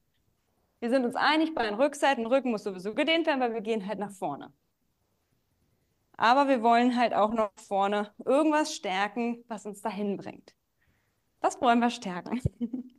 Wir 0.80 0.90
sind 0.92 1.04
uns 1.06 1.16
einig, 1.16 1.56
bei 1.56 1.64
den 1.64 1.76
Rückseiten, 1.76 2.28
Rücken 2.28 2.52
muss 2.52 2.64
sowieso 2.64 2.94
gedehnt 2.94 3.26
werden, 3.26 3.40
weil 3.40 3.54
wir 3.54 3.62
gehen 3.62 3.88
halt 3.88 4.00
nach 4.00 4.12
vorne. 4.12 4.54
Aber 6.18 6.48
wir 6.48 6.62
wollen 6.62 6.96
halt 6.96 7.14
auch 7.14 7.34
noch 7.34 7.52
vorne 7.56 8.14
irgendwas 8.24 8.76
stärken, 8.76 9.44
was 9.48 9.66
uns 9.66 9.82
dahin 9.82 10.18
bringt. 10.18 10.54
Was 11.40 11.60
wollen 11.62 11.80
wir 11.80 11.90
stärken? 11.90 12.40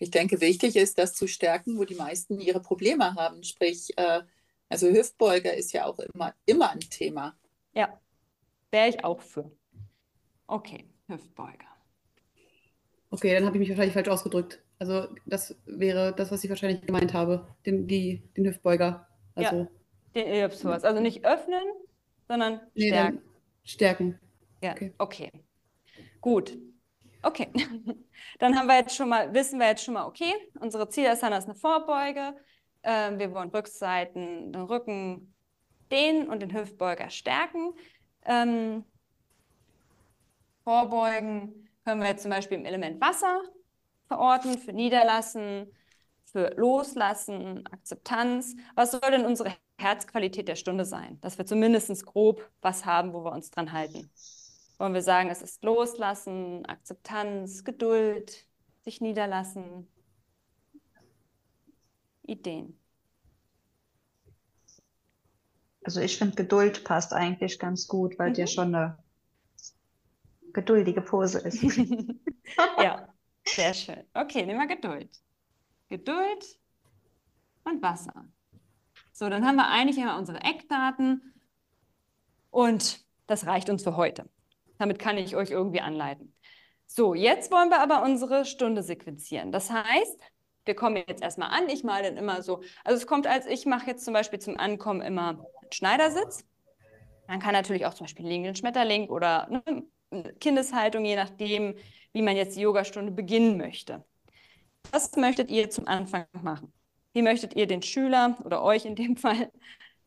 Ich 0.00 0.10
denke, 0.10 0.40
wichtig 0.40 0.76
ist, 0.76 0.98
das 0.98 1.14
zu 1.14 1.28
stärken, 1.28 1.78
wo 1.78 1.84
die 1.84 1.94
meisten 1.94 2.40
ihre 2.40 2.60
Probleme 2.60 3.14
haben. 3.14 3.44
Sprich, 3.44 3.96
äh, 3.98 4.22
also 4.70 4.88
Hüftbeuger 4.88 5.54
ist 5.54 5.72
ja 5.72 5.84
auch 5.84 5.98
immer, 5.98 6.34
immer 6.46 6.70
ein 6.70 6.80
Thema. 6.80 7.36
Ja, 7.74 8.00
wäre 8.70 8.88
ich 8.88 9.04
auch 9.04 9.20
für. 9.20 9.52
Okay, 10.46 10.86
Hüftbeuger. 11.06 11.66
Okay, 13.10 13.34
dann 13.34 13.44
habe 13.44 13.56
ich 13.56 13.60
mich 13.60 13.68
wahrscheinlich 13.68 13.92
falsch 13.92 14.08
ausgedrückt. 14.08 14.62
Also 14.78 15.06
das 15.26 15.54
wäre 15.66 16.14
das, 16.14 16.30
was 16.30 16.42
ich 16.42 16.48
wahrscheinlich 16.48 16.80
gemeint 16.80 17.12
habe, 17.12 17.54
den, 17.66 17.86
die, 17.86 18.22
den 18.34 18.46
Hüftbeuger. 18.46 19.06
Also 19.34 19.68
Den 20.14 20.26
Iliopsoas. 20.28 20.84
Also 20.84 21.02
nicht 21.02 21.26
öffnen, 21.26 21.62
sondern 22.26 22.60
nee, 22.74 22.88
stärken. 22.88 23.16
dann 23.16 23.24
stärken. 23.64 24.20
Ja, 24.62 24.72
okay. 24.72 24.92
okay. 24.96 25.30
Gut. 26.22 26.56
Okay. 27.22 27.50
Dann 28.38 28.56
haben 28.58 28.66
wir 28.66 28.76
jetzt 28.76 28.96
schon 28.96 29.08
mal, 29.08 29.32
wissen 29.34 29.58
wir 29.58 29.68
jetzt 29.68 29.84
schon 29.84 29.94
mal, 29.94 30.06
okay, 30.06 30.32
unsere 30.58 30.88
Zielasana 30.88 31.36
ist 31.38 31.44
eine 31.44 31.54
Vorbeuge. 31.54 32.34
Ähm, 32.82 33.18
wir 33.18 33.32
wollen 33.34 33.50
Rückseiten, 33.50 34.52
den 34.52 34.62
Rücken 34.62 35.34
dehnen 35.90 36.28
und 36.28 36.40
den 36.40 36.54
Hüftbeuger 36.54 37.10
stärken. 37.10 37.74
Ähm, 38.24 38.84
vorbeugen 40.64 41.68
können 41.84 42.00
wir 42.00 42.08
jetzt 42.08 42.22
zum 42.22 42.30
Beispiel 42.30 42.58
im 42.58 42.64
Element 42.64 43.00
Wasser 43.00 43.42
verorten, 44.06 44.58
für 44.58 44.72
Niederlassen, 44.72 45.72
für 46.24 46.54
Loslassen, 46.56 47.66
Akzeptanz. 47.70 48.56
Was 48.74 48.92
soll 48.92 49.00
denn 49.10 49.26
unsere 49.26 49.52
Herzqualität 49.78 50.48
der 50.48 50.56
Stunde 50.56 50.84
sein? 50.84 51.20
Dass 51.20 51.38
wir 51.38 51.46
zumindest 51.46 52.04
grob 52.06 52.48
was 52.60 52.84
haben, 52.84 53.12
wo 53.12 53.24
wir 53.24 53.32
uns 53.32 53.50
dran 53.50 53.72
halten. 53.72 54.10
Wollen 54.80 54.94
wir 54.94 55.02
sagen, 55.02 55.28
es 55.28 55.42
ist 55.42 55.62
Loslassen, 55.62 56.64
Akzeptanz, 56.64 57.64
Geduld, 57.64 58.46
sich 58.80 59.02
niederlassen, 59.02 59.86
Ideen. 62.22 62.78
Also 65.84 66.00
ich 66.00 66.16
finde, 66.16 66.36
Geduld 66.36 66.84
passt 66.84 67.12
eigentlich 67.12 67.58
ganz 67.58 67.88
gut, 67.88 68.18
weil 68.18 68.30
Mhm. 68.30 68.34
dir 68.34 68.46
schon 68.46 68.74
eine 68.74 68.98
geduldige 70.54 71.02
Pose 71.02 71.40
ist. 71.40 71.62
Ja, 72.78 73.08
sehr 73.44 73.74
schön. 73.74 74.04
Okay, 74.14 74.46
nehmen 74.46 74.60
wir 74.60 74.76
Geduld. 74.76 75.10
Geduld 75.88 76.58
und 77.64 77.82
Wasser. 77.82 78.26
So, 79.12 79.28
dann 79.28 79.46
haben 79.46 79.56
wir 79.56 79.68
eigentlich 79.68 79.98
immer 79.98 80.18
unsere 80.18 80.40
Eckdaten 80.40 81.34
und 82.50 83.04
das 83.26 83.46
reicht 83.46 83.70
uns 83.70 83.82
für 83.82 83.96
heute. 83.96 84.28
Damit 84.80 84.98
kann 84.98 85.18
ich 85.18 85.36
euch 85.36 85.50
irgendwie 85.50 85.82
anleiten. 85.82 86.34
So, 86.86 87.14
jetzt 87.14 87.52
wollen 87.52 87.68
wir 87.68 87.80
aber 87.80 88.02
unsere 88.02 88.46
Stunde 88.46 88.82
sequenzieren. 88.82 89.52
Das 89.52 89.70
heißt, 89.70 90.18
wir 90.64 90.74
kommen 90.74 90.96
jetzt 91.06 91.22
erstmal 91.22 91.50
an. 91.50 91.68
Ich 91.68 91.84
male 91.84 92.04
dann 92.04 92.16
immer 92.16 92.40
so. 92.40 92.62
Also 92.82 92.96
es 92.96 93.06
kommt 93.06 93.26
als, 93.26 93.44
ich 93.44 93.66
mache 93.66 93.88
jetzt 93.88 94.06
zum 94.06 94.14
Beispiel 94.14 94.38
zum 94.38 94.58
Ankommen 94.58 95.02
immer 95.02 95.28
einen 95.28 95.72
Schneidersitz. 95.72 96.46
Man 97.28 97.40
kann 97.40 97.52
natürlich 97.52 97.84
auch 97.84 97.92
zum 97.92 98.06
Beispiel 98.06 98.26
liegenden 98.26 98.54
Schmetterling 98.54 99.10
oder 99.10 99.48
ne, 99.50 100.32
Kindeshaltung, 100.40 101.04
je 101.04 101.16
nachdem, 101.16 101.74
wie 102.14 102.22
man 102.22 102.34
jetzt 102.34 102.56
die 102.56 102.62
Yogastunde 102.62 103.12
beginnen 103.12 103.58
möchte. 103.58 104.02
Was 104.92 105.14
möchtet 105.14 105.50
ihr 105.50 105.68
zum 105.68 105.88
Anfang 105.88 106.24
machen? 106.40 106.72
Wie 107.12 107.20
möchtet 107.20 107.54
ihr 107.54 107.66
den 107.66 107.82
Schüler 107.82 108.38
oder 108.44 108.62
euch 108.62 108.86
in 108.86 108.96
dem 108.96 109.16
Fall 109.18 109.52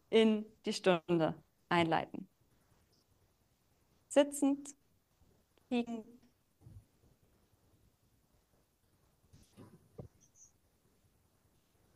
in 0.10 0.46
die 0.66 0.74
Stunde 0.74 1.36
einleiten? 1.70 2.28
Sitzend, 4.14 4.70
liegend, 5.72 6.06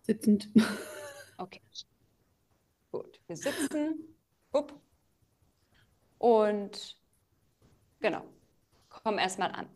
Sitzend. 0.01 0.49
Okay. 1.37 1.61
Gut. 2.91 3.19
Wir 3.27 3.35
sitzen. 3.35 4.17
Upp. 4.51 4.73
Und 6.17 6.97
genau. 7.99 8.23
Kommen 8.89 9.19
erstmal 9.19 9.51
an. 9.51 9.69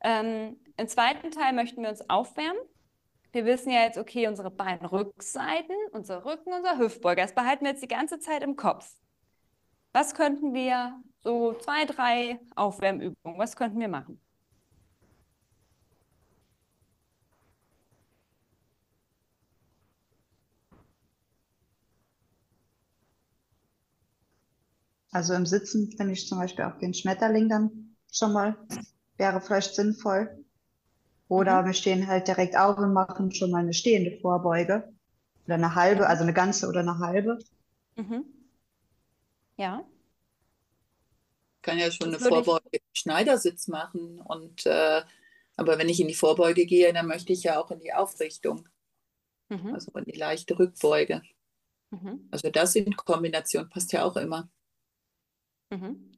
Ähm, 0.00 0.56
Im 0.78 0.88
zweiten 0.88 1.30
Teil 1.30 1.52
möchten 1.52 1.82
wir 1.82 1.90
uns 1.90 2.08
aufwärmen. 2.08 2.62
Wir 3.32 3.44
wissen 3.44 3.70
ja 3.70 3.82
jetzt, 3.82 3.98
okay, 3.98 4.26
unsere 4.26 4.50
Beinrückseiten, 4.50 5.76
unser 5.92 6.24
Rücken, 6.24 6.54
unser 6.54 6.78
Hüftbeuger. 6.78 7.20
Das 7.24 7.34
behalten 7.34 7.66
wir 7.66 7.72
jetzt 7.72 7.82
die 7.82 7.88
ganze 7.88 8.18
Zeit 8.20 8.42
im 8.42 8.56
Kopf. 8.56 8.90
Was 9.92 10.14
könnten 10.14 10.54
wir, 10.54 10.98
so 11.22 11.54
zwei, 11.60 11.84
drei 11.84 12.40
Aufwärmübungen, 12.56 13.38
was 13.38 13.56
könnten 13.56 13.80
wir 13.80 13.88
machen? 13.88 14.20
Also 25.12 25.34
im 25.34 25.44
Sitzen 25.44 25.92
finde 25.98 26.14
ich 26.14 26.26
zum 26.26 26.38
Beispiel 26.38 26.64
auch 26.64 26.78
den 26.78 26.94
Schmetterling 26.94 27.48
dann 27.50 27.94
schon 28.10 28.32
mal, 28.32 28.56
wäre 29.18 29.40
vielleicht 29.42 29.74
sinnvoll. 29.74 30.44
Oder 31.28 31.62
Mhm. 31.62 31.66
wir 31.66 31.74
stehen 31.74 32.08
halt 32.08 32.28
direkt 32.28 32.56
auf 32.56 32.78
und 32.78 32.92
machen 32.94 33.32
schon 33.32 33.50
mal 33.52 33.58
eine 33.62 33.74
stehende 33.74 34.18
Vorbeuge. 34.20 34.92
Oder 35.46 35.56
eine 35.56 35.74
halbe, 35.74 36.08
also 36.08 36.24
eine 36.24 36.34
ganze 36.34 36.68
oder 36.68 36.80
eine 36.80 36.98
halbe. 36.98 37.38
Mhm. 37.96 38.22
Ja, 39.56 39.84
kann 41.68 41.78
ja 41.78 41.90
schon 41.90 42.12
Das 42.12 42.22
eine 42.22 42.30
Vorbeuge 42.30 42.68
im 42.72 42.80
Schneidersitz 42.94 43.68
machen. 43.68 44.20
Und 44.20 44.64
äh, 44.66 45.02
aber 45.56 45.78
wenn 45.78 45.88
ich 45.88 46.00
in 46.00 46.08
die 46.08 46.14
Vorbeuge 46.14 46.66
gehe, 46.66 46.92
dann 46.92 47.06
möchte 47.06 47.32
ich 47.32 47.42
ja 47.42 47.60
auch 47.60 47.70
in 47.70 47.80
die 47.80 47.92
Aufrichtung, 47.92 48.68
mhm. 49.48 49.74
also 49.74 49.92
in 49.92 50.04
die 50.04 50.18
leichte 50.18 50.58
Rückbeuge. 50.58 51.22
Mhm. 51.90 52.28
Also 52.30 52.50
das 52.50 52.74
in 52.74 52.94
Kombination 52.96 53.68
passt 53.68 53.92
ja 53.92 54.04
auch 54.04 54.16
immer. 54.16 54.48
Mhm. 55.70 56.12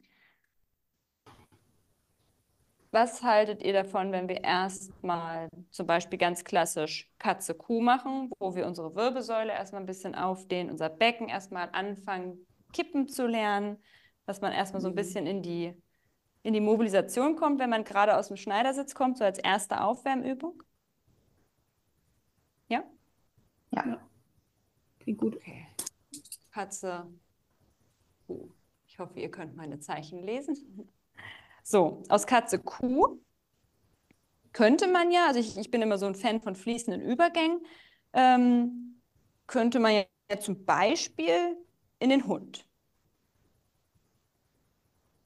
Was 2.93 3.23
haltet 3.23 3.63
ihr 3.63 3.73
davon, 3.73 4.11
wenn 4.11 4.29
wir 4.29 4.43
erstmal 4.43 5.49
zum 5.71 5.87
Beispiel 5.87 6.19
ganz 6.19 6.43
klassisch 6.43 7.09
Katze-Kuh 7.19 7.81
machen, 7.81 8.33
wo 8.41 8.57
wir 8.57 8.67
unsere 8.67 8.97
Wirbelsäule 8.97 9.53
erstmal 9.53 9.83
ein 9.83 9.87
bisschen 9.87 10.17
aufdehnen, 10.17 10.73
unser 10.73 10.89
Becken 10.89 11.29
erstmal 11.29 11.71
anfangen, 11.71 12.47
kippen 12.73 13.09
zu 13.09 13.29
lernen, 13.29 13.79
dass 14.27 14.41
man 14.41 14.53
erstmal 14.53 14.81
so 14.81 14.89
ein 14.89 14.95
bisschen 14.95 15.27
in 15.27 15.43
die, 15.43 15.75
in 16.43 16.53
die 16.55 16.61
Mobilisation 16.61 17.37
kommt, 17.37 17.59
wenn 17.61 17.71
man 17.71 17.85
gerade 17.85 18.17
aus 18.17 18.29
dem 18.29 18.37
Schneidersitz 18.37 18.95
kommt, 18.95 19.19
so 19.19 19.25
als 19.25 19.39
erste 19.39 19.83
Aufwärmübung? 19.83 20.63
Ja? 22.69 22.85
Klingt 25.01 25.19
gut. 25.19 25.37
Okay. 25.37 25.67
Katze, 26.53 27.07
Kuh. 28.27 28.51
Ich 28.87 28.99
hoffe, 28.99 29.21
ihr 29.21 29.31
könnt 29.31 29.57
meine 29.57 29.79
Zeichen 29.79 30.23
lesen. 30.23 30.91
So, 31.63 32.03
aus 32.09 32.27
Katze 32.27 32.59
Kuh 32.59 33.21
könnte 34.53 34.89
man 34.89 35.11
ja, 35.13 35.27
also 35.27 35.39
ich, 35.39 35.57
ich 35.57 35.71
bin 35.71 35.83
immer 35.83 35.99
so 35.99 36.07
ein 36.07 36.15
Fan 36.15 36.41
von 36.41 36.57
fließenden 36.57 37.01
Übergängen, 37.01 37.65
ähm, 38.13 39.01
könnte 39.47 39.79
man 39.79 39.93
ja 39.93 40.41
zum 40.41 40.65
Beispiel 40.65 41.57
in 41.99 42.11
den 42.11 42.27
Hund. 42.27 42.67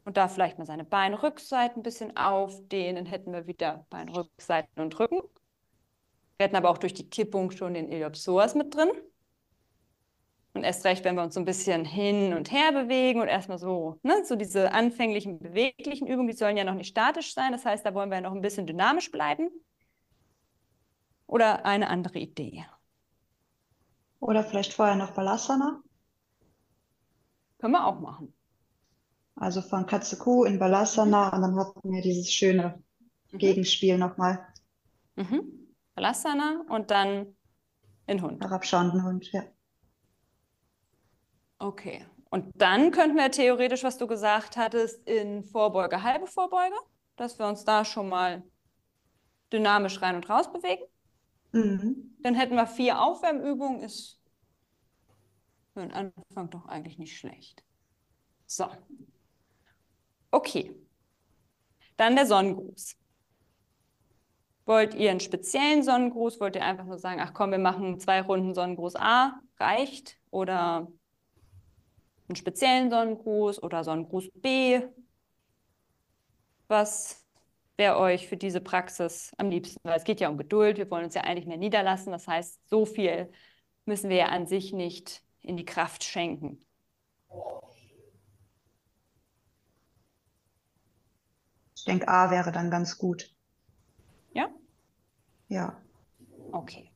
Und 0.05 0.17
da 0.17 0.29
vielleicht 0.29 0.59
mal 0.59 0.67
seine 0.67 0.85
Beinrückseiten 0.85 1.81
ein 1.81 1.83
bisschen 1.83 2.17
aufdehnen, 2.17 3.07
hätten 3.07 3.33
wir 3.33 3.47
wieder 3.47 3.87
Beinrückseiten 3.89 4.83
und 4.83 4.99
Rücken. 5.01 5.23
Wir 6.37 6.45
hätten 6.45 6.57
aber 6.57 6.71
auch 6.71 6.79
durch 6.79 6.95
die 6.95 7.09
Kippung 7.09 7.51
schon 7.51 7.75
den 7.75 7.91
Iliopsoas 7.91 8.55
mit 8.55 8.75
drin. 8.75 8.91
Und 10.53 10.63
erst 10.63 10.85
recht, 10.85 11.05
wenn 11.05 11.17
wir 11.17 11.23
uns 11.23 11.35
so 11.35 11.41
ein 11.41 11.45
bisschen 11.45 11.85
hin 11.85 12.33
und 12.35 12.53
her 12.53 12.71
bewegen 12.71 13.21
und 13.21 13.29
erstmal 13.29 13.59
so, 13.59 13.99
ne, 14.03 14.25
so 14.25 14.37
diese 14.37 14.73
anfänglichen 14.73 15.41
beweglichen 15.41 16.07
Übungen, 16.07 16.29
die 16.29 16.37
sollen 16.37 16.57
ja 16.57 16.65
noch 16.65 16.75
nicht 16.75 16.89
statisch 16.89 17.35
sein. 17.35 17.51
Das 17.51 17.65
heißt, 17.65 17.85
da 17.85 17.95
wollen 17.95 18.11
wir 18.11 18.17
ja 18.17 18.21
noch 18.21 18.35
ein 18.35 18.41
bisschen 18.41 18.67
dynamisch 18.67 19.11
bleiben. 19.11 19.49
Oder 21.27 21.65
eine 21.65 21.89
andere 21.89 22.19
Idee. 22.19 22.65
Oder 24.21 24.45
vielleicht 24.45 24.73
vorher 24.73 24.95
noch 24.95 25.11
Balasana. 25.13 25.83
Können 27.59 27.73
wir 27.73 27.87
auch 27.87 27.99
machen. 27.99 28.33
Also 29.37 29.63
von 29.63 29.87
Katze 29.87 30.17
Kuh 30.17 30.45
in 30.45 30.59
Balasana 30.59 31.35
und 31.35 31.43
dann 31.43 31.57
hatten 31.59 31.91
wir 31.91 32.03
dieses 32.03 32.33
schöne 32.33 32.83
Mhm. 33.35 33.39
Gegenspiel 33.39 33.99
nochmal. 33.99 34.47
Mhm. 35.17 35.75
Balasana 35.95 36.65
und 36.69 36.91
dann 36.91 37.37
in 38.07 38.23
Hund. 38.23 38.43
Herabschauenden 38.43 39.05
Hund, 39.05 39.31
ja. 39.33 39.43
Okay. 41.59 42.07
Und 42.31 42.51
dann 42.57 42.91
könnten 42.91 43.17
wir 43.17 43.31
theoretisch, 43.31 43.85
was 43.85 43.99
du 43.99 44.07
gesagt 44.07 44.57
hattest, 44.57 45.07
in 45.07 45.45
Vorbeuge, 45.45 46.03
halbe 46.03 46.27
Vorbeuge, 46.27 46.75
dass 47.17 47.39
wir 47.39 47.47
uns 47.47 47.65
da 47.65 47.85
schon 47.85 48.09
mal 48.09 48.43
dynamisch 49.53 50.03
rein 50.03 50.17
und 50.17 50.29
raus 50.29 50.53
bewegen. 50.53 50.83
Mhm. 51.53 52.17
Dann 52.23 52.35
hätten 52.35 52.57
wir 52.57 52.67
vier 52.67 53.01
Aufwärmübungen, 53.01 53.83
ist 53.83 54.21
für 55.73 55.81
den 55.81 55.93
Anfang 55.93 56.51
doch 56.51 56.67
eigentlich 56.67 56.99
nicht 56.99 57.17
schlecht. 57.17 57.63
So. 58.47 58.69
Okay. 60.35 60.75
Dann 61.97 62.17
der 62.17 62.27
Sonnengruß. 62.27 62.97
Wollt 64.65 64.95
ihr 64.95 65.13
einen 65.13 65.21
speziellen 65.21 65.85
Sonnengruß? 65.85 66.41
Wollt 66.41 66.57
ihr 66.57 66.65
einfach 66.65 66.87
nur 66.87 66.99
sagen, 66.99 67.21
ach 67.21 67.33
komm, 67.35 67.53
wir 67.53 67.61
machen 67.61 68.01
zwei 68.01 68.21
Runden 68.21 68.53
Sonnengruß 68.53 68.97
A, 68.97 69.41
reicht? 69.61 70.19
Oder 70.33 70.89
einen 72.27 72.35
speziellen 72.35 72.91
Sonnengruß 72.91 73.63
oder 73.63 73.85
Sonnengruß 73.85 74.31
B? 74.35 74.83
Was 76.67 77.25
wäre 77.77 77.99
euch 77.99 78.27
für 78.27 78.37
diese 78.37 78.61
Praxis 78.61 79.31
am 79.39 79.51
liebsten? 79.51 79.79
Weil 79.85 79.99
es 79.99 80.05
geht 80.05 80.19
ja 80.19 80.29
um 80.29 80.37
Geduld, 80.37 80.79
wir 80.79 80.91
wollen 80.91 81.05
uns 81.05 81.15
ja 81.15 81.23
eigentlich 81.23 81.47
mehr 81.47 81.59
niederlassen. 81.59 82.11
Das 82.11 82.27
heißt, 82.27 82.59
so 82.69 82.87
viel 82.87 83.31
müssen 83.85 84.11
wir 84.11 84.17
ja 84.17 84.27
an 84.31 84.49
sich 84.49 84.73
nicht 84.73 85.23
in 85.43 85.57
die 85.57 85.65
Kraft 85.65 86.03
schenken. 86.03 86.59
Ich 91.85 91.87
denke, 91.87 92.09
A 92.09 92.31
wäre 92.31 92.51
dann 92.51 92.71
ganz 92.71 92.97
gut. 92.97 93.31
Ja? 94.33 94.49
Ja. 95.49 95.77
Okay. 96.51 96.91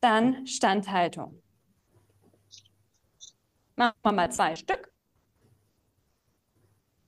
Dann 0.00 0.46
Standhaltung. 0.46 1.42
Machen 3.74 3.96
wir 4.04 4.12
mal 4.12 4.30
zwei 4.30 4.54
Stück, 4.54 4.92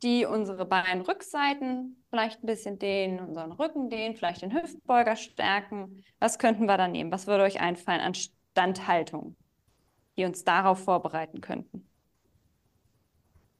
die 0.02 0.24
unsere 0.24 0.66
Beinrückseiten 0.66 2.04
vielleicht 2.10 2.42
ein 2.42 2.46
bisschen 2.46 2.80
dehnen, 2.80 3.20
unseren 3.20 3.52
Rücken 3.52 3.88
dehnen, 3.88 4.16
vielleicht 4.16 4.42
den 4.42 4.52
Hüftbeuger 4.52 5.14
stärken. 5.14 6.02
Was 6.18 6.40
könnten 6.40 6.66
wir 6.66 6.76
da 6.76 6.88
nehmen? 6.88 7.12
Was 7.12 7.28
würde 7.28 7.44
euch 7.44 7.60
einfallen 7.60 8.00
an 8.00 8.14
Standhaltung, 8.14 9.36
die 10.18 10.24
uns 10.24 10.44
darauf 10.44 10.84
vorbereiten 10.84 11.40
könnten? 11.40 11.88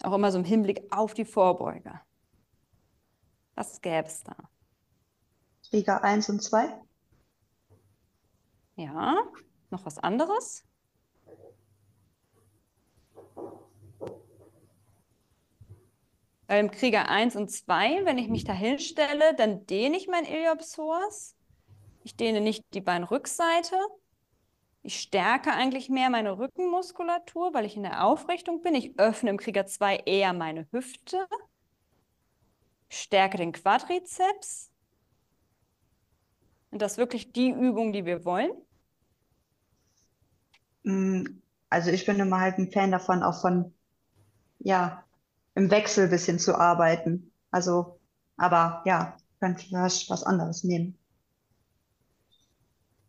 Auch 0.02 0.12
immer 0.12 0.30
so 0.30 0.38
im 0.38 0.44
Hinblick 0.44 0.92
auf 0.92 1.14
die 1.14 1.24
Vorbeuge. 1.24 2.00
Was 3.54 3.80
gäbe 3.80 4.06
es 4.06 4.22
da? 4.22 4.36
Liga 5.70 5.98
1 5.98 6.28
und 6.30 6.42
2. 6.42 6.80
Ja, 8.76 9.16
noch 9.70 9.86
was 9.86 9.98
anderes? 9.98 10.64
Beim 16.46 16.70
Krieger 16.70 17.08
1 17.08 17.36
und 17.36 17.50
2, 17.50 18.04
wenn 18.04 18.18
ich 18.18 18.28
mich 18.28 18.44
da 18.44 18.52
hinstelle, 18.52 19.34
dann 19.36 19.66
dehne 19.66 19.96
ich 19.96 20.08
mein 20.08 20.24
Iliopsoas. 20.24 21.36
Ich 22.04 22.16
dehne 22.16 22.40
nicht 22.40 22.64
die 22.72 22.80
Beinrückseite. 22.80 23.76
Ich 24.88 25.00
stärke 25.02 25.52
eigentlich 25.52 25.90
mehr 25.90 26.08
meine 26.08 26.38
Rückenmuskulatur, 26.38 27.52
weil 27.52 27.66
ich 27.66 27.76
in 27.76 27.82
der 27.82 28.06
Aufrichtung 28.06 28.62
bin. 28.62 28.74
Ich 28.74 28.98
öffne 28.98 29.28
im 29.28 29.36
Krieger 29.36 29.66
2 29.66 29.98
eher 30.06 30.32
meine 30.32 30.66
Hüfte. 30.72 31.26
Stärke 32.90 33.38
den 33.38 33.52
Quadrizeps. 33.52 34.70
Und 36.70 36.80
das 36.80 36.92
ist 36.92 36.98
wirklich 36.98 37.32
die 37.32 37.50
Übung, 37.50 37.92
die 37.92 38.06
wir 38.06 38.24
wollen. 38.24 38.50
Mm, 40.84 41.24
Also 41.70 41.90
ich 41.90 42.06
bin 42.06 42.18
immer 42.20 42.40
halt 42.40 42.58
ein 42.58 42.72
Fan 42.72 42.90
davon, 42.90 43.22
auch 43.22 43.40
von, 43.40 43.74
ja, 44.60 45.04
im 45.56 45.70
Wechsel 45.72 46.06
ein 46.06 46.10
bisschen 46.10 46.38
zu 46.40 46.56
arbeiten. 46.56 47.32
Also, 47.52 48.00
aber 48.38 48.82
ja, 48.86 49.16
könnte 49.40 49.64
vielleicht 49.66 50.10
was 50.10 50.24
anderes 50.24 50.64
nehmen. 50.64 50.97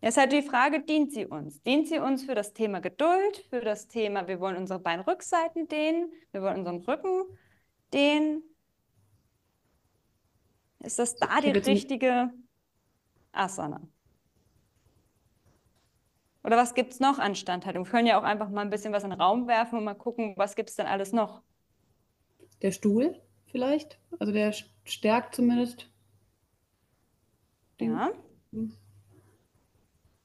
Jetzt 0.01 0.17
halt 0.17 0.31
die 0.31 0.41
Frage, 0.41 0.81
dient 0.81 1.11
sie 1.11 1.25
uns? 1.25 1.61
Dient 1.63 1.87
sie 1.89 1.99
uns 1.99 2.23
für 2.23 2.33
das 2.35 2.53
Thema 2.53 2.79
Geduld, 2.79 3.45
für 3.49 3.59
das 3.59 3.87
Thema, 3.87 4.27
wir 4.27 4.39
wollen 4.39 4.55
unsere 4.55 4.79
Beinrückseiten 4.79 5.67
dehnen, 5.67 6.11
wir 6.31 6.41
wollen 6.41 6.59
unseren 6.59 6.77
Rücken 6.83 7.25
dehnen? 7.93 8.43
Ist 10.79 10.99
das 10.99 11.15
da 11.15 11.41
die 11.41 11.49
richtige 11.49 12.31
Asana? 13.33 13.81
Oder 16.45 16.55
was 16.55 16.73
gibt 16.73 16.93
es 16.93 17.01
noch 17.01 17.19
an 17.19 17.35
Standhaltung? 17.35 17.83
Wir 17.83 17.91
können 17.91 18.07
ja 18.07 18.17
auch 18.17 18.23
einfach 18.23 18.49
mal 18.49 18.61
ein 18.61 18.69
bisschen 18.69 18.93
was 18.93 19.03
in 19.03 19.09
den 19.09 19.19
Raum 19.19 19.47
werfen 19.47 19.77
und 19.79 19.83
mal 19.83 19.93
gucken, 19.95 20.33
was 20.37 20.55
gibt 20.55 20.69
es 20.69 20.77
denn 20.77 20.87
alles 20.87 21.11
noch? 21.11 21.43
Der 22.61 22.71
Stuhl 22.71 23.21
vielleicht? 23.47 23.99
Also 24.19 24.31
der 24.31 24.53
stärkt 24.85 25.35
zumindest. 25.35 25.91
den- 27.79 27.91
Ja, 27.91 28.11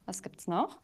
Was 0.05 0.21
gibt 0.21 0.39
es 0.39 0.47
noch? 0.47 0.79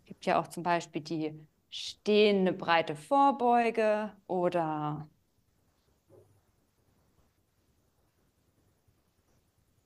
Es 0.00 0.04
gibt 0.06 0.26
ja 0.26 0.40
auch 0.40 0.48
zum 0.48 0.62
Beispiel 0.62 1.02
die 1.02 1.46
stehende 1.70 2.52
breite 2.52 2.96
Vorbeuge 2.96 4.12
oder 4.26 5.08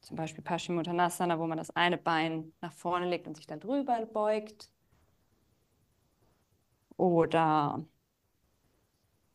zum 0.01 0.17
Beispiel 0.17 0.45
Paschimottanasana, 0.45 1.39
wo 1.39 1.47
man 1.47 1.59
das 1.59 1.71
eine 1.71 1.99
Bein 1.99 2.53
nach 2.61 2.73
vorne 2.73 3.09
legt 3.09 3.27
und 3.27 3.37
sich 3.37 3.47
dann 3.47 3.61
drüber 3.61 4.05
beugt. 4.07 4.71
Oder 6.97 7.85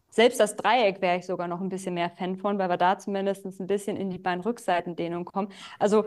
selbst 0.09 0.39
das 0.39 0.55
Dreieck 0.55 1.01
wäre 1.01 1.17
ich 1.17 1.25
sogar 1.25 1.47
noch 1.47 1.61
ein 1.61 1.69
bisschen 1.69 1.93
mehr 1.93 2.09
Fan 2.09 2.37
von, 2.37 2.57
weil 2.57 2.69
wir 2.69 2.77
da 2.77 2.97
zumindest 2.97 3.45
ein 3.45 3.67
bisschen 3.67 3.97
in 3.97 4.09
die 4.09 4.17
Beinrückseitendehnung 4.17 5.25
kommen. 5.25 5.51
Also 5.79 6.05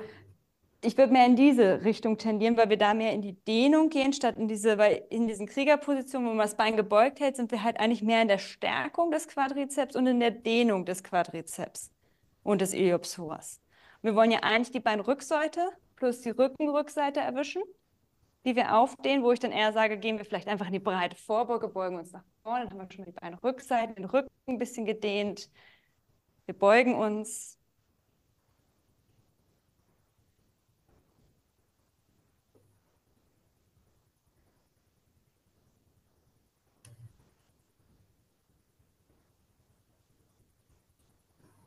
ich 0.82 0.96
würde 0.96 1.12
mehr 1.12 1.26
in 1.26 1.36
diese 1.36 1.84
Richtung 1.84 2.16
tendieren, 2.16 2.56
weil 2.56 2.70
wir 2.70 2.78
da 2.78 2.94
mehr 2.94 3.12
in 3.12 3.20
die 3.20 3.34
Dehnung 3.44 3.90
gehen, 3.90 4.12
statt 4.12 4.36
in 4.38 4.48
diese, 4.48 4.78
weil 4.78 5.04
in 5.10 5.26
diesen 5.26 5.46
Kriegerpositionen, 5.46 6.28
wo 6.28 6.32
man 6.32 6.46
das 6.46 6.56
Bein 6.56 6.76
gebeugt 6.76 7.20
hält, 7.20 7.36
sind 7.36 7.50
wir 7.50 7.62
halt 7.62 7.78
eigentlich 7.78 8.02
mehr 8.02 8.22
in 8.22 8.28
der 8.28 8.38
Stärkung 8.38 9.10
des 9.10 9.28
Quadrizeps 9.28 9.94
und 9.94 10.06
in 10.06 10.20
der 10.20 10.30
Dehnung 10.30 10.86
des 10.86 11.04
Quadrizeps 11.04 11.90
und 12.42 12.60
des 12.62 12.72
Iliopsoas. 12.72 13.60
Wir 14.02 14.14
wollen 14.14 14.30
ja 14.30 14.40
eigentlich 14.40 14.70
die 14.70 14.80
Beinrückseite 14.80 15.70
plus 15.96 16.22
die 16.22 16.30
Rückenrückseite 16.30 17.20
erwischen, 17.20 17.62
die 18.46 18.56
wir 18.56 18.74
aufdehnen, 18.74 19.22
wo 19.22 19.32
ich 19.32 19.38
dann 19.38 19.52
eher 19.52 19.74
sage, 19.74 19.98
gehen 19.98 20.16
wir 20.16 20.24
vielleicht 20.24 20.48
einfach 20.48 20.66
in 20.66 20.72
die 20.72 20.78
breite 20.78 21.16
Vorbeuge, 21.16 21.68
beugen 21.68 21.98
uns 21.98 22.12
nach 22.12 22.24
vorne, 22.42 22.64
dann 22.64 22.70
haben 22.72 22.88
wir 22.88 22.90
schon 22.90 23.04
mal 23.04 23.12
die 23.12 23.20
Beinrückseite, 23.20 23.92
den 23.92 24.06
Rücken 24.06 24.30
ein 24.46 24.58
bisschen 24.58 24.86
gedehnt. 24.86 25.50
Wir 26.46 26.54
beugen 26.58 26.94
uns, 26.94 27.59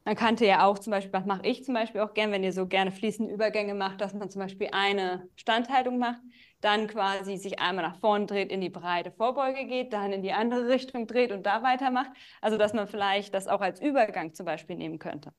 Man 0.06 0.16
kannte 0.18 0.46
ja 0.46 0.66
auch 0.66 0.80
zum 0.80 0.92
Beispiel, 0.92 1.14
was 1.14 1.26
mache 1.26 1.46
ich 1.48 1.64
zum 1.64 1.76
Beispiel 1.76 2.02
auch 2.02 2.14
gern, 2.14 2.32
wenn 2.32 2.44
ihr 2.44 2.52
so 2.52 2.68
gerne 2.68 2.92
fließende 2.92 3.34
Übergänge 3.34 3.74
macht, 3.74 4.02
dass 4.02 4.14
man 4.14 4.30
zum 4.30 4.42
Beispiel 4.42 4.68
eine 4.74 5.30
Standhaltung 5.38 5.98
macht, 5.98 6.20
dann 6.60 6.88
quasi 6.88 7.38
sich 7.38 7.60
einmal 7.60 7.86
nach 7.86 8.00
vorne 8.00 8.26
dreht, 8.26 8.52
in 8.52 8.60
die 8.60 8.70
breite 8.70 9.12
Vorbeuge 9.12 9.66
geht, 9.66 9.94
dann 9.94 10.12
in 10.12 10.22
die 10.22 10.34
andere 10.34 10.68
Richtung 10.68 11.08
dreht 11.08 11.32
und 11.32 11.46
da 11.46 11.64
weitermacht. 11.64 12.12
Also 12.42 12.58
dass 12.58 12.74
man 12.74 12.88
vielleicht 12.88 13.34
das 13.34 13.48
auch 13.48 13.62
als 13.62 13.82
Übergang 13.82 14.34
zum 14.34 14.46
Beispiel 14.46 14.76
nehmen 14.76 15.00
könnte, 15.00 15.34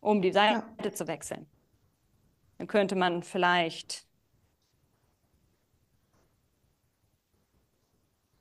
um 0.00 0.22
die 0.22 0.32
Seite 0.32 0.64
ja. 0.82 0.92
zu 0.92 1.06
wechseln. 1.06 1.46
Dann 2.58 2.66
könnte 2.66 2.96
man 2.96 3.22
vielleicht, 3.22 4.06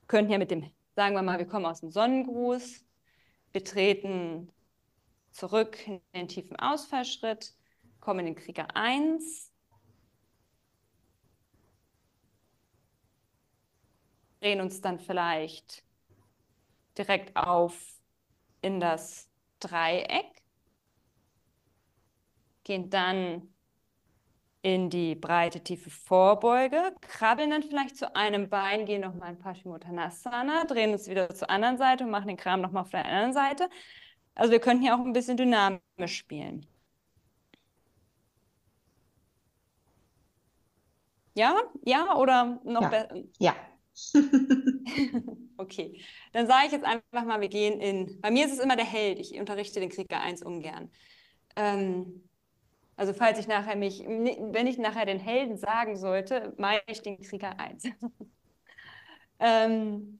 könnten 0.07 0.31
ja 0.31 0.39
mit 0.39 0.49
dem, 0.49 0.71
sagen 0.95 1.13
wir 1.13 1.21
mal, 1.21 1.37
wir 1.37 1.45
kommen 1.45 1.67
aus 1.67 1.81
dem 1.81 1.91
Sonnengruß, 1.91 2.83
betreten 3.53 4.51
zurück 5.35 5.85
in 5.85 6.01
den 6.13 6.27
tiefen 6.27 6.55
Ausfallschritt, 6.57 7.53
kommen 7.99 8.21
in 8.21 8.25
den 8.27 8.35
Krieger 8.35 8.75
1. 8.75 9.51
Drehen 14.39 14.61
uns 14.61 14.79
dann 14.79 14.99
vielleicht 14.99 15.83
direkt 16.97 17.35
auf 17.35 17.77
in 18.61 18.79
das 18.79 19.29
Dreieck, 19.59 20.41
gehen 22.63 22.89
dann 22.89 23.53
in 24.61 24.89
die 24.89 25.15
breite, 25.15 25.61
tiefe 25.61 25.89
Vorbeuge, 25.89 26.95
krabbeln 27.01 27.49
dann 27.49 27.61
vielleicht 27.61 27.97
zu 27.97 28.15
einem 28.15 28.49
Bein, 28.49 28.85
gehen 28.85 29.01
nochmal 29.01 29.31
in 29.31 29.39
Paschimottanasana, 29.39 30.63
drehen 30.65 30.93
uns 30.93 31.07
wieder 31.07 31.29
zur 31.29 31.49
anderen 31.49 31.77
Seite 31.77 32.05
und 32.05 32.09
machen 32.09 32.29
den 32.29 32.37
Kram 32.37 32.61
nochmal 32.61 32.83
auf 32.83 32.89
der 32.89 33.05
anderen 33.05 33.33
Seite. 33.33 33.69
Also 34.35 34.51
wir 34.51 34.59
könnten 34.59 34.83
hier 34.83 34.95
auch 34.95 34.99
ein 34.99 35.13
bisschen 35.13 35.37
dynamisch 35.37 35.81
spielen. 36.07 36.67
Ja? 41.33 41.61
Ja 41.83 42.15
oder 42.17 42.59
noch 42.63 42.81
ja. 42.83 42.89
besser? 42.89 43.23
Ja. 43.39 43.55
okay, 45.57 46.01
dann 46.33 46.47
sage 46.47 46.65
ich 46.65 46.71
jetzt 46.73 46.85
einfach 46.85 47.23
mal, 47.23 47.39
wir 47.39 47.47
gehen 47.47 47.79
in. 47.79 48.19
Bei 48.19 48.29
mir 48.29 48.45
ist 48.45 48.51
es 48.51 48.59
immer 48.59 48.75
der 48.75 48.85
Held. 48.85 49.19
Ich 49.19 49.39
unterrichte 49.39 49.79
den 49.79 49.89
Krieger 49.89 50.19
1 50.19 50.43
ungern. 50.43 50.91
Ähm, 51.55 52.27
also 52.97 53.13
falls 53.13 53.39
ich 53.39 53.47
nachher 53.47 53.77
mich, 53.77 54.01
wenn 54.01 54.67
ich 54.67 54.77
nachher 54.77 55.05
den 55.05 55.19
Helden 55.19 55.57
sagen 55.57 55.95
sollte, 55.95 56.53
meine 56.57 56.81
ich 56.87 57.01
den 57.01 57.21
Krieger 57.21 57.57
1. 57.57 57.83
ähm, 59.39 60.19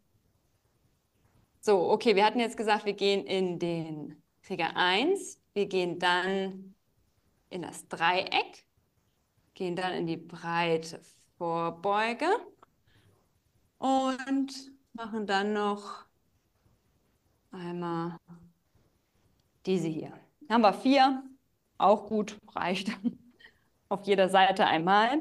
so, 1.66 1.90
okay, 1.90 2.16
wir 2.16 2.24
hatten 2.24 2.40
jetzt 2.40 2.58
gesagt, 2.58 2.86
wir 2.86 2.94
gehen 2.94 3.26
in 3.26 3.58
den 3.58 4.22
Krieger 4.44 4.76
1, 4.76 5.42
wir 5.56 5.66
gehen 5.66 5.98
dann 5.98 6.76
in 7.50 7.64
das 7.64 7.88
Dreieck, 7.88 8.68
gehen 9.56 9.76
dann 9.76 9.94
in 9.94 10.06
die 10.06 10.18
breite 10.18 11.02
Vorbeuge 11.40 12.28
und 13.80 14.54
machen 14.94 15.26
dann 15.26 15.54
noch 15.54 16.06
einmal 17.50 18.18
diese 19.66 19.88
hier. 19.88 20.14
Haben 20.48 20.62
wir 20.62 20.74
vier, 20.74 21.24
auch 21.80 22.06
gut, 22.06 22.38
reicht. 22.54 22.92
Auf 23.90 24.06
jeder 24.06 24.30
Seite 24.30 24.68
einmal. 24.68 25.20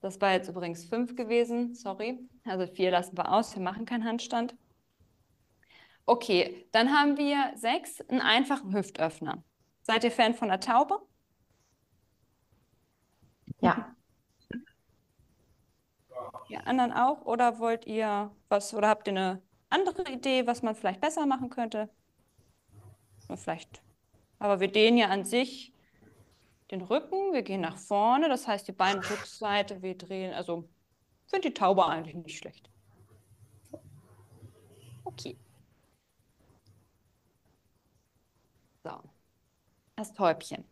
Das 0.00 0.20
war 0.20 0.32
jetzt 0.32 0.48
übrigens 0.48 0.84
fünf 0.84 1.16
gewesen, 1.16 1.74
sorry. 1.74 2.20
Also 2.44 2.72
vier 2.72 2.92
lassen 2.92 3.16
wir 3.16 3.32
aus, 3.32 3.56
wir 3.56 3.62
machen 3.62 3.84
keinen 3.84 4.04
Handstand. 4.04 4.54
Okay, 6.04 6.66
dann 6.72 6.92
haben 6.92 7.16
wir 7.16 7.52
sechs, 7.56 8.00
einen 8.02 8.20
einfachen 8.20 8.74
Hüftöffner. 8.74 9.42
Seid 9.82 10.04
ihr 10.04 10.10
Fan 10.10 10.34
von 10.34 10.48
der 10.48 10.60
Taube? 10.60 11.00
Ja. 13.60 13.94
Ihr 16.48 16.66
anderen 16.66 16.92
auch? 16.92 17.22
Oder 17.24 17.58
wollt 17.58 17.86
ihr 17.86 18.34
was, 18.48 18.74
oder 18.74 18.88
habt 18.88 19.06
ihr 19.06 19.12
eine 19.12 19.42
andere 19.70 20.10
Idee, 20.10 20.46
was 20.46 20.62
man 20.62 20.74
vielleicht 20.74 21.00
besser 21.00 21.24
machen 21.26 21.50
könnte? 21.50 21.88
Vielleicht. 23.34 23.82
Aber 24.38 24.60
wir 24.60 24.68
dehnen 24.68 24.98
ja 24.98 25.08
an 25.08 25.24
sich 25.24 25.72
den 26.70 26.82
Rücken, 26.82 27.32
wir 27.32 27.42
gehen 27.42 27.60
nach 27.60 27.78
vorne, 27.78 28.28
das 28.28 28.48
heißt 28.48 28.66
die 28.66 28.72
Beinrückseite, 28.72 29.82
wir 29.82 29.96
drehen, 29.96 30.34
also 30.34 30.68
finde 31.26 31.48
die 31.48 31.54
Taube 31.54 31.86
eigentlich 31.86 32.14
nicht 32.14 32.38
schlecht. 32.38 32.70
Okay. 35.04 35.36
So, 38.84 38.90
das 40.02 40.12
Täubchen. 40.14 40.64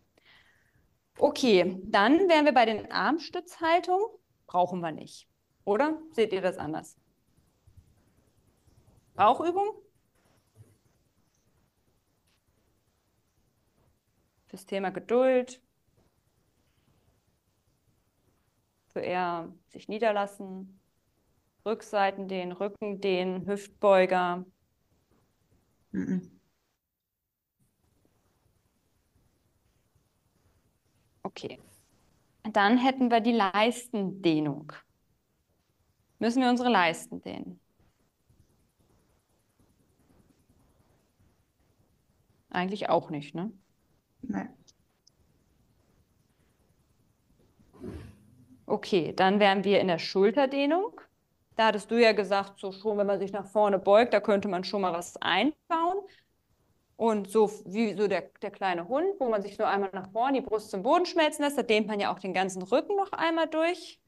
Okay, 1.16 1.80
dann 1.84 2.28
wären 2.28 2.44
wir 2.46 2.52
bei 2.52 2.66
den 2.66 2.90
Armstützhaltungen. 2.90 4.04
Brauchen 4.46 4.80
wir 4.80 4.90
nicht. 4.90 5.28
Oder 5.64 5.98
seht 6.12 6.32
ihr 6.32 6.40
das 6.40 6.58
anders? 6.58 6.96
Bauchübung? 9.14 9.74
Fürs 14.48 14.66
Thema 14.66 14.90
Geduld. 14.90 15.62
Für 18.88 19.00
eher 19.00 19.52
sich 19.68 19.88
niederlassen. 19.88 20.80
Rückseiten 21.64 22.26
den 22.26 22.50
Rücken 22.50 23.00
den 23.00 23.46
Hüftbeuger. 23.46 24.44
Mhm. 25.92 26.39
Okay. 31.22 31.58
Dann 32.52 32.78
hätten 32.78 33.10
wir 33.10 33.20
die 33.20 33.32
Leistendehnung. 33.32 34.72
Müssen 36.20 36.42
wir 36.42 36.50
unsere 36.50 36.68
Leisten 36.68 37.20
dehnen? 37.20 37.60
Eigentlich 42.50 42.88
auch 42.88 43.10
nicht, 43.10 43.34
ne? 43.34 43.52
Nein. 44.22 44.54
Okay, 48.66 49.12
dann 49.14 49.40
wären 49.40 49.64
wir 49.64 49.80
in 49.80 49.88
der 49.88 49.98
Schulterdehnung. 49.98 51.00
Da 51.56 51.66
hattest 51.66 51.90
du 51.90 52.00
ja 52.00 52.12
gesagt, 52.12 52.58
so 52.60 52.72
schon, 52.72 52.98
wenn 52.98 53.06
man 53.06 53.18
sich 53.18 53.32
nach 53.32 53.46
vorne 53.46 53.78
beugt, 53.78 54.14
da 54.14 54.20
könnte 54.20 54.48
man 54.48 54.64
schon 54.64 54.82
mal 54.82 54.92
was 54.92 55.16
einbauen. 55.18 55.98
Und 57.00 57.30
so 57.30 57.50
wie 57.64 57.94
so 57.96 58.08
der, 58.08 58.30
der 58.42 58.50
kleine 58.50 58.86
Hund, 58.86 59.18
wo 59.20 59.30
man 59.30 59.40
sich 59.40 59.56
nur 59.56 59.66
einmal 59.66 59.88
nach 59.94 60.10
vorne 60.10 60.42
die 60.42 60.46
Brust 60.46 60.70
zum 60.70 60.82
Boden 60.82 61.06
schmelzen 61.06 61.42
lässt, 61.42 61.56
da 61.56 61.62
dehnt 61.62 61.86
man 61.86 61.98
ja 61.98 62.12
auch 62.12 62.18
den 62.18 62.34
ganzen 62.34 62.60
Rücken 62.60 62.94
noch 62.94 63.12
einmal 63.12 63.48
durch. 63.48 63.98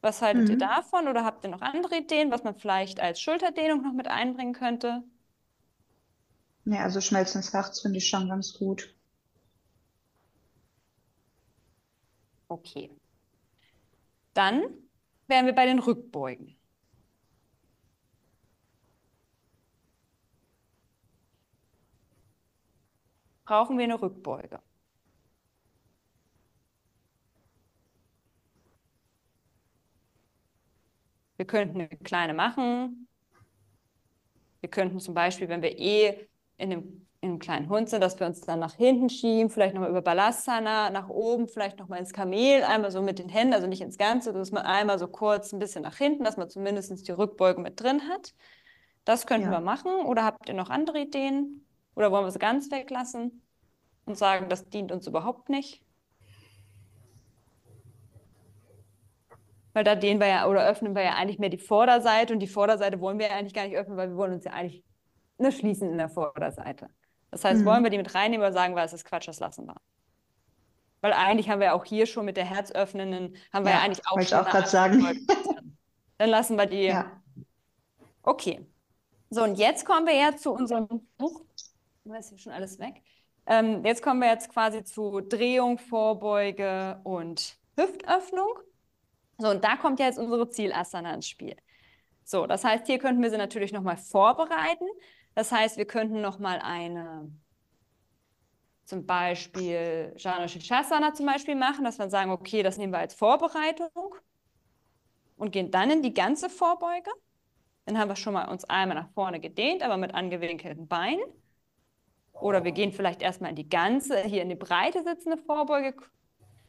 Was 0.00 0.20
haltet 0.20 0.46
mhm. 0.46 0.50
ihr 0.50 0.58
davon 0.58 1.06
oder 1.06 1.24
habt 1.24 1.44
ihr 1.44 1.50
noch 1.50 1.60
andere 1.60 1.98
Ideen, 1.98 2.32
was 2.32 2.42
man 2.42 2.56
vielleicht 2.56 2.98
als 2.98 3.20
Schulterdehnung 3.20 3.82
noch 3.82 3.92
mit 3.92 4.08
einbringen 4.08 4.52
könnte? 4.52 5.04
Ja, 6.64 6.80
also 6.80 7.00
Schmelzen 7.00 7.40
des 7.40 7.52
Herz 7.52 7.80
finde 7.80 7.98
ich 7.98 8.08
schon 8.08 8.28
ganz 8.28 8.52
gut. 8.54 8.92
Okay. 12.48 12.90
Dann 14.32 14.64
wären 15.28 15.46
wir 15.46 15.54
bei 15.54 15.66
den 15.66 15.78
Rückbeugen. 15.78 16.53
Brauchen 23.46 23.78
wir 23.78 23.84
eine 23.84 24.00
Rückbeuge? 24.02 24.60
Wir 31.36 31.46
könnten 31.46 31.76
eine 31.80 31.88
kleine 31.88 32.34
machen. 32.34 33.08
Wir 34.60 34.70
könnten 34.70 34.98
zum 35.00 35.14
Beispiel, 35.14 35.48
wenn 35.48 35.62
wir 35.62 35.78
eh 35.78 36.28
in 36.56 36.72
einem, 36.72 37.06
in 37.20 37.30
einem 37.30 37.38
kleinen 37.38 37.68
Hund 37.68 37.88
sind, 37.90 38.00
dass 38.00 38.18
wir 38.18 38.26
uns 38.26 38.40
dann 38.40 38.60
nach 38.60 38.74
hinten 38.74 39.10
schieben, 39.10 39.50
vielleicht 39.50 39.74
nochmal 39.74 39.90
über 39.90 40.02
Balasana, 40.02 40.90
nach 40.90 41.08
oben, 41.08 41.48
vielleicht 41.48 41.78
nochmal 41.78 41.98
ins 42.00 42.12
Kamel, 42.12 42.62
einmal 42.64 42.90
so 42.90 43.02
mit 43.02 43.18
den 43.18 43.28
Händen, 43.28 43.52
also 43.54 43.66
nicht 43.66 43.82
ins 43.82 43.98
Ganze, 43.98 44.32
dass 44.32 44.52
man 44.52 44.64
einmal 44.64 44.98
so 44.98 45.08
kurz 45.08 45.52
ein 45.52 45.58
bisschen 45.58 45.82
nach 45.82 45.96
hinten, 45.96 46.24
dass 46.24 46.36
man 46.36 46.48
zumindest 46.48 47.06
die 47.06 47.12
Rückbeugung 47.12 47.62
mit 47.62 47.80
drin 47.80 48.08
hat. 48.08 48.34
Das 49.04 49.26
könnten 49.26 49.46
Ja. 49.46 49.52
wir 49.52 49.60
machen. 49.60 49.92
Oder 50.06 50.24
habt 50.24 50.48
ihr 50.48 50.54
noch 50.54 50.70
andere 50.70 51.00
Ideen? 51.00 51.66
Oder 51.94 52.10
wollen 52.10 52.24
wir 52.24 52.28
es 52.28 52.38
ganz 52.38 52.70
weglassen 52.70 53.42
und 54.06 54.16
sagen, 54.18 54.48
das 54.48 54.68
dient 54.68 54.92
uns 54.92 55.06
überhaupt 55.06 55.48
nicht? 55.48 55.82
Weil 59.72 59.84
da 59.84 59.96
dehnen 59.96 60.20
wir 60.20 60.28
ja 60.28 60.46
oder 60.48 60.66
öffnen 60.68 60.94
wir 60.94 61.02
ja 61.02 61.14
eigentlich 61.14 61.38
mehr 61.38 61.48
die 61.48 61.58
Vorderseite 61.58 62.32
und 62.32 62.38
die 62.40 62.46
Vorderseite 62.46 63.00
wollen 63.00 63.18
wir 63.18 63.26
ja 63.28 63.32
eigentlich 63.34 63.54
gar 63.54 63.64
nicht 63.66 63.76
öffnen, 63.76 63.96
weil 63.96 64.10
wir 64.10 64.16
wollen 64.16 64.34
uns 64.34 64.44
ja 64.44 64.52
eigentlich 64.52 64.84
nur 65.38 65.50
schließen 65.50 65.90
in 65.90 65.98
der 65.98 66.08
Vorderseite. 66.08 66.88
Das 67.32 67.44
heißt, 67.44 67.62
Mhm. 67.62 67.64
wollen 67.66 67.82
wir 67.82 67.90
die 67.90 67.98
mit 67.98 68.14
reinnehmen 68.14 68.44
oder 68.46 68.52
sagen 68.52 68.76
wir, 68.76 68.84
es 68.84 68.92
ist 68.92 69.04
Quatsch, 69.04 69.26
das 69.26 69.40
lassen 69.40 69.66
wir. 69.66 69.74
Weil 71.00 71.12
eigentlich 71.12 71.50
haben 71.50 71.58
wir 71.58 71.66
ja 71.66 71.72
auch 71.74 71.84
hier 71.84 72.06
schon 72.06 72.24
mit 72.24 72.36
der 72.36 72.44
herzöffnenden, 72.44 73.36
haben 73.52 73.64
wir 73.64 73.72
ja, 73.72 73.78
Ja, 73.78 73.84
eigentlich 73.84 74.06
auch 74.06 74.12
wollte 74.12 74.22
ich 74.22 74.28
schon 74.30 74.38
auch 74.38 74.48
grad 74.48 74.68
sagen. 74.68 75.26
Dann 76.18 76.30
lassen 76.30 76.56
wir 76.56 76.66
die. 76.66 76.84
Ja. 76.84 77.20
Okay. 78.22 78.64
So, 79.30 79.42
und 79.42 79.56
jetzt 79.56 79.84
kommen 79.84 80.06
wir 80.06 80.14
ja 80.14 80.36
zu 80.36 80.52
unserem 80.52 80.86
Buch. 81.18 81.43
Ist 82.04 82.28
hier 82.28 82.38
schon 82.38 82.52
alles 82.52 82.78
weg. 82.78 83.02
Ähm, 83.46 83.82
jetzt 83.84 84.02
kommen 84.02 84.20
wir 84.20 84.28
jetzt 84.28 84.50
quasi 84.50 84.84
zu 84.84 85.20
Drehung, 85.20 85.78
Vorbeuge 85.78 87.00
und 87.02 87.56
Hüftöffnung. 87.76 88.58
So, 89.38 89.48
und 89.48 89.64
da 89.64 89.76
kommt 89.76 89.98
ja 90.00 90.06
jetzt 90.06 90.18
unsere 90.18 90.48
Zielasana 90.48 91.14
ins 91.14 91.28
Spiel. 91.28 91.56
So, 92.22 92.46
das 92.46 92.62
heißt, 92.62 92.86
hier 92.86 92.98
könnten 92.98 93.22
wir 93.22 93.30
sie 93.30 93.38
natürlich 93.38 93.72
nochmal 93.72 93.96
vorbereiten. 93.96 94.86
Das 95.34 95.50
heißt, 95.50 95.78
wir 95.78 95.86
könnten 95.86 96.20
nochmal 96.20 96.60
eine, 96.60 97.30
zum 98.84 99.06
Beispiel 99.06 100.14
Janu 100.16 100.46
Shirshasana 100.46 101.14
zum 101.14 101.26
Beispiel 101.26 101.54
machen, 101.54 101.84
dass 101.84 101.98
wir 101.98 102.08
sagen, 102.10 102.30
okay, 102.30 102.62
das 102.62 102.76
nehmen 102.76 102.92
wir 102.92 103.00
als 103.00 103.14
Vorbereitung 103.14 104.14
und 105.36 105.52
gehen 105.52 105.70
dann 105.70 105.90
in 105.90 106.02
die 106.02 106.14
ganze 106.14 106.50
Vorbeuge. 106.50 107.10
Dann 107.86 107.98
haben 107.98 108.08
wir 108.08 108.16
schon 108.16 108.34
mal 108.34 108.48
uns 108.48 108.64
einmal 108.64 108.96
nach 108.96 109.10
vorne 109.10 109.40
gedehnt, 109.40 109.82
aber 109.82 109.96
mit 109.96 110.14
angewinkelten 110.14 110.86
Beinen. 110.86 111.24
Oder 112.40 112.64
wir 112.64 112.72
gehen 112.72 112.92
vielleicht 112.92 113.22
erstmal 113.22 113.50
in 113.50 113.56
die 113.56 113.68
ganze, 113.68 114.20
hier 114.22 114.42
in 114.42 114.48
die 114.48 114.54
breite 114.54 115.02
sitzende 115.02 115.38
Vorbeuge, 115.38 115.94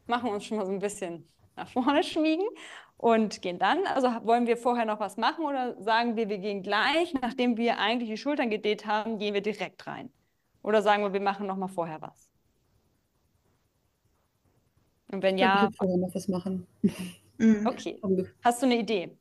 machen 0.06 0.30
uns 0.30 0.44
schon 0.44 0.56
mal 0.56 0.66
so 0.66 0.72
ein 0.72 0.78
bisschen 0.78 1.26
nach 1.56 1.68
vorne 1.68 2.02
schmiegen 2.02 2.46
und 2.96 3.42
gehen 3.42 3.58
dann. 3.58 3.86
Also 3.86 4.08
wollen 4.24 4.46
wir 4.46 4.56
vorher 4.56 4.84
noch 4.84 5.00
was 5.00 5.16
machen 5.16 5.44
oder 5.44 5.80
sagen 5.82 6.16
wir, 6.16 6.28
wir 6.28 6.38
gehen 6.38 6.62
gleich, 6.62 7.14
nachdem 7.14 7.56
wir 7.56 7.78
eigentlich 7.78 8.10
die 8.10 8.16
Schultern 8.16 8.50
gedehnt 8.50 8.86
haben, 8.86 9.18
gehen 9.18 9.34
wir 9.34 9.42
direkt 9.42 9.86
rein? 9.86 10.10
Oder 10.62 10.82
sagen 10.82 11.02
wir, 11.02 11.12
wir 11.12 11.20
machen 11.20 11.46
noch 11.46 11.56
mal 11.56 11.68
vorher 11.68 12.00
was? 12.00 12.30
Und 15.12 15.22
wenn 15.22 15.38
ja, 15.38 15.62
würde 15.62 15.74
vorher 15.76 15.96
noch 15.96 16.14
was 16.14 16.28
machen. 16.28 16.66
Mhm. 17.38 17.66
okay. 17.66 18.00
Hast 18.42 18.62
du 18.62 18.66
eine 18.66 18.78
Idee? 18.78 19.16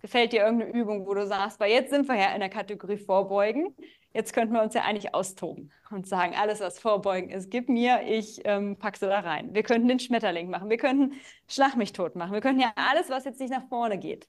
Gefällt 0.00 0.32
dir 0.32 0.44
irgendeine 0.44 0.72
Übung, 0.72 1.06
wo 1.06 1.14
du 1.14 1.26
sagst, 1.26 1.58
weil 1.58 1.72
jetzt 1.72 1.90
sind 1.90 2.06
wir 2.06 2.14
ja 2.14 2.34
in 2.34 2.40
der 2.40 2.50
Kategorie 2.50 2.98
Vorbeugen, 2.98 3.74
jetzt 4.14 4.32
könnten 4.32 4.54
wir 4.54 4.62
uns 4.62 4.74
ja 4.74 4.82
eigentlich 4.82 5.14
austoben 5.14 5.70
und 5.90 6.06
sagen, 6.06 6.34
alles, 6.34 6.60
was 6.60 6.78
Vorbeugen 6.78 7.30
ist, 7.30 7.50
gib 7.50 7.68
mir, 7.68 8.02
ich 8.06 8.40
ähm, 8.44 8.78
packe 8.78 8.98
sie 8.98 9.06
da 9.06 9.20
rein. 9.20 9.52
Wir 9.54 9.62
könnten 9.62 9.88
den 9.88 9.98
Schmetterling 9.98 10.48
machen, 10.48 10.70
wir 10.70 10.76
könnten 10.78 11.14
Schlag 11.48 11.76
mich 11.76 11.92
tot 11.92 12.16
machen, 12.16 12.32
wir 12.32 12.40
könnten 12.40 12.60
ja 12.60 12.72
alles, 12.76 13.10
was 13.10 13.24
jetzt 13.24 13.40
nicht 13.40 13.50
nach 13.52 13.68
vorne 13.68 13.98
geht, 13.98 14.28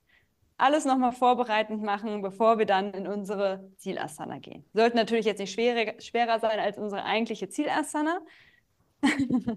alles 0.58 0.86
nochmal 0.86 1.12
vorbereitend 1.12 1.84
machen, 1.84 2.22
bevor 2.22 2.58
wir 2.58 2.66
dann 2.66 2.94
in 2.94 3.08
unsere 3.08 3.70
Zielasana 3.78 4.40
gehen. 4.40 4.66
Sollte 4.74 4.98
natürlich 4.98 5.26
jetzt 5.26 5.40
nicht 5.40 5.54
schwerer, 5.54 5.94
schwerer 6.02 6.40
sein 6.40 6.60
als 6.60 6.78
unsere 6.78 7.06
eigentliche 7.06 7.48
Zielasana. 7.48 8.20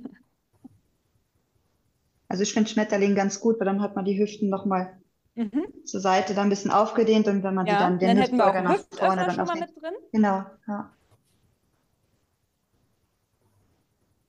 Also 2.31 2.43
ich 2.43 2.53
finde 2.53 2.68
Schmetterling 2.68 3.14
ganz 3.14 3.41
gut, 3.41 3.59
weil 3.59 3.64
dann 3.64 3.81
hat 3.81 3.97
man 3.97 4.05
die 4.05 4.18
Hüften 4.18 4.51
nochmal 4.51 5.01
Mhm. 5.39 5.66
zur 5.84 6.01
Seite 6.01 6.34
dann 6.34 6.49
ein 6.49 6.51
bisschen 6.51 6.70
aufgedehnt 6.72 7.28
und 7.28 7.43
wenn 7.45 7.55
man 7.55 7.64
die 7.64 7.72
Ja, 7.72 7.78
dann 7.78 7.99
den 7.99 8.09
dann 8.09 8.18
Hüftbeuger 8.18 8.61
nach 8.62 8.78
vorne 8.91 9.24
dann 9.24 9.41
aufdehnt. 9.41 9.66
mit 9.68 9.82
drin. 9.82 9.95
Genau, 10.12 10.45
ja. 10.66 10.91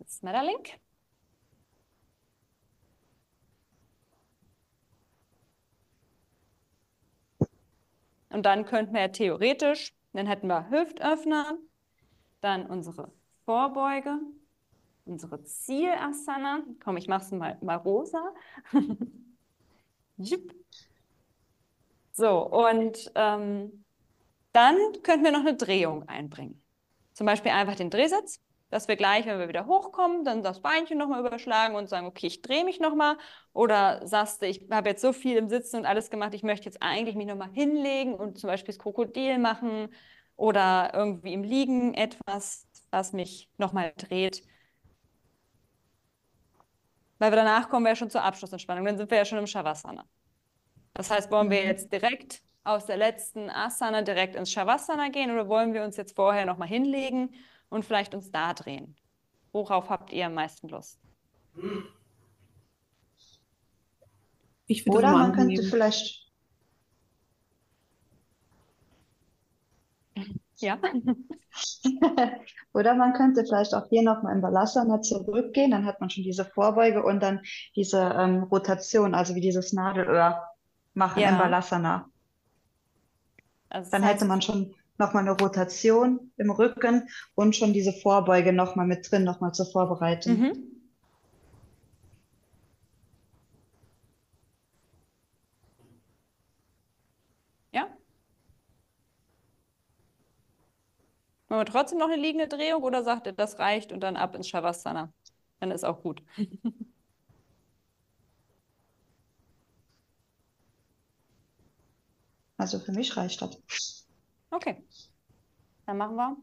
Schmetterling. 0.08 0.64
Und 8.30 8.46
dann 8.46 8.66
könnten 8.66 8.94
wir 8.94 9.02
ja 9.02 9.08
theoretisch, 9.08 9.94
dann 10.14 10.28
hätten 10.28 10.48
wir 10.48 10.70
Hüftöffner, 10.70 11.58
dann 12.42 12.68
unsere 12.68 13.12
Vorbeuge, 13.46 14.20
unsere 15.06 15.44
Zielasana. 15.44 16.64
Komm, 16.84 16.98
ich 16.98 17.08
mache 17.08 17.24
es 17.24 17.32
mal, 17.32 17.58
mal 17.62 17.76
rosa. 17.78 18.34
So, 22.20 22.46
und 22.46 23.10
ähm, 23.16 23.86
dann 24.52 24.76
könnten 25.04 25.24
wir 25.24 25.32
noch 25.32 25.40
eine 25.40 25.56
Drehung 25.56 26.10
einbringen. 26.10 26.62
Zum 27.14 27.26
Beispiel 27.26 27.54
einfach 27.54 27.76
den 27.76 27.90
Drehsatz, 27.90 28.42
dass 28.70 28.90
wir 28.90 28.98
gleich, 28.98 29.26
wenn 29.26 29.40
wir 29.40 29.48
wieder 29.48 29.68
hochkommen, 29.68 30.26
dann 30.26 30.44
das 30.44 30.62
Beinchen 30.62 30.98
nochmal 30.98 31.26
überschlagen 31.26 31.76
und 31.76 31.88
sagen, 31.88 32.08
okay, 32.08 32.28
ich 32.28 32.42
drehe 32.42 32.66
mich 32.66 32.82
nochmal. 32.82 33.18
Oder 33.54 34.06
sagst 34.06 34.42
du, 34.42 34.48
ich 34.48 34.68
habe 34.70 34.90
jetzt 34.90 35.02
so 35.02 35.14
viel 35.14 35.38
im 35.38 35.48
Sitzen 35.48 35.78
und 35.78 35.86
alles 35.86 36.10
gemacht, 36.10 36.34
ich 36.34 36.44
möchte 36.44 36.66
jetzt 36.66 36.84
eigentlich 36.84 37.16
mich 37.16 37.26
nochmal 37.28 37.52
hinlegen 37.54 38.16
und 38.16 38.38
zum 38.38 38.50
Beispiel 38.50 38.74
das 38.74 38.80
Krokodil 38.80 39.38
machen 39.38 39.88
oder 40.36 40.92
irgendwie 40.94 41.32
im 41.34 41.44
Liegen 41.44 41.94
etwas, 41.94 42.68
was 42.92 43.14
mich 43.14 43.50
nochmal 43.58 43.94
dreht. 43.96 44.44
Weil 47.18 47.32
wir 47.32 47.38
danach 47.38 47.70
kommen 47.70 47.86
wir 47.86 47.92
ja 47.92 47.96
schon 47.96 48.10
zur 48.10 48.24
Abschlussentspannung, 48.24 48.84
dann 48.84 48.98
sind 48.98 49.10
wir 49.10 49.18
ja 49.20 49.26
schon 49.26 49.38
im 49.38 49.48
Shavasana. 49.48 50.06
Das 50.94 51.10
heißt, 51.12 51.32
wollen 51.32 51.50
wir 51.50 51.62
Mhm. 51.62 51.68
jetzt 51.68 51.92
direkt 51.92 52.42
aus 52.64 52.86
der 52.86 52.98
letzten 52.98 53.50
Asana 53.50 54.02
direkt 54.02 54.36
ins 54.36 54.52
Shavasana 54.52 55.10
gehen 55.10 55.32
oder 55.32 55.48
wollen 55.48 55.74
wir 55.74 55.84
uns 55.84 55.98
jetzt 55.98 56.16
vorher 56.16 56.46
nochmal 56.46 56.68
hinlegen 56.68 57.34
und 57.70 57.86
vielleicht 57.86 58.14
uns 58.14 58.32
da 58.32 58.54
drehen? 58.54 58.96
Worauf 59.52 59.90
habt 59.90 60.12
ihr 60.12 60.26
am 60.28 60.34
meisten 60.36 60.70
Lust? 60.70 61.00
Ich 64.68 64.86
würde 64.86 64.98
Oder 64.98 65.12
man 65.12 65.34
könnte 65.34 65.64
vielleicht, 65.64 66.30
Ja. 70.60 70.80
oder 72.74 72.96
man 72.96 73.14
könnte 73.14 73.44
vielleicht 73.46 73.74
auch 73.74 73.88
hier 73.90 74.04
nochmal 74.04 74.36
im 74.36 74.42
Balasana 74.42 75.02
zurückgehen, 75.02 75.72
dann 75.72 75.86
hat 75.86 76.00
man 76.00 76.10
schon 76.10 76.24
diese 76.24 76.46
Vorbeuge 76.46 77.04
und 77.04 77.22
dann 77.22 77.42
diese 77.76 78.00
ähm, 78.18 78.44
Rotation, 78.44 79.16
also 79.16 79.36
wie 79.36 79.42
dieses 79.42 79.74
Nadelöhr 79.74 80.44
machen 81.00 81.22
Ja. 81.22 81.30
im 81.30 81.38
Balasana. 81.40 82.08
Also 83.70 83.90
Dann 83.92 84.04
hätte 84.04 84.26
man 84.26 84.42
schon 84.44 84.76
nochmal 85.00 85.24
eine 85.24 85.38
Rotation 85.38 86.32
im 86.38 86.52
Rücken 86.52 87.10
und 87.36 87.56
schon 87.56 87.74
diese 87.74 87.94
Vorbeuge 87.94 88.54
nochmal 88.54 88.86
mit 88.86 89.10
drin, 89.10 89.24
nochmal 89.24 89.54
zur 89.54 89.66
Vorbereitung. 89.66 90.38
Mhm. 90.38 90.54
Ja. 97.72 97.90
Wollen 101.48 101.62
wir 101.62 101.66
trotzdem 101.66 101.98
noch 102.00 102.10
eine 102.10 102.22
liegende 102.22 102.48
Drehung 102.48 102.84
oder 102.84 103.04
sagt 103.04 103.28
ihr, 103.28 103.34
das 103.34 103.60
reicht 103.60 103.92
und 103.92 104.02
dann 104.02 104.18
ab 104.18 104.36
ins 104.36 104.48
Shavasana? 104.50 105.12
Dann 105.60 105.72
ist 105.72 105.84
auch 105.84 106.02
gut. 106.02 106.22
Also 112.60 112.78
für 112.78 112.92
mich 112.92 113.16
reicht 113.16 113.42
das. 113.42 114.06
Okay. 114.52 114.84
Dann 115.86 115.98
machen 115.98 116.16
wir 116.18 116.38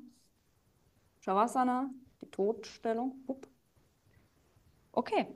Shavasana, 1.20 1.90
die 2.22 2.30
Todstellung. 2.30 3.22
Okay. 4.92 5.26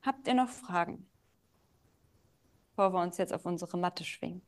Habt 0.00 0.26
ihr 0.26 0.34
noch 0.34 0.48
Fragen? 0.48 1.06
Bevor 2.70 2.94
wir 2.94 3.02
uns 3.02 3.18
jetzt 3.18 3.34
auf 3.34 3.44
unsere 3.44 3.76
Matte 3.76 4.04
schwingen. 4.04 4.40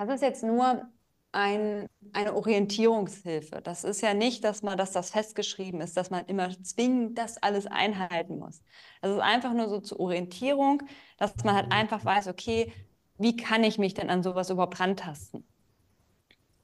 Das 0.00 0.08
ist 0.08 0.22
jetzt 0.22 0.42
nur 0.42 0.88
ein, 1.32 1.86
eine 2.14 2.34
Orientierungshilfe. 2.34 3.60
Das 3.62 3.84
ist 3.84 4.00
ja 4.00 4.14
nicht, 4.14 4.44
dass 4.44 4.62
man, 4.62 4.78
dass 4.78 4.92
das 4.92 5.10
festgeschrieben 5.10 5.82
ist, 5.82 5.94
dass 5.94 6.08
man 6.08 6.24
immer 6.24 6.50
zwingend 6.62 7.18
das 7.18 7.36
alles 7.42 7.66
einhalten 7.66 8.38
muss. 8.38 8.62
Das 9.02 9.12
ist 9.12 9.20
einfach 9.20 9.52
nur 9.52 9.68
so 9.68 9.78
zur 9.80 10.00
Orientierung, 10.00 10.82
dass 11.18 11.34
man 11.44 11.54
halt 11.54 11.70
einfach 11.70 12.02
weiß, 12.02 12.28
okay, 12.28 12.72
wie 13.18 13.36
kann 13.36 13.62
ich 13.62 13.76
mich 13.78 13.92
denn 13.92 14.08
an 14.08 14.22
sowas 14.22 14.48
überhaupt 14.48 14.80
rantasten? 14.80 15.46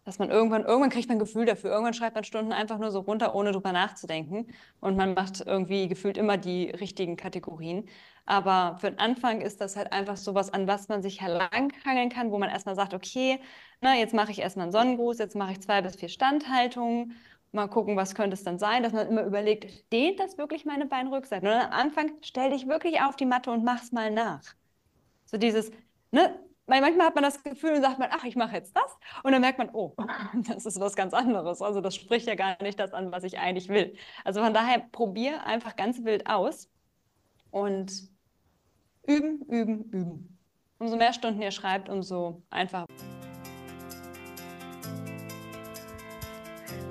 Dass 0.06 0.20
man 0.20 0.30
irgendwann, 0.30 0.64
irgendwann 0.64 0.90
kriegt 0.90 1.08
man 1.08 1.16
ein 1.16 1.20
Gefühl 1.20 1.46
dafür. 1.46 1.70
Irgendwann 1.70 1.92
schreibt 1.92 2.14
man 2.14 2.22
Stunden 2.22 2.52
einfach 2.52 2.78
nur 2.78 2.92
so 2.92 3.00
runter, 3.00 3.34
ohne 3.34 3.50
drüber 3.50 3.72
nachzudenken. 3.72 4.46
Und 4.80 4.96
man 4.96 5.14
macht 5.14 5.44
irgendwie 5.44 5.88
gefühlt 5.88 6.16
immer 6.16 6.36
die 6.36 6.70
richtigen 6.70 7.16
Kategorien. 7.16 7.88
Aber 8.24 8.78
für 8.80 8.88
den 8.88 9.00
Anfang 9.00 9.40
ist 9.40 9.60
das 9.60 9.74
halt 9.74 9.92
einfach 9.92 10.16
so 10.16 10.34
was, 10.34 10.52
an 10.52 10.68
was 10.68 10.88
man 10.88 11.02
sich 11.02 11.20
heranghangeln 11.20 12.08
kann, 12.08 12.30
wo 12.30 12.38
man 12.38 12.48
erstmal 12.50 12.76
sagt, 12.76 12.94
okay, 12.94 13.40
na, 13.80 13.96
jetzt 13.96 14.14
mache 14.14 14.30
ich 14.30 14.38
erstmal 14.38 14.66
einen 14.66 14.72
Sonnengruß, 14.72 15.18
jetzt 15.18 15.34
mache 15.34 15.52
ich 15.52 15.60
zwei 15.60 15.82
bis 15.82 15.96
vier 15.96 16.08
Standhaltungen. 16.08 17.16
Mal 17.50 17.66
gucken, 17.66 17.96
was 17.96 18.14
könnte 18.14 18.34
es 18.34 18.44
dann 18.44 18.60
sein, 18.60 18.84
dass 18.84 18.92
man 18.92 19.08
immer 19.08 19.24
überlegt, 19.24 19.92
dehnt 19.92 20.20
das 20.20 20.38
wirklich 20.38 20.64
meine 20.64 20.86
Beinrückseite? 20.86 21.46
Und 21.46 21.52
am 21.52 21.72
Anfang 21.72 22.12
stell 22.20 22.50
dich 22.50 22.68
wirklich 22.68 23.00
auf 23.00 23.16
die 23.16 23.26
Matte 23.26 23.50
und 23.50 23.64
mach's 23.64 23.90
mal 23.90 24.12
nach. 24.12 24.42
So 25.24 25.36
dieses, 25.36 25.72
ne, 26.12 26.38
weil 26.66 26.80
manchmal 26.80 27.06
hat 27.06 27.14
man 27.14 27.24
das 27.24 27.42
Gefühl 27.42 27.74
und 27.74 27.82
sagt 27.82 27.98
man, 27.98 28.08
ach, 28.10 28.24
ich 28.24 28.34
mache 28.36 28.56
jetzt 28.56 28.76
das. 28.76 28.96
Und 29.22 29.32
dann 29.32 29.40
merkt 29.40 29.58
man, 29.58 29.70
oh, 29.72 29.94
das 30.48 30.66
ist 30.66 30.80
was 30.80 30.96
ganz 30.96 31.14
anderes. 31.14 31.62
Also 31.62 31.80
das 31.80 31.94
spricht 31.94 32.26
ja 32.26 32.34
gar 32.34 32.60
nicht 32.62 32.78
das 32.78 32.92
an, 32.92 33.12
was 33.12 33.24
ich 33.24 33.38
eigentlich 33.38 33.68
will. 33.68 33.94
Also 34.24 34.42
von 34.42 34.52
daher 34.52 34.80
probier 34.90 35.44
einfach 35.44 35.76
ganz 35.76 36.04
wild 36.04 36.26
aus 36.26 36.68
und 37.50 37.92
üben, 39.06 39.42
üben, 39.48 39.84
üben. 39.90 40.38
Umso 40.78 40.96
mehr 40.96 41.12
Stunden 41.12 41.40
ihr 41.40 41.52
schreibt, 41.52 41.88
umso 41.88 42.42
einfacher. 42.50 42.86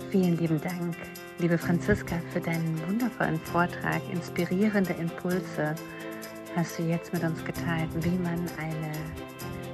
Vielen 0.09 0.37
lieben 0.37 0.61
Dank, 0.61 0.95
liebe 1.39 1.57
Franziska, 1.57 2.15
für 2.31 2.39
deinen 2.39 2.79
wundervollen 2.87 3.39
Vortrag. 3.41 4.01
Inspirierende 4.11 4.93
Impulse 4.93 5.75
hast 6.55 6.79
du 6.79 6.83
jetzt 6.83 7.11
mit 7.11 7.21
uns 7.23 7.43
geteilt, 7.43 7.89
wie 7.95 8.17
man 8.17 8.39
eine 8.57 8.91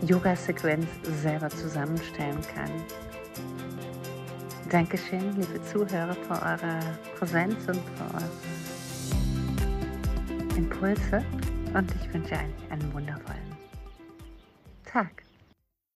Yoga-Sequenz 0.02 0.88
selber 1.22 1.49
zusammenstellen 1.49 2.41
kann. 2.56 2.72
Dankeschön, 4.70 5.36
liebe 5.36 5.62
Zuhörer, 5.64 6.16
für 6.16 6.34
eure 6.34 6.80
Präsenz 7.18 7.56
und 7.68 7.76
für 7.76 8.16
eure 8.16 8.30
Impulse 10.58 11.24
und 11.74 11.93
ich 11.95 12.14
wünsche 12.14 12.34
euch 12.34 12.72
einen 12.72 12.93
wundervollen 12.93 13.58
Tag. 14.86 15.24